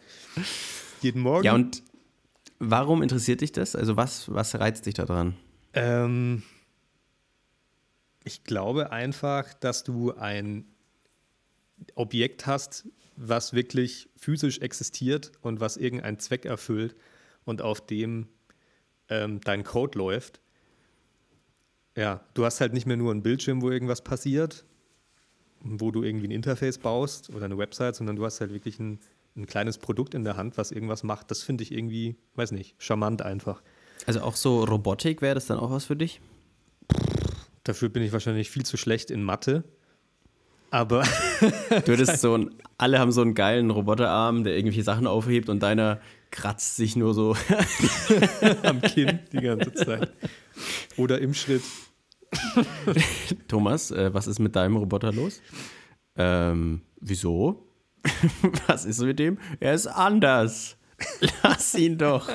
Jeden 1.00 1.22
Morgen. 1.22 1.44
Ja, 1.44 1.54
und 1.54 1.82
warum 2.58 3.02
interessiert 3.02 3.40
dich 3.40 3.52
das? 3.52 3.74
Also, 3.74 3.96
was, 3.96 4.32
was 4.32 4.54
reizt 4.58 4.86
dich 4.86 4.94
daran? 4.94 5.36
Ähm, 5.74 6.42
ich 8.24 8.44
glaube 8.44 8.92
einfach, 8.92 9.54
dass 9.54 9.84
du 9.84 10.12
ein 10.14 10.66
Objekt 11.94 12.46
hast, 12.46 12.86
was 13.16 13.52
wirklich 13.52 14.08
physisch 14.16 14.58
existiert 14.58 15.32
und 15.40 15.60
was 15.60 15.76
irgendeinen 15.76 16.18
Zweck 16.18 16.44
erfüllt 16.44 16.94
und 17.44 17.62
auf 17.62 17.84
dem 17.84 18.28
ähm, 19.08 19.40
dein 19.40 19.64
Code 19.64 19.98
läuft. 19.98 20.40
Ja, 21.96 22.20
du 22.34 22.44
hast 22.44 22.60
halt 22.60 22.72
nicht 22.72 22.86
mehr 22.86 22.96
nur 22.96 23.10
einen 23.10 23.22
Bildschirm, 23.22 23.62
wo 23.62 23.70
irgendwas 23.70 24.02
passiert, 24.02 24.64
wo 25.60 25.90
du 25.90 26.02
irgendwie 26.02 26.28
ein 26.28 26.32
Interface 26.32 26.78
baust 26.78 27.30
oder 27.30 27.44
eine 27.44 27.58
Website, 27.58 27.96
sondern 27.96 28.16
du 28.16 28.24
hast 28.24 28.40
halt 28.40 28.52
wirklich 28.52 28.78
ein, 28.78 28.98
ein 29.36 29.46
kleines 29.46 29.78
Produkt 29.78 30.14
in 30.14 30.24
der 30.24 30.36
Hand, 30.36 30.56
was 30.56 30.72
irgendwas 30.72 31.02
macht. 31.02 31.30
Das 31.30 31.42
finde 31.42 31.62
ich 31.62 31.72
irgendwie, 31.72 32.16
weiß 32.34 32.52
nicht, 32.52 32.74
charmant 32.78 33.22
einfach. 33.22 33.62
Also 34.06 34.22
auch 34.22 34.36
so 34.36 34.64
Robotik 34.64 35.22
wäre 35.22 35.34
das 35.34 35.46
dann 35.46 35.58
auch 35.58 35.70
was 35.70 35.84
für 35.84 35.96
dich? 35.96 36.20
Dafür 37.64 37.88
bin 37.88 38.02
ich 38.02 38.12
wahrscheinlich 38.12 38.50
viel 38.50 38.64
zu 38.64 38.76
schlecht 38.76 39.10
in 39.10 39.22
Mathe. 39.22 39.64
Aber. 40.70 41.04
du 41.84 41.92
hättest 41.92 42.20
so 42.20 42.36
ein, 42.36 42.50
alle 42.78 42.98
haben 42.98 43.12
so 43.12 43.20
einen 43.20 43.34
geilen 43.34 43.70
Roboterarm, 43.70 44.42
der 44.42 44.56
irgendwelche 44.56 44.82
Sachen 44.82 45.06
aufhebt 45.06 45.48
und 45.48 45.62
deiner 45.62 46.00
kratzt 46.30 46.76
sich 46.76 46.96
nur 46.96 47.12
so 47.12 47.36
am 48.62 48.80
Kinn 48.80 49.20
die 49.32 49.40
ganze 49.40 49.72
Zeit. 49.74 50.10
Oder 50.96 51.20
im 51.20 51.34
Schritt. 51.34 51.62
Thomas, 53.48 53.90
äh, 53.90 54.12
was 54.12 54.26
ist 54.26 54.38
mit 54.38 54.56
deinem 54.56 54.76
Roboter 54.76 55.12
los? 55.12 55.40
Ähm, 56.16 56.82
wieso? 57.00 57.66
was 58.66 58.84
ist 58.84 59.00
mit 59.00 59.18
dem? 59.18 59.38
Er 59.60 59.74
ist 59.74 59.86
anders. 59.86 60.76
Lass 61.42 61.74
ihn 61.74 61.98
doch. 61.98 62.28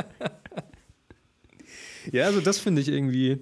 Ja, 2.12 2.26
also 2.26 2.41
das 2.41 2.60
finde 2.60 2.82
ich 2.82 2.88
irgendwie, 2.88 3.39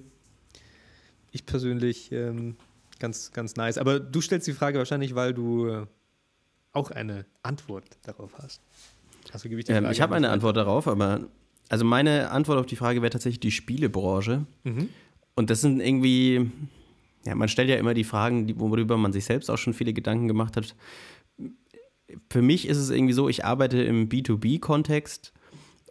ich 1.30 1.46
persönlich 1.46 2.10
ähm, 2.12 2.56
ganz, 2.98 3.32
ganz 3.32 3.56
nice. 3.56 3.78
Aber 3.78 4.00
du 4.00 4.20
stellst 4.20 4.46
die 4.46 4.52
Frage 4.52 4.78
wahrscheinlich, 4.78 5.14
weil 5.14 5.34
du 5.34 5.68
äh, 5.68 5.86
auch 6.72 6.90
eine 6.90 7.26
Antwort 7.42 7.84
darauf 8.04 8.36
hast. 8.38 8.60
Also 9.32 9.48
gebe 9.48 9.60
ich, 9.60 9.68
ähm, 9.68 9.90
ich 9.90 10.00
habe 10.00 10.14
eine 10.14 10.30
Antwort 10.30 10.56
darauf, 10.56 10.88
aber 10.88 11.28
also 11.68 11.84
meine 11.84 12.30
Antwort 12.30 12.58
auf 12.58 12.66
die 12.66 12.76
Frage 12.76 13.02
wäre 13.02 13.10
tatsächlich 13.10 13.40
die 13.40 13.50
Spielebranche. 13.50 14.46
Mhm. 14.64 14.88
Und 15.36 15.50
das 15.50 15.60
sind 15.60 15.80
irgendwie, 15.80 16.50
ja, 17.24 17.34
man 17.34 17.48
stellt 17.48 17.68
ja 17.68 17.76
immer 17.76 17.94
die 17.94 18.04
Fragen, 18.04 18.58
worüber 18.58 18.96
man 18.96 19.12
sich 19.12 19.24
selbst 19.24 19.50
auch 19.50 19.58
schon 19.58 19.74
viele 19.74 19.92
Gedanken 19.92 20.26
gemacht 20.26 20.56
hat. 20.56 20.74
Für 22.30 22.42
mich 22.42 22.66
ist 22.66 22.78
es 22.78 22.90
irgendwie 22.90 23.12
so, 23.12 23.28
ich 23.28 23.44
arbeite 23.44 23.82
im 23.82 24.08
B2B-Kontext 24.08 25.32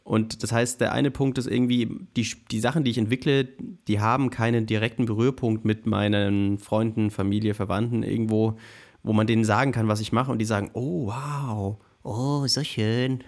und 0.06 0.44
das 0.44 0.52
heißt, 0.52 0.82
der 0.82 0.92
eine 0.92 1.10
Punkt 1.10 1.40
ist 1.40 1.48
irgendwie, 1.48 1.90
die, 2.16 2.28
die 2.52 2.60
Sachen, 2.60 2.84
die 2.84 2.92
ich 2.92 3.00
entwickle, 3.00 3.46
die 3.88 4.00
haben 4.00 4.30
keinen 4.30 4.68
direkten 4.68 5.06
Berührpunkt 5.06 5.66
mit 5.66 5.88
meinen 5.88 6.60
Freunden, 6.60 7.10
Familie, 7.10 7.56
Verwandten 7.56 8.04
irgendwo, 8.04 8.56
wo 9.02 9.14
man 9.14 9.26
denen 9.26 9.44
sagen 9.44 9.72
kann, 9.72 9.88
was 9.88 10.02
ich 10.02 10.12
mache 10.12 10.32
und 10.32 10.38
die 10.38 10.46
sagen, 10.46 10.70
oh, 10.74 11.08
wow, 11.08 11.78
oh, 12.04 12.46
so 12.46 12.64
schön. 12.64 13.24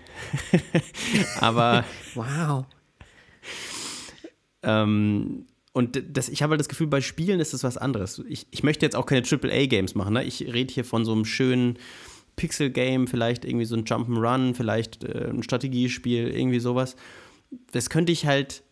Aber, 1.39 1.83
wow. 2.13 2.65
Ähm, 4.61 5.47
und 5.77 6.01
das, 6.11 6.27
ich 6.27 6.41
habe 6.41 6.51
halt 6.51 6.59
das 6.59 6.69
Gefühl, 6.69 6.87
bei 6.87 7.01
Spielen 7.01 7.39
ist 7.39 7.53
das 7.53 7.63
was 7.63 7.77
anderes. 7.77 8.23
Ich, 8.27 8.47
ich 8.49 8.63
möchte 8.63 8.83
jetzt 8.83 8.95
auch 8.95 9.05
keine 9.05 9.21
AAA-Games 9.21 9.93
machen. 9.93 10.15
Ne? 10.15 10.23
Ich 10.23 10.41
rede 10.41 10.73
hier 10.73 10.83
von 10.83 11.05
so 11.05 11.11
einem 11.11 11.23
schönen 11.23 11.77
Pixel-Game, 12.35 13.05
vielleicht 13.05 13.45
irgendwie 13.45 13.65
so 13.65 13.75
ein 13.75 13.83
Jump'n'Run, 13.83 14.55
vielleicht 14.55 15.03
äh, 15.03 15.29
ein 15.29 15.43
Strategiespiel, 15.43 16.29
irgendwie 16.29 16.59
sowas. 16.59 16.95
Das 17.71 17.91
könnte 17.91 18.11
ich 18.11 18.25
halt 18.25 18.63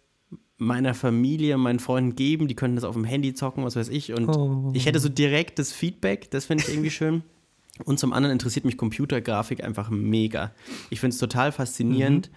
meiner 0.58 0.96
Familie, 0.96 1.60
meinen 1.60 1.78
Freunden 1.78 2.16
geben, 2.16 2.48
die 2.48 2.56
könnten 2.56 2.76
das 2.76 2.86
auf 2.86 2.96
dem 2.96 3.04
Handy 3.04 3.36
zocken, 3.36 3.64
was 3.64 3.76
weiß 3.76 3.90
ich. 3.90 4.12
Und 4.12 4.28
oh. 4.30 4.72
ich 4.74 4.88
hätte 4.88 5.00
so 5.00 5.08
direktes 5.08 5.74
Feedback, 5.74 6.32
das 6.32 6.46
finde 6.46 6.64
ich 6.64 6.74
irgendwie 6.74 6.90
schön. 6.90 7.22
Und 7.84 8.00
zum 8.00 8.14
anderen 8.14 8.34
interessiert 8.34 8.66
mich 8.66 8.78
Computergrafik 8.78 9.64
einfach 9.64 9.92
mega. 9.92 10.54
Ich 10.90 11.02
finde 11.02 11.14
es 11.14 11.20
total 11.20 11.52
faszinierend, 11.52 12.32
mhm. 12.32 12.36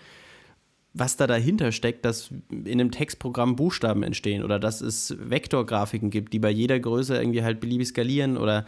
Was 0.94 1.16
da 1.16 1.26
dahinter 1.26 1.72
steckt, 1.72 2.04
dass 2.04 2.30
in 2.50 2.80
einem 2.80 2.90
Textprogramm 2.90 3.56
Buchstaben 3.56 4.02
entstehen 4.02 4.42
oder 4.42 4.58
dass 4.58 4.80
es 4.80 5.16
Vektorgrafiken 5.18 6.10
gibt, 6.10 6.32
die 6.32 6.38
bei 6.38 6.50
jeder 6.50 6.80
Größe 6.80 7.16
irgendwie 7.16 7.42
halt 7.42 7.60
beliebig 7.60 7.88
skalieren 7.88 8.36
oder 8.36 8.64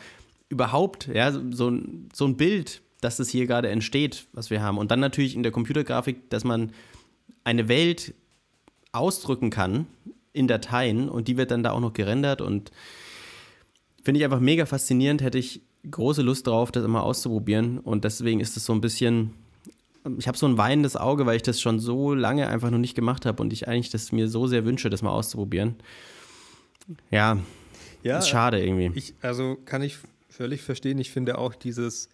überhaupt, 0.48 1.08
ja, 1.12 1.32
so, 1.32 1.72
so 2.12 2.26
ein 2.26 2.36
Bild, 2.36 2.82
dass 3.00 3.16
das 3.16 3.30
hier 3.30 3.46
gerade 3.46 3.68
entsteht, 3.68 4.26
was 4.32 4.50
wir 4.50 4.62
haben. 4.62 4.78
Und 4.78 4.90
dann 4.90 5.00
natürlich 5.00 5.34
in 5.34 5.42
der 5.42 5.52
Computergrafik, 5.52 6.28
dass 6.30 6.44
man 6.44 6.72
eine 7.44 7.68
Welt 7.68 8.14
ausdrücken 8.92 9.50
kann 9.50 9.86
in 10.32 10.46
Dateien 10.46 11.08
und 11.08 11.28
die 11.28 11.36
wird 11.36 11.50
dann 11.50 11.62
da 11.62 11.72
auch 11.72 11.80
noch 11.80 11.92
gerendert 11.92 12.40
und 12.40 12.70
finde 14.02 14.18
ich 14.18 14.24
einfach 14.24 14.40
mega 14.40 14.66
faszinierend, 14.66 15.22
hätte 15.22 15.38
ich 15.38 15.62
große 15.90 16.22
Lust 16.22 16.46
drauf, 16.46 16.70
das 16.72 16.84
immer 16.84 17.02
auszuprobieren 17.02 17.78
und 17.78 18.04
deswegen 18.04 18.40
ist 18.40 18.56
es 18.56 18.64
so 18.64 18.72
ein 18.72 18.80
bisschen, 18.80 19.32
ich 20.18 20.28
habe 20.28 20.38
so 20.38 20.46
ein 20.46 20.56
weinendes 20.56 20.96
Auge, 20.96 21.26
weil 21.26 21.36
ich 21.36 21.42
das 21.42 21.60
schon 21.60 21.78
so 21.78 22.14
lange 22.14 22.48
einfach 22.48 22.70
noch 22.70 22.78
nicht 22.78 22.94
gemacht 22.94 23.26
habe 23.26 23.42
und 23.42 23.52
ich 23.52 23.68
eigentlich 23.68 23.90
das 23.90 24.12
mir 24.12 24.28
so 24.28 24.46
sehr 24.46 24.64
wünsche, 24.64 24.90
das 24.90 25.02
mal 25.02 25.10
auszuprobieren. 25.10 25.76
Ja, 27.10 27.38
ja 28.02 28.18
ist 28.18 28.28
schade 28.28 28.64
irgendwie. 28.64 28.98
Ich, 28.98 29.14
also 29.20 29.56
kann 29.64 29.82
ich 29.82 29.98
völlig 30.28 30.62
verstehen. 30.62 30.98
Ich 30.98 31.10
finde 31.10 31.38
auch 31.38 31.54
dieses, 31.54 32.08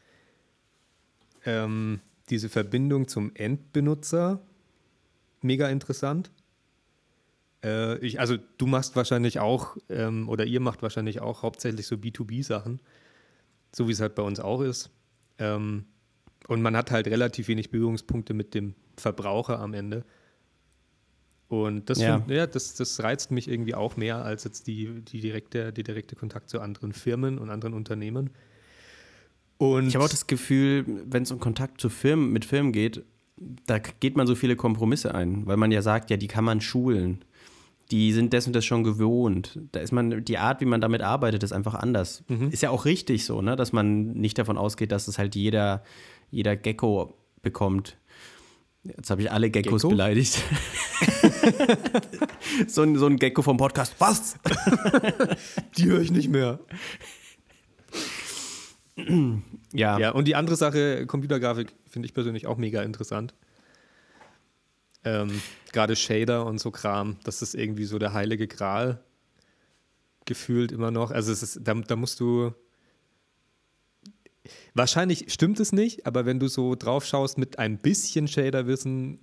ähm, 1.44 2.00
diese 2.28 2.48
Verbindung 2.48 3.08
zum 3.08 3.30
Endbenutzer 3.34 4.40
mega 5.42 5.68
interessant. 5.68 6.30
Äh, 7.62 7.98
ich, 7.98 8.18
also 8.18 8.36
du 8.58 8.66
machst 8.66 8.96
wahrscheinlich 8.96 9.38
auch, 9.38 9.76
ähm, 9.88 10.28
oder 10.28 10.44
ihr 10.44 10.60
macht 10.60 10.82
wahrscheinlich 10.82 11.20
auch 11.20 11.42
hauptsächlich 11.42 11.86
so 11.86 11.96
B2B-Sachen, 11.96 12.80
so 13.72 13.86
wie 13.86 13.92
es 13.92 14.00
halt 14.00 14.16
bei 14.16 14.22
uns 14.22 14.40
auch 14.40 14.60
ist. 14.60 14.90
Ähm, 15.38 15.84
und 16.48 16.62
man 16.62 16.76
hat 16.76 16.90
halt 16.90 17.08
relativ 17.08 17.48
wenig 17.48 17.70
Berührungspunkte 17.70 18.34
mit 18.34 18.54
dem 18.54 18.74
Verbraucher 18.96 19.58
am 19.58 19.74
Ende. 19.74 20.04
Und 21.48 21.88
das, 21.90 22.00
ja. 22.00 22.18
Find, 22.18 22.30
ja, 22.30 22.46
das, 22.46 22.74
das 22.74 23.02
reizt 23.02 23.30
mich 23.30 23.48
irgendwie 23.48 23.74
auch 23.74 23.96
mehr 23.96 24.24
als 24.24 24.44
jetzt 24.44 24.66
die, 24.66 25.02
die 25.02 25.20
direkte, 25.20 25.72
die 25.72 25.84
direkte 25.84 26.16
Kontakt 26.16 26.50
zu 26.50 26.60
anderen 26.60 26.92
Firmen 26.92 27.38
und 27.38 27.50
anderen 27.50 27.74
Unternehmen. 27.74 28.30
Und 29.58 29.86
ich 29.86 29.94
habe 29.94 30.04
auch 30.04 30.10
das 30.10 30.26
Gefühl, 30.26 30.84
wenn 31.06 31.22
es 31.22 31.30
um 31.30 31.40
Kontakt 31.40 31.80
zu 31.80 31.88
Firmen, 31.88 32.32
mit 32.32 32.44
Firmen 32.44 32.72
geht, 32.72 33.04
da 33.66 33.78
geht 33.78 34.16
man 34.16 34.26
so 34.26 34.34
viele 34.34 34.56
Kompromisse 34.56 35.14
ein, 35.14 35.46
weil 35.46 35.56
man 35.56 35.70
ja 35.70 35.82
sagt, 35.82 36.10
ja, 36.10 36.16
die 36.16 36.26
kann 36.26 36.44
man 36.44 36.60
schulen. 36.60 37.24
Die 37.90 38.12
sind 38.12 38.34
das 38.34 38.48
und 38.48 38.56
das 38.56 38.64
schon 38.64 38.82
gewohnt. 38.82 39.60
Da 39.70 39.78
ist 39.78 39.92
man, 39.92 40.24
die 40.24 40.38
Art, 40.38 40.60
wie 40.60 40.64
man 40.64 40.80
damit 40.80 41.02
arbeitet, 41.02 41.44
ist 41.44 41.52
einfach 41.52 41.74
anders. 41.74 42.24
Mhm. 42.26 42.50
Ist 42.50 42.62
ja 42.62 42.70
auch 42.70 42.84
richtig 42.84 43.24
so, 43.24 43.42
ne? 43.42 43.54
dass 43.54 43.72
man 43.72 44.12
nicht 44.12 44.38
davon 44.38 44.58
ausgeht, 44.58 44.90
dass 44.90 45.06
es 45.06 45.18
halt 45.18 45.36
jeder, 45.36 45.84
jeder 46.30 46.56
Gecko 46.56 47.14
bekommt. 47.42 47.96
Jetzt 48.84 49.10
habe 49.10 49.22
ich 49.22 49.32
alle 49.32 49.50
Geckos 49.50 49.82
Gecko? 49.82 49.90
beleidigt. 49.90 50.42
so, 52.68 52.82
ein, 52.82 52.96
so 52.96 53.06
ein 53.06 53.16
Gecko 53.16 53.42
vom 53.42 53.56
Podcast. 53.56 53.94
Was? 53.98 54.36
die 55.76 55.86
höre 55.86 56.00
ich 56.00 56.12
nicht 56.12 56.28
mehr. 56.28 56.60
ja. 59.72 59.98
Ja, 59.98 60.10
und 60.10 60.26
die 60.26 60.36
andere 60.36 60.56
Sache, 60.56 61.06
Computergrafik, 61.06 61.74
finde 61.88 62.06
ich 62.06 62.14
persönlich 62.14 62.46
auch 62.46 62.58
mega 62.58 62.82
interessant. 62.82 63.34
Ähm, 65.04 65.40
Gerade 65.72 65.96
Shader 65.96 66.46
und 66.46 66.58
so 66.58 66.70
Kram, 66.70 67.16
das 67.24 67.42
ist 67.42 67.54
irgendwie 67.54 67.84
so 67.84 67.98
der 67.98 68.12
heilige 68.12 68.46
Gral. 68.48 69.02
gefühlt 70.24 70.72
immer 70.72 70.90
noch. 70.90 71.10
Also 71.10 71.32
es 71.32 71.42
ist, 71.42 71.60
da, 71.62 71.74
da 71.74 71.96
musst 71.96 72.20
du. 72.20 72.52
Wahrscheinlich 74.74 75.32
stimmt 75.32 75.60
es 75.60 75.72
nicht, 75.72 76.06
aber 76.06 76.26
wenn 76.26 76.40
du 76.40 76.48
so 76.48 76.74
drauf 76.74 77.04
schaust 77.04 77.38
mit 77.38 77.58
ein 77.58 77.78
bisschen 77.78 78.28
Shader-Wissen, 78.28 79.18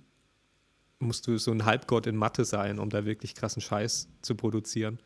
musst 0.98 1.26
du 1.26 1.38
so 1.38 1.50
ein 1.50 1.64
Halbgott 1.64 2.06
in 2.06 2.16
Mathe 2.16 2.44
sein, 2.44 2.78
um 2.78 2.90
da 2.90 3.04
wirklich 3.04 3.34
krassen 3.34 3.62
Scheiß 3.62 4.08
zu 4.22 4.34
produzieren. 4.34 4.98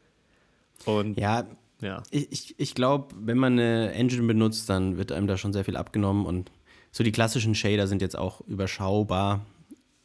Und 0.84 1.18
ja, 1.18 1.46
ja. 1.80 2.02
Ich, 2.10 2.32
ich, 2.32 2.54
ich 2.58 2.74
glaube, 2.74 3.14
wenn 3.18 3.38
man 3.38 3.54
eine 3.54 3.92
Engine 3.92 4.26
benutzt, 4.26 4.68
dann 4.68 4.96
wird 4.96 5.12
einem 5.12 5.26
da 5.26 5.36
schon 5.36 5.52
sehr 5.52 5.64
viel 5.64 5.76
abgenommen 5.76 6.26
und 6.26 6.50
so 6.90 7.04
die 7.04 7.12
klassischen 7.12 7.54
Shader 7.54 7.86
sind 7.86 8.02
jetzt 8.02 8.16
auch 8.16 8.40
überschaubar. 8.42 9.44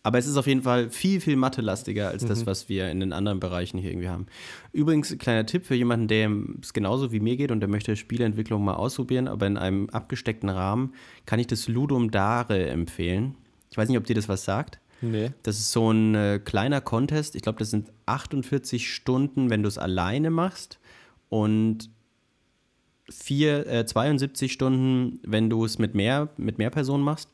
Aber 0.06 0.18
es 0.18 0.28
ist 0.28 0.36
auf 0.36 0.48
jeden 0.48 0.64
Fall 0.64 0.90
viel, 0.90 1.22
viel 1.22 1.38
mathelastiger 1.38 2.10
als 2.10 2.24
mhm. 2.24 2.28
das, 2.28 2.46
was 2.46 2.68
wir 2.68 2.92
in 2.92 3.00
den 3.00 3.14
anderen 3.14 3.40
Bereichen 3.40 3.78
hier 3.78 3.92
irgendwie 3.92 4.10
haben. 4.10 4.28
Übrigens, 4.74 5.18
kleiner 5.18 5.46
Tipp 5.46 5.66
für 5.66 5.76
jemanden, 5.76 6.10
der 6.10 6.30
es 6.62 6.74
genauso 6.74 7.14
wie 7.14 7.22
mir 7.22 7.38
geht 7.38 7.52
und 7.52 7.62
der 7.62 7.70
möchte 7.70 7.96
Spieleentwicklung 7.96 8.64
mal 8.64 8.74
ausprobieren, 8.74 9.30
aber 9.30 9.48
in 9.48 9.58
einem 9.58 9.90
abgesteckten 9.90 10.50
Rahmen, 10.50 10.94
kann 11.26 11.40
ich 11.40 11.48
das 11.48 11.70
Ludum 11.70 12.12
Dare 12.12 12.68
empfehlen. 12.70 13.36
Ich 13.72 13.78
weiß 13.78 13.88
nicht, 13.88 13.98
ob 13.98 14.06
dir 14.06 14.16
das 14.16 14.28
was 14.28 14.44
sagt. 14.44 14.80
Nee. 15.02 15.32
Das 15.42 15.58
ist 15.58 15.72
so 15.72 15.92
ein 15.92 16.16
äh, 16.16 16.40
kleiner 16.44 16.82
Contest. 16.82 17.36
Ich 17.36 17.42
glaube, 17.42 17.60
das 17.60 17.70
sind 17.70 17.92
48 18.06 18.94
Stunden, 18.94 19.50
wenn 19.50 19.64
du 19.64 19.70
es 19.70 19.78
alleine 19.78 20.32
machst. 20.32 20.80
Und 21.30 21.90
vier, 23.10 23.68
äh, 23.68 23.86
72 23.86 24.52
Stunden, 24.52 25.20
wenn 25.24 25.50
du 25.50 25.66
es 25.66 25.80
mit 25.80 25.96
mehr, 25.96 26.30
mit 26.38 26.58
mehr 26.58 26.70
Personen 26.70 27.04
machst. 27.04 27.30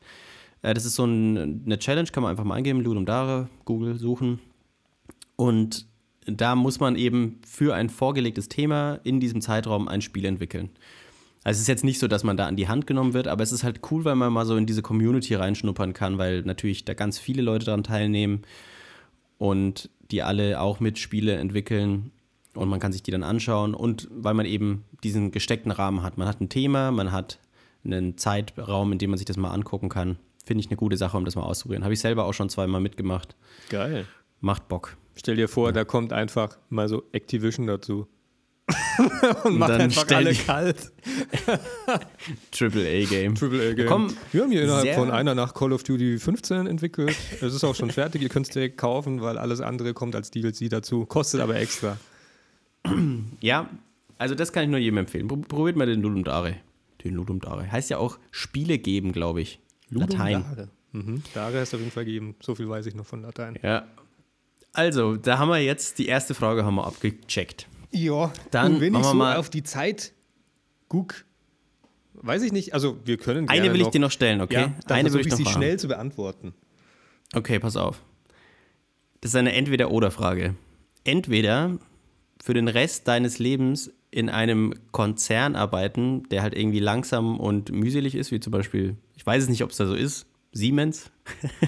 Äh, 0.62 0.74
das 0.74 0.84
ist 0.84 0.94
so 0.94 1.04
ein, 1.04 1.62
eine 1.64 1.78
Challenge, 1.78 2.08
kann 2.10 2.22
man 2.22 2.30
einfach 2.30 2.44
mal 2.44 2.54
eingeben, 2.54 2.80
Ludum 2.80 3.06
Dare, 3.06 3.48
Google 3.64 3.98
suchen. 3.98 4.40
Und 5.36 5.86
da 6.26 6.54
muss 6.54 6.80
man 6.80 6.96
eben 6.96 7.40
für 7.46 7.74
ein 7.74 7.88
vorgelegtes 7.88 8.48
Thema 8.48 9.00
in 9.04 9.20
diesem 9.20 9.40
Zeitraum 9.40 9.88
ein 9.88 10.02
Spiel 10.02 10.24
entwickeln. 10.24 10.70
Also 11.42 11.56
es 11.56 11.62
ist 11.62 11.68
jetzt 11.68 11.84
nicht 11.84 11.98
so, 11.98 12.06
dass 12.06 12.22
man 12.22 12.36
da 12.36 12.46
an 12.46 12.56
die 12.56 12.68
Hand 12.68 12.86
genommen 12.86 13.14
wird, 13.14 13.26
aber 13.26 13.42
es 13.42 13.52
ist 13.52 13.64
halt 13.64 13.80
cool, 13.90 14.04
weil 14.04 14.14
man 14.14 14.32
mal 14.32 14.44
so 14.44 14.56
in 14.56 14.66
diese 14.66 14.82
Community 14.82 15.34
reinschnuppern 15.34 15.94
kann, 15.94 16.18
weil 16.18 16.42
natürlich 16.42 16.84
da 16.84 16.92
ganz 16.92 17.18
viele 17.18 17.40
Leute 17.40 17.64
daran 17.64 17.82
teilnehmen 17.82 18.42
und 19.38 19.88
die 20.10 20.22
alle 20.22 20.60
auch 20.60 20.80
mit 20.80 20.98
Spiele 20.98 21.36
entwickeln 21.36 22.10
und 22.54 22.68
man 22.68 22.80
kann 22.80 22.92
sich 22.92 23.02
die 23.02 23.10
dann 23.10 23.22
anschauen 23.22 23.74
und 23.74 24.08
weil 24.10 24.34
man 24.34 24.44
eben 24.44 24.84
diesen 25.02 25.30
gesteckten 25.30 25.72
Rahmen 25.72 26.02
hat. 26.02 26.18
Man 26.18 26.28
hat 26.28 26.42
ein 26.42 26.50
Thema, 26.50 26.90
man 26.90 27.10
hat 27.10 27.38
einen 27.84 28.18
Zeitraum, 28.18 28.92
in 28.92 28.98
dem 28.98 29.10
man 29.10 29.18
sich 29.18 29.24
das 29.24 29.38
mal 29.38 29.50
angucken 29.50 29.88
kann. 29.88 30.18
Finde 30.50 30.64
ich 30.64 30.68
eine 30.68 30.76
gute 30.78 30.96
Sache, 30.96 31.16
um 31.16 31.24
das 31.24 31.36
mal 31.36 31.42
auszuprobieren. 31.42 31.84
Habe 31.84 31.94
ich 31.94 32.00
selber 32.00 32.24
auch 32.24 32.34
schon 32.34 32.48
zweimal 32.48 32.80
mitgemacht. 32.80 33.36
Geil. 33.68 34.04
Macht 34.40 34.66
Bock. 34.66 34.96
Stell 35.14 35.36
dir 35.36 35.46
vor, 35.46 35.66
ja. 35.68 35.72
da 35.72 35.84
kommt 35.84 36.12
einfach 36.12 36.58
mal 36.70 36.88
so 36.88 37.04
Activision 37.12 37.68
dazu. 37.68 38.08
und 39.44 39.58
macht 39.58 39.70
dann 39.70 39.82
einfach 39.82 40.08
alle 40.10 40.34
kalt. 40.34 40.90
Triple 42.50 42.84
A 42.84 43.04
Game. 43.04 43.36
Triple 43.36 43.70
A 43.70 43.74
Game. 43.74 43.86
Komm, 43.86 44.12
wir 44.32 44.42
haben 44.42 44.50
hier 44.50 44.64
innerhalb 44.64 44.92
von 44.96 45.12
einer 45.12 45.36
Nacht 45.36 45.54
Call 45.54 45.72
of 45.72 45.84
Duty 45.84 46.18
15 46.18 46.66
entwickelt. 46.66 47.16
Es 47.40 47.54
ist 47.54 47.62
auch 47.62 47.76
schon 47.76 47.92
fertig. 47.92 48.20
Ihr 48.20 48.28
könnt 48.28 48.46
es 48.48 48.52
direkt 48.52 48.76
kaufen, 48.76 49.22
weil 49.22 49.38
alles 49.38 49.60
andere 49.60 49.94
kommt 49.94 50.16
als 50.16 50.32
DLC 50.32 50.68
dazu. 50.68 51.06
Kostet 51.06 51.42
aber 51.42 51.54
extra. 51.54 51.96
Ja, 53.40 53.70
also 54.18 54.34
das 54.34 54.52
kann 54.52 54.64
ich 54.64 54.70
nur 54.70 54.80
jedem 54.80 54.98
empfehlen. 54.98 55.28
Probiert 55.28 55.76
mal 55.76 55.86
den 55.86 56.02
Ludum 56.02 56.24
Dare. 56.24 56.56
Den 57.04 57.14
Ludum 57.14 57.38
Dare. 57.38 57.70
Heißt 57.70 57.88
ja 57.88 57.98
auch 57.98 58.18
Spiele 58.32 58.78
geben, 58.78 59.12
glaube 59.12 59.42
ich. 59.42 59.60
Ludum 59.90 60.18
Latein. 60.18 60.42
Dare. 60.42 60.68
Mhm. 60.92 61.22
Dare 61.34 61.60
heißt 61.60 61.74
auf 61.74 61.80
jeden 61.80 61.92
Fall 61.92 62.04
geben. 62.04 62.34
So 62.40 62.54
viel 62.54 62.68
weiß 62.68 62.86
ich 62.86 62.94
noch 62.94 63.06
von 63.06 63.22
Latein. 63.22 63.58
Ja. 63.62 63.86
Also, 64.72 65.16
da 65.16 65.38
haben 65.38 65.48
wir 65.48 65.58
jetzt 65.58 65.98
die 65.98 66.06
erste 66.06 66.34
Frage 66.34 66.64
haben 66.64 66.76
wir 66.76 66.86
abgecheckt. 66.86 67.66
Ja, 67.90 68.32
dann 68.50 68.74
und 68.74 68.80
wenn 68.80 68.94
ich 68.94 69.04
so 69.04 69.14
mal 69.14 69.36
auf 69.36 69.50
die 69.50 69.64
Zeit 69.64 70.12
guck, 70.88 71.24
weiß 72.14 72.42
ich 72.42 72.52
nicht, 72.52 72.72
also 72.74 72.98
wir 73.04 73.16
können 73.16 73.48
Eine 73.48 73.72
will 73.72 73.80
ich 73.80 73.88
dir 73.88 74.00
noch 74.00 74.10
stellen, 74.10 74.40
okay? 74.40 74.54
Ja, 74.54 74.74
eine 74.94 75.12
will 75.12 75.20
ich, 75.20 75.26
ich 75.26 75.34
sie 75.34 75.46
schnell 75.46 75.78
zu 75.78 75.88
beantworten. 75.88 76.54
Okay, 77.34 77.58
pass 77.58 77.76
auf. 77.76 78.02
Das 79.20 79.32
ist 79.32 79.36
eine 79.36 79.52
Entweder-Oder-Frage. 79.52 80.54
Entweder 81.04 81.78
für 82.42 82.54
den 82.54 82.68
Rest 82.68 83.08
deines 83.08 83.38
Lebens 83.38 83.90
in 84.10 84.28
einem 84.28 84.74
Konzern 84.90 85.54
arbeiten, 85.54 86.24
der 86.30 86.42
halt 86.42 86.56
irgendwie 86.56 86.80
langsam 86.80 87.38
und 87.38 87.70
mühselig 87.70 88.14
ist, 88.14 88.32
wie 88.32 88.40
zum 88.40 88.50
Beispiel, 88.50 88.96
ich 89.16 89.24
weiß 89.24 89.44
es 89.44 89.48
nicht, 89.48 89.62
ob 89.62 89.70
es 89.70 89.76
da 89.76 89.86
so 89.86 89.94
ist, 89.94 90.26
Siemens. 90.52 91.10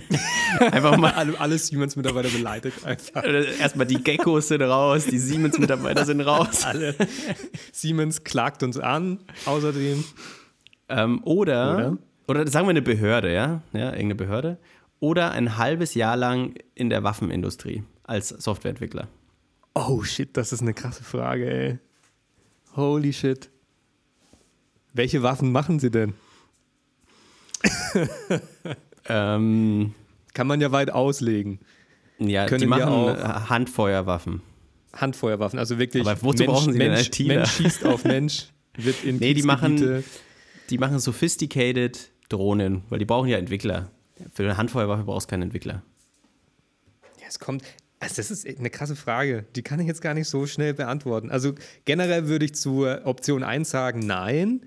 einfach 0.58 0.96
mal. 0.96 1.12
Alle, 1.12 1.38
alle 1.38 1.56
Siemens-Mitarbeiter 1.56 2.30
beleidigt 2.30 2.84
einfach. 2.84 3.22
Erstmal 3.60 3.86
die 3.86 4.02
Geckos 4.02 4.48
sind 4.48 4.62
raus, 4.62 5.06
die 5.06 5.18
Siemens-Mitarbeiter 5.18 6.04
sind 6.04 6.20
raus. 6.20 6.64
Alle. 6.64 6.96
Siemens 7.70 8.24
klagt 8.24 8.64
uns 8.64 8.78
an, 8.78 9.20
außerdem. 9.46 10.02
Ähm, 10.88 11.22
oder, 11.22 11.76
oder, 11.76 11.98
oder 12.26 12.46
sagen 12.48 12.66
wir 12.66 12.70
eine 12.70 12.82
Behörde, 12.82 13.32
ja? 13.32 13.62
Ja, 13.72 13.92
irgendeine 13.92 14.16
Behörde. 14.16 14.58
Oder 14.98 15.30
ein 15.30 15.58
halbes 15.58 15.94
Jahr 15.94 16.16
lang 16.16 16.54
in 16.74 16.90
der 16.90 17.04
Waffenindustrie 17.04 17.84
als 18.02 18.30
Softwareentwickler. 18.30 19.08
Oh 19.74 20.02
shit, 20.02 20.36
das 20.36 20.52
ist 20.52 20.60
eine 20.60 20.74
krasse 20.74 21.04
Frage, 21.04 21.50
ey. 21.50 21.78
Holy 22.76 23.12
shit. 23.12 23.50
Welche 24.92 25.22
Waffen 25.22 25.52
machen 25.52 25.78
sie 25.78 25.90
denn? 25.90 26.14
ähm, 29.08 29.94
Kann 30.34 30.46
man 30.46 30.60
ja 30.60 30.72
weit 30.72 30.90
auslegen. 30.90 31.60
Ja, 32.18 32.46
Können 32.46 32.60
die 32.60 32.66
machen 32.66 32.88
Handfeuerwaffen. 33.48 34.42
Handfeuerwaffen, 34.94 35.58
also 35.58 35.78
wirklich. 35.78 36.06
Aber 36.06 36.20
wozu 36.22 36.44
Mensch, 36.44 36.52
brauchen 36.52 36.72
sie 36.72 36.78
Mensch, 36.78 37.10
denn 37.10 37.26
Mensch 37.28 37.50
schießt 37.52 37.86
auf 37.86 38.04
Mensch, 38.04 38.48
wird 38.76 39.04
in 39.04 39.16
Nee, 39.20 39.34
die 39.34 39.42
machen, 39.42 40.04
die 40.70 40.78
machen 40.78 40.98
sophisticated 40.98 42.10
Drohnen, 42.28 42.82
weil 42.90 42.98
die 42.98 43.04
brauchen 43.04 43.28
ja 43.28 43.38
Entwickler. 43.38 43.90
Für 44.34 44.44
eine 44.44 44.56
Handfeuerwaffe 44.56 45.04
brauchst 45.04 45.28
du 45.28 45.30
keinen 45.30 45.42
Entwickler. 45.42 45.82
Ja, 47.20 47.26
es 47.28 47.38
kommt, 47.38 47.64
also 48.02 48.16
das 48.16 48.32
ist 48.32 48.46
eine 48.46 48.68
krasse 48.68 48.96
Frage. 48.96 49.44
Die 49.54 49.62
kann 49.62 49.78
ich 49.78 49.86
jetzt 49.86 50.02
gar 50.02 50.12
nicht 50.12 50.28
so 50.28 50.44
schnell 50.46 50.74
beantworten. 50.74 51.30
Also 51.30 51.54
generell 51.84 52.26
würde 52.26 52.46
ich 52.46 52.54
zu 52.56 52.84
Option 53.04 53.44
1 53.44 53.70
sagen, 53.70 54.00
nein. 54.00 54.66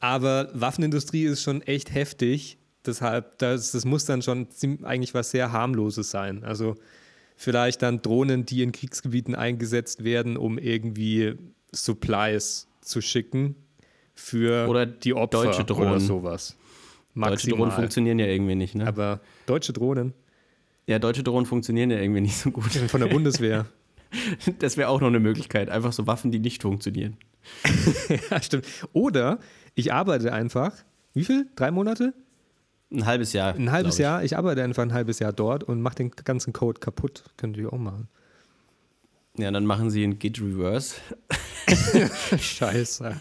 Aber 0.00 0.48
Waffenindustrie 0.54 1.24
ist 1.24 1.42
schon 1.42 1.60
echt 1.60 1.92
heftig. 1.92 2.56
Deshalb, 2.86 3.38
das, 3.38 3.72
das 3.72 3.84
muss 3.84 4.06
dann 4.06 4.22
schon 4.22 4.48
eigentlich 4.82 5.12
was 5.12 5.30
sehr 5.30 5.52
harmloses 5.52 6.10
sein. 6.10 6.42
Also 6.42 6.74
vielleicht 7.36 7.82
dann 7.82 8.00
Drohnen, 8.00 8.46
die 8.46 8.62
in 8.62 8.72
Kriegsgebieten 8.72 9.34
eingesetzt 9.34 10.02
werden, 10.02 10.38
um 10.38 10.56
irgendwie 10.56 11.34
Supplies 11.70 12.66
zu 12.80 13.02
schicken 13.02 13.56
für 14.14 14.68
oder 14.68 14.86
die 14.86 15.12
Opfer 15.12 15.44
deutsche 15.44 15.64
Drohnen. 15.64 15.90
oder 15.90 16.00
sowas. 16.00 16.56
Maximal. 17.12 17.30
Deutsche 17.30 17.48
Drohnen 17.50 17.72
funktionieren 17.72 18.18
ja 18.18 18.26
irgendwie 18.26 18.54
nicht, 18.54 18.74
ne? 18.74 18.86
Aber 18.86 19.20
deutsche 19.44 19.74
Drohnen. 19.74 20.14
Ja, 20.86 20.98
deutsche 20.98 21.22
Drohnen 21.22 21.46
funktionieren 21.46 21.90
ja 21.90 21.98
irgendwie 21.98 22.20
nicht 22.20 22.36
so 22.36 22.50
gut. 22.50 22.72
Von 22.72 23.00
der 23.00 23.08
Bundeswehr. 23.08 23.66
Das 24.60 24.76
wäre 24.76 24.90
auch 24.90 25.00
noch 25.00 25.08
eine 25.08 25.18
Möglichkeit. 25.18 25.68
Einfach 25.68 25.92
so 25.92 26.06
Waffen, 26.06 26.30
die 26.30 26.38
nicht 26.38 26.62
funktionieren. 26.62 27.16
ja, 28.30 28.40
stimmt. 28.40 28.64
Oder 28.92 29.40
ich 29.74 29.92
arbeite 29.92 30.32
einfach, 30.32 30.72
wie 31.14 31.24
viel? 31.24 31.48
Drei 31.56 31.72
Monate? 31.72 32.14
Ein 32.92 33.06
halbes 33.06 33.32
Jahr. 33.32 33.54
Ein 33.54 33.72
halbes 33.72 33.98
Jahr. 33.98 34.22
Ich 34.22 34.36
arbeite 34.36 34.62
einfach 34.62 34.84
ein 34.84 34.92
halbes 34.92 35.18
Jahr 35.18 35.32
dort 35.32 35.64
und 35.64 35.82
mache 35.82 35.96
den 35.96 36.10
ganzen 36.12 36.52
Code 36.52 36.78
kaputt. 36.78 37.24
Könnte 37.36 37.60
ich 37.60 37.66
auch 37.66 37.78
machen. 37.78 38.08
Ja, 39.36 39.50
dann 39.50 39.66
machen 39.66 39.90
sie 39.90 40.04
einen 40.04 40.18
Git 40.18 40.40
Reverse. 40.40 40.94
Scheiße. 42.38 43.20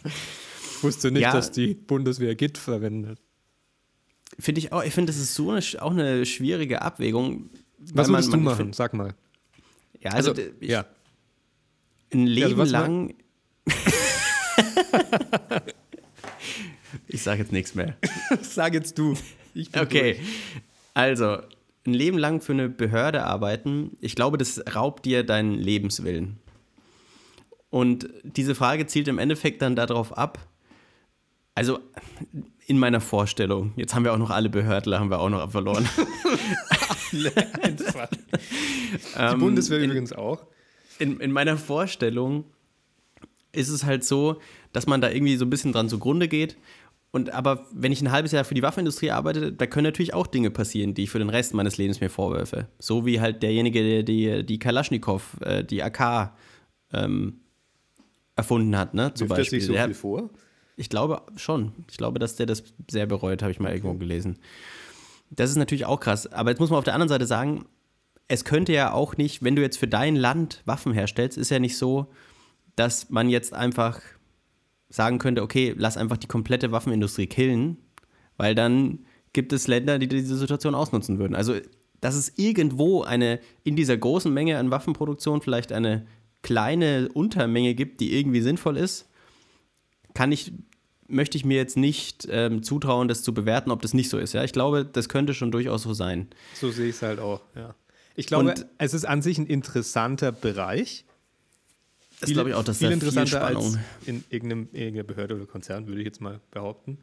Ich 0.76 0.84
wusste 0.84 1.10
nicht, 1.12 1.24
ja. 1.24 1.32
dass 1.32 1.52
die 1.52 1.74
Bundeswehr 1.74 2.36
Git 2.36 2.60
verwendet. 2.60 3.20
Finde 4.40 4.60
ich 4.60 4.72
auch, 4.72 4.84
ich 4.84 4.94
finde, 4.94 5.12
das 5.12 5.22
ist 5.22 5.36
so 5.36 5.52
eine, 5.52 5.62
auch 5.82 5.92
eine 5.92 6.26
schwierige 6.26 6.82
Abwägung. 6.82 7.50
Was 7.94 8.10
würdest 8.10 8.32
man, 8.32 8.40
du 8.40 8.46
machen? 8.46 8.58
Find, 8.58 8.76
Sag 8.76 8.94
mal. 8.94 9.14
Ja, 10.00 10.12
also, 10.12 10.32
also 10.32 10.42
ich, 10.60 10.70
ja. 10.70 10.86
ein 12.14 12.28
Leben 12.28 12.60
also, 12.60 12.72
lang. 12.72 13.14
ich 17.08 17.22
sage 17.22 17.42
jetzt 17.42 17.52
nichts 17.52 17.76
mehr. 17.76 17.96
Sag 18.42 18.74
jetzt 18.74 18.98
du. 18.98 19.16
okay. 19.76 20.16
Durch. 20.16 20.28
Also, 20.94 21.38
ein 21.86 21.94
Leben 21.94 22.18
lang 22.18 22.42
für 22.42 22.54
eine 22.54 22.70
Behörde 22.70 23.24
arbeiten, 23.24 23.98
ich 24.00 24.16
glaube, 24.16 24.38
das 24.38 24.64
raubt 24.74 25.06
dir 25.06 25.24
deinen 25.24 25.56
Lebenswillen. 25.56 26.40
Und 27.70 28.08
diese 28.24 28.56
Frage 28.56 28.86
zielt 28.88 29.08
im 29.08 29.18
Endeffekt 29.18 29.62
dann 29.62 29.76
darauf 29.76 30.18
ab, 30.18 30.48
also 31.56 31.80
in 32.68 32.80
meiner 32.80 33.02
Vorstellung, 33.02 33.74
jetzt 33.76 33.94
haben 33.94 34.04
wir 34.06 34.14
auch 34.14 34.18
noch 34.18 34.30
alle 34.30 34.50
Behördler, 34.50 35.00
haben 35.00 35.10
wir 35.10 35.20
auch 35.20 35.30
noch 35.30 35.52
verloren. 35.52 35.88
einfach. 37.62 38.08
Die 38.12 39.00
ähm, 39.18 39.40
Bundeswehr 39.40 39.80
in, 39.80 39.86
übrigens 39.90 40.14
auch. 40.14 40.46
In, 41.00 41.20
in 41.20 41.32
meiner 41.32 41.58
Vorstellung 41.58 42.46
ist 43.52 43.70
es 43.70 43.84
halt 43.84 44.04
so, 44.04 44.40
dass 44.72 44.88
man 44.88 45.02
da 45.02 45.10
irgendwie 45.10 45.36
so 45.38 45.46
ein 45.46 45.50
bisschen 45.50 45.72
dran 45.74 45.90
zugrunde 45.90 46.28
geht. 46.28 46.58
Und 47.12 47.30
aber 47.32 47.68
wenn 47.72 47.92
ich 47.92 48.02
ein 48.02 48.12
halbes 48.12 48.32
Jahr 48.32 48.44
für 48.44 48.56
die 48.56 48.64
Waffenindustrie 48.64 49.12
arbeite, 49.12 49.52
da 49.52 49.68
können 49.68 49.84
natürlich 49.86 50.14
auch 50.16 50.26
Dinge 50.26 50.50
passieren, 50.50 50.94
die 50.96 51.04
ich 51.04 51.12
für 51.12 51.20
den 51.20 51.30
Rest 51.30 51.54
meines 51.54 51.78
Lebens 51.78 52.00
mir 52.02 52.10
vorwerfe. 52.10 52.68
So 52.80 53.06
wie 53.06 53.20
halt 53.22 53.44
derjenige, 53.44 53.84
der 53.84 54.04
die, 54.04 54.44
die 54.46 54.58
Kalaschnikow, 54.58 55.22
äh, 55.42 55.64
die 55.64 55.84
AK 55.84 56.34
ähm, 56.92 57.42
erfunden 58.36 58.76
hat, 58.76 58.96
ne? 58.96 59.14
Zum 59.14 59.30
Wirft 59.30 59.40
er 59.40 59.44
sich 59.46 59.52
Beispiel. 59.52 59.68
so 59.68 59.74
Der- 59.74 59.86
viel 59.86 59.94
vor? 59.94 60.30
Ich 60.76 60.90
glaube 60.90 61.22
schon. 61.36 61.74
Ich 61.90 61.98
glaube, 61.98 62.20
dass 62.20 62.36
der 62.36 62.46
das 62.46 62.64
sehr 62.90 63.06
bereut, 63.06 63.42
habe 63.42 63.52
ich 63.52 63.60
mal 63.60 63.74
irgendwo 63.74 63.94
gelesen. 63.94 64.40
Das 65.30 65.50
ist 65.50 65.56
natürlich 65.56 65.86
auch 65.86 66.00
krass. 66.00 66.32
Aber 66.32 66.50
jetzt 66.50 66.60
muss 66.60 66.70
man 66.70 66.80
auf 66.80 66.86
der 66.86 66.94
anderen 66.94 67.10
Seite 67.10 67.26
sagen, 67.26 67.66
es 68.28 68.46
könnte 68.46 68.74
ja 68.74 68.94
auch 68.94 69.18
nicht, 69.18 69.44
wenn 69.44 69.56
du 69.56 69.62
jetzt 69.62 69.78
für 69.78 69.88
dein 69.88 70.16
Land 70.16 70.62
Waffen 70.66 70.94
herstellst, 70.94 71.38
ist 71.38 71.52
ja 71.52 71.60
nicht 71.60 71.78
so, 71.78 72.08
dass 72.76 73.10
man 73.10 73.30
jetzt 73.30 73.54
einfach 73.54 74.02
sagen 74.90 75.20
könnte, 75.20 75.42
okay, 75.42 75.74
lass 75.78 75.98
einfach 75.98 76.18
die 76.18 76.28
komplette 76.28 76.72
Waffenindustrie 76.72 77.28
killen, 77.28 77.78
weil 78.38 78.56
dann 78.56 79.00
gibt 79.34 79.52
es 79.52 79.68
Länder, 79.68 80.00
die 80.00 80.08
diese 80.08 80.38
Situation 80.38 80.76
ausnutzen 80.76 81.20
würden. 81.20 81.36
Also, 81.36 81.56
dass 82.00 82.16
es 82.16 82.38
irgendwo 82.38 83.02
eine, 83.02 83.40
in 83.64 83.76
dieser 83.76 83.98
großen 83.98 84.32
Menge 84.32 84.58
an 84.58 84.72
Waffenproduktion 84.72 85.42
vielleicht 85.42 85.72
eine 85.72 86.06
kleine 86.42 87.10
Untermenge 87.14 87.74
gibt, 87.74 88.02
die 88.02 88.18
irgendwie 88.18 88.42
sinnvoll 88.42 88.78
ist, 88.78 89.10
kann 90.14 90.32
ich, 90.32 90.52
möchte 91.08 91.38
ich 91.38 91.46
mir 91.46 91.58
jetzt 91.58 91.78
nicht 91.78 92.28
ähm, 92.30 92.64
zutrauen, 92.64 93.08
das 93.08 93.24
zu 93.24 93.34
bewerten, 93.34 93.72
ob 93.72 93.82
das 93.82 93.94
nicht 93.94 94.10
so 94.10 94.18
ist. 94.18 94.34
Ja, 94.34 94.44
ich 94.44 94.54
glaube, 94.54 94.86
das 94.86 95.10
könnte 95.10 95.34
schon 95.34 95.52
durchaus 95.52 95.84
so 95.84 95.94
sein. 95.94 96.28
So 96.56 96.72
sehe 96.72 96.90
ich 96.90 96.96
es 96.96 97.02
halt 97.02 97.20
auch, 97.20 97.42
ja. 97.56 97.76
Ich 98.16 98.28
glaube, 98.28 98.50
Und- 98.52 98.66
es 98.78 98.94
ist 98.94 99.06
an 99.06 99.22
sich 99.22 99.38
ein 99.40 99.48
interessanter 99.48 100.32
Bereich. 100.32 101.06
Das 102.20 102.30
glaube 102.32 102.50
ich 102.50 102.56
auch, 102.56 102.64
dass 102.64 102.78
viel 102.78 102.88
da 102.88 102.90
viel 102.92 102.94
interessanter 102.94 103.38
Spannung. 103.42 103.66
als 103.66 103.80
in 104.08 104.24
irgendeiner 104.30 105.04
Behörde 105.04 105.36
oder 105.36 105.46
Konzern, 105.46 105.88
würde 105.88 106.00
ich 106.02 106.06
jetzt 106.06 106.22
mal 106.22 106.40
behaupten. 106.52 107.00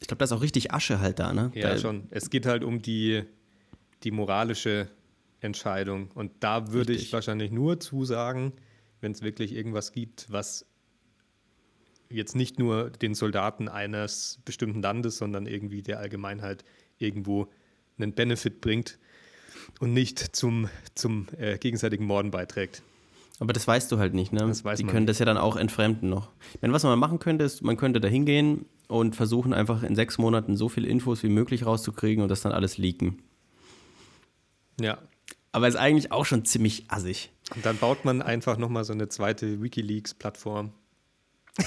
Ich 0.00 0.06
glaube, 0.06 0.18
da 0.20 0.24
ist 0.24 0.32
auch 0.32 0.40
richtig 0.40 0.72
Asche 0.72 1.00
halt 1.00 1.18
da, 1.18 1.34
ne? 1.34 1.50
Ja, 1.54 1.70
da, 1.70 1.78
schon. 1.78 2.04
Es 2.10 2.30
geht 2.30 2.46
halt 2.46 2.64
um 2.64 2.80
die, 2.80 3.24
die 4.02 4.10
moralische 4.10 4.88
Entscheidung. 5.40 6.10
Und 6.14 6.32
da 6.40 6.72
würde 6.72 6.92
ich 6.92 6.98
Richtig. 7.00 7.12
wahrscheinlich 7.12 7.50
nur 7.50 7.80
zusagen, 7.80 8.52
wenn 9.02 9.12
es 9.12 9.20
wirklich 9.22 9.52
irgendwas 9.54 9.92
gibt, 9.92 10.30
was 10.30 10.64
jetzt 12.10 12.36
nicht 12.36 12.58
nur 12.58 12.90
den 12.90 13.14
Soldaten 13.14 13.68
eines 13.68 14.40
bestimmten 14.44 14.82
Landes, 14.82 15.16
sondern 15.16 15.46
irgendwie 15.46 15.82
der 15.82 15.98
Allgemeinheit 16.00 16.64
irgendwo 16.98 17.48
einen 17.98 18.12
Benefit 18.12 18.60
bringt 18.60 18.98
und 19.78 19.92
nicht 19.92 20.18
zum, 20.36 20.68
zum 20.94 21.28
äh, 21.38 21.58
gegenseitigen 21.58 22.04
Morden 22.04 22.30
beiträgt. 22.30 22.82
Aber 23.38 23.54
das 23.54 23.66
weißt 23.66 23.90
du 23.90 23.98
halt 23.98 24.12
nicht, 24.12 24.32
ne? 24.32 24.40
Das 24.40 24.64
weiß 24.64 24.78
Die 24.78 24.84
man 24.84 24.92
können 24.92 25.04
nicht. 25.04 25.10
das 25.10 25.18
ja 25.18 25.24
dann 25.24 25.38
auch 25.38 25.56
entfremden 25.56 26.10
noch. 26.10 26.30
Ich 26.54 26.60
meine, 26.60 26.74
was 26.74 26.82
man 26.82 26.98
machen 26.98 27.18
könnte, 27.18 27.44
ist, 27.44 27.62
man 27.62 27.78
könnte 27.78 28.00
da 28.00 28.08
hingehen 28.08 28.66
und 28.86 29.16
versuchen 29.16 29.54
einfach 29.54 29.82
in 29.82 29.96
sechs 29.96 30.18
Monaten 30.18 30.56
so 30.56 30.68
viele 30.68 30.88
Infos 30.88 31.22
wie 31.22 31.30
möglich 31.30 31.64
rauszukriegen 31.64 32.22
und 32.22 32.28
das 32.28 32.42
dann 32.42 32.52
alles 32.52 32.76
leaken. 32.76 33.22
Ja. 34.78 34.98
Aber 35.52 35.68
ist 35.68 35.76
eigentlich 35.76 36.12
auch 36.12 36.26
schon 36.26 36.44
ziemlich 36.44 36.84
assig. 36.88 37.32
Und 37.54 37.64
dann 37.64 37.78
baut 37.78 38.04
man 38.04 38.20
einfach 38.20 38.58
nochmal 38.58 38.84
so 38.84 38.92
eine 38.92 39.08
zweite 39.08 39.62
Wikileaks-Plattform. 39.62 40.72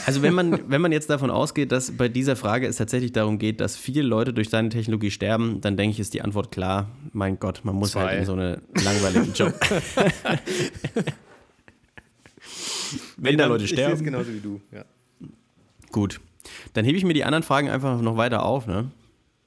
Also 0.06 0.22
wenn 0.22 0.34
man, 0.34 0.70
wenn 0.72 0.82
man 0.82 0.92
jetzt 0.92 1.10
davon 1.10 1.30
ausgeht, 1.30 1.72
dass 1.72 1.92
bei 1.96 2.08
dieser 2.10 2.36
Frage 2.36 2.66
es 2.68 2.78
tatsächlich 2.78 3.12
darum 3.12 3.38
geht, 3.38 3.60
dass 3.62 3.76
viele 3.76 4.02
Leute 4.02 4.34
durch 4.34 4.50
deine 4.50 4.70
Technologie 4.70 5.12
sterben, 5.12 5.62
dann 5.62 5.78
denke 5.78 5.94
ich, 5.94 6.00
ist 6.00 6.14
die 6.14 6.22
Antwort 6.22 6.52
klar. 6.52 6.90
Mein 7.12 7.38
Gott, 7.40 7.62
man 7.64 7.76
muss 7.76 7.92
Zwei. 7.92 8.06
halt 8.08 8.20
in 8.20 8.26
so 8.26 8.34
einen 8.34 8.62
langweiligen 8.84 9.34
Job. 9.34 9.54
wenn 13.18 13.38
da 13.38 13.46
Leute 13.48 13.64
Ich 13.66 13.70
sehe 13.72 13.80
es 13.80 13.86
sterben. 13.86 14.04
genauso 14.06 14.34
wie 14.34 14.40
du, 14.40 14.62
ja. 14.72 14.86
Gut. 15.92 16.20
Dann 16.74 16.86
hebe 16.86 16.98
ich 16.98 17.04
mir 17.06 17.14
die 17.14 17.24
anderen 17.24 17.44
Fragen 17.44 17.70
einfach 17.70 18.02
noch 18.02 18.18
weiter 18.18 18.44
auf, 18.44 18.68
ne? 18.68 18.92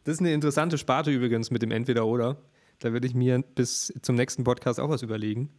Das 0.05 0.15
ist 0.15 0.21
eine 0.21 0.33
interessante 0.33 0.79
Sparte 0.79 1.11
übrigens 1.11 1.51
mit 1.51 1.63
dem 1.63 1.71
Entweder-Oder. 1.73 2.37
Da 2.79 2.93
würde 2.93 3.07
ich 3.07 3.15
mir 3.15 3.43
bis 3.55 3.93
zum 4.03 4.15
nächsten 4.17 4.45
Podcast 4.45 4.79
auch 4.79 4.89
was 4.89 5.03
überlegen, 5.03 5.51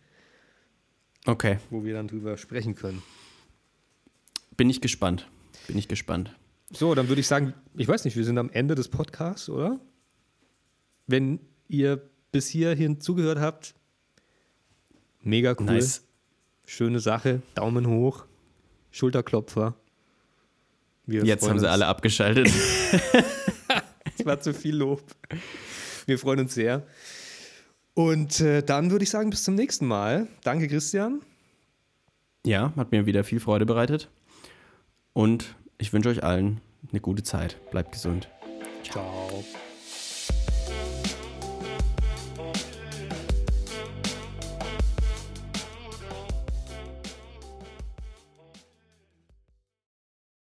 Okay. 1.26 1.58
wo 1.70 1.84
wir 1.84 1.94
dann 1.94 2.08
drüber 2.08 2.38
sprechen 2.38 2.76
können. 2.76 3.04
Bin 4.58 4.70
ich 4.70 4.82
gespannt. 4.82 5.28
Bin 5.68 5.78
ich 5.78 5.88
gespannt. 5.88 6.36
So, 6.72 6.96
dann 6.96 7.08
würde 7.08 7.22
ich 7.22 7.28
sagen, 7.28 7.54
ich 7.76 7.88
weiß 7.88 8.04
nicht, 8.06 8.18
wir 8.18 8.26
sind 8.26 8.38
am 8.38 8.50
Ende 8.50 8.76
des 8.76 8.90
Podcasts, 8.90 9.50
oder? 9.50 9.80
Wenn 11.06 11.40
ihr 11.70 12.02
bis 12.32 12.48
hierhin 12.50 13.00
zugehört 13.00 13.40
habt, 13.40 13.74
mega 15.22 15.56
cool. 15.60 15.66
Nice. 15.68 16.04
Schöne 16.66 17.00
Sache. 17.00 17.42
Daumen 17.56 17.88
hoch. 17.88 18.26
Schulterklopfer. 18.92 19.76
Wir 21.06 21.24
Jetzt 21.24 21.48
haben 21.48 21.60
sie 21.60 21.66
uns. 21.66 21.72
alle 21.74 21.88
abgeschaltet. 21.88 22.50
Es 24.20 24.26
war 24.26 24.40
zu 24.40 24.52
viel 24.54 24.76
Lob. 24.76 25.04
Wir 26.08 26.18
freuen 26.18 26.40
uns 26.40 26.56
sehr. 26.56 26.88
Und 27.94 28.40
äh, 28.42 28.64
dann 28.64 28.90
würde 28.90 29.04
ich 29.04 29.12
sagen, 29.12 29.30
bis 29.30 29.44
zum 29.44 29.54
nächsten 29.54 29.86
Mal. 29.86 30.28
Danke, 30.44 30.68
Christian. 30.68 31.22
ja, 32.46 32.74
hat 32.76 32.92
mir 32.92 33.06
wieder 33.06 33.24
viel 33.24 33.40
Freude 33.40 33.68
bereitet. 33.68 34.10
Und 35.18 35.56
ich 35.80 35.94
wünsche 35.94 36.10
euch 36.10 36.24
allen 36.24 36.62
eine 36.92 37.02
gute 37.02 37.24
Zeit. 37.24 37.58
Bleibt 37.72 37.92
gesund. 37.92 38.30
Ciao. 38.84 39.44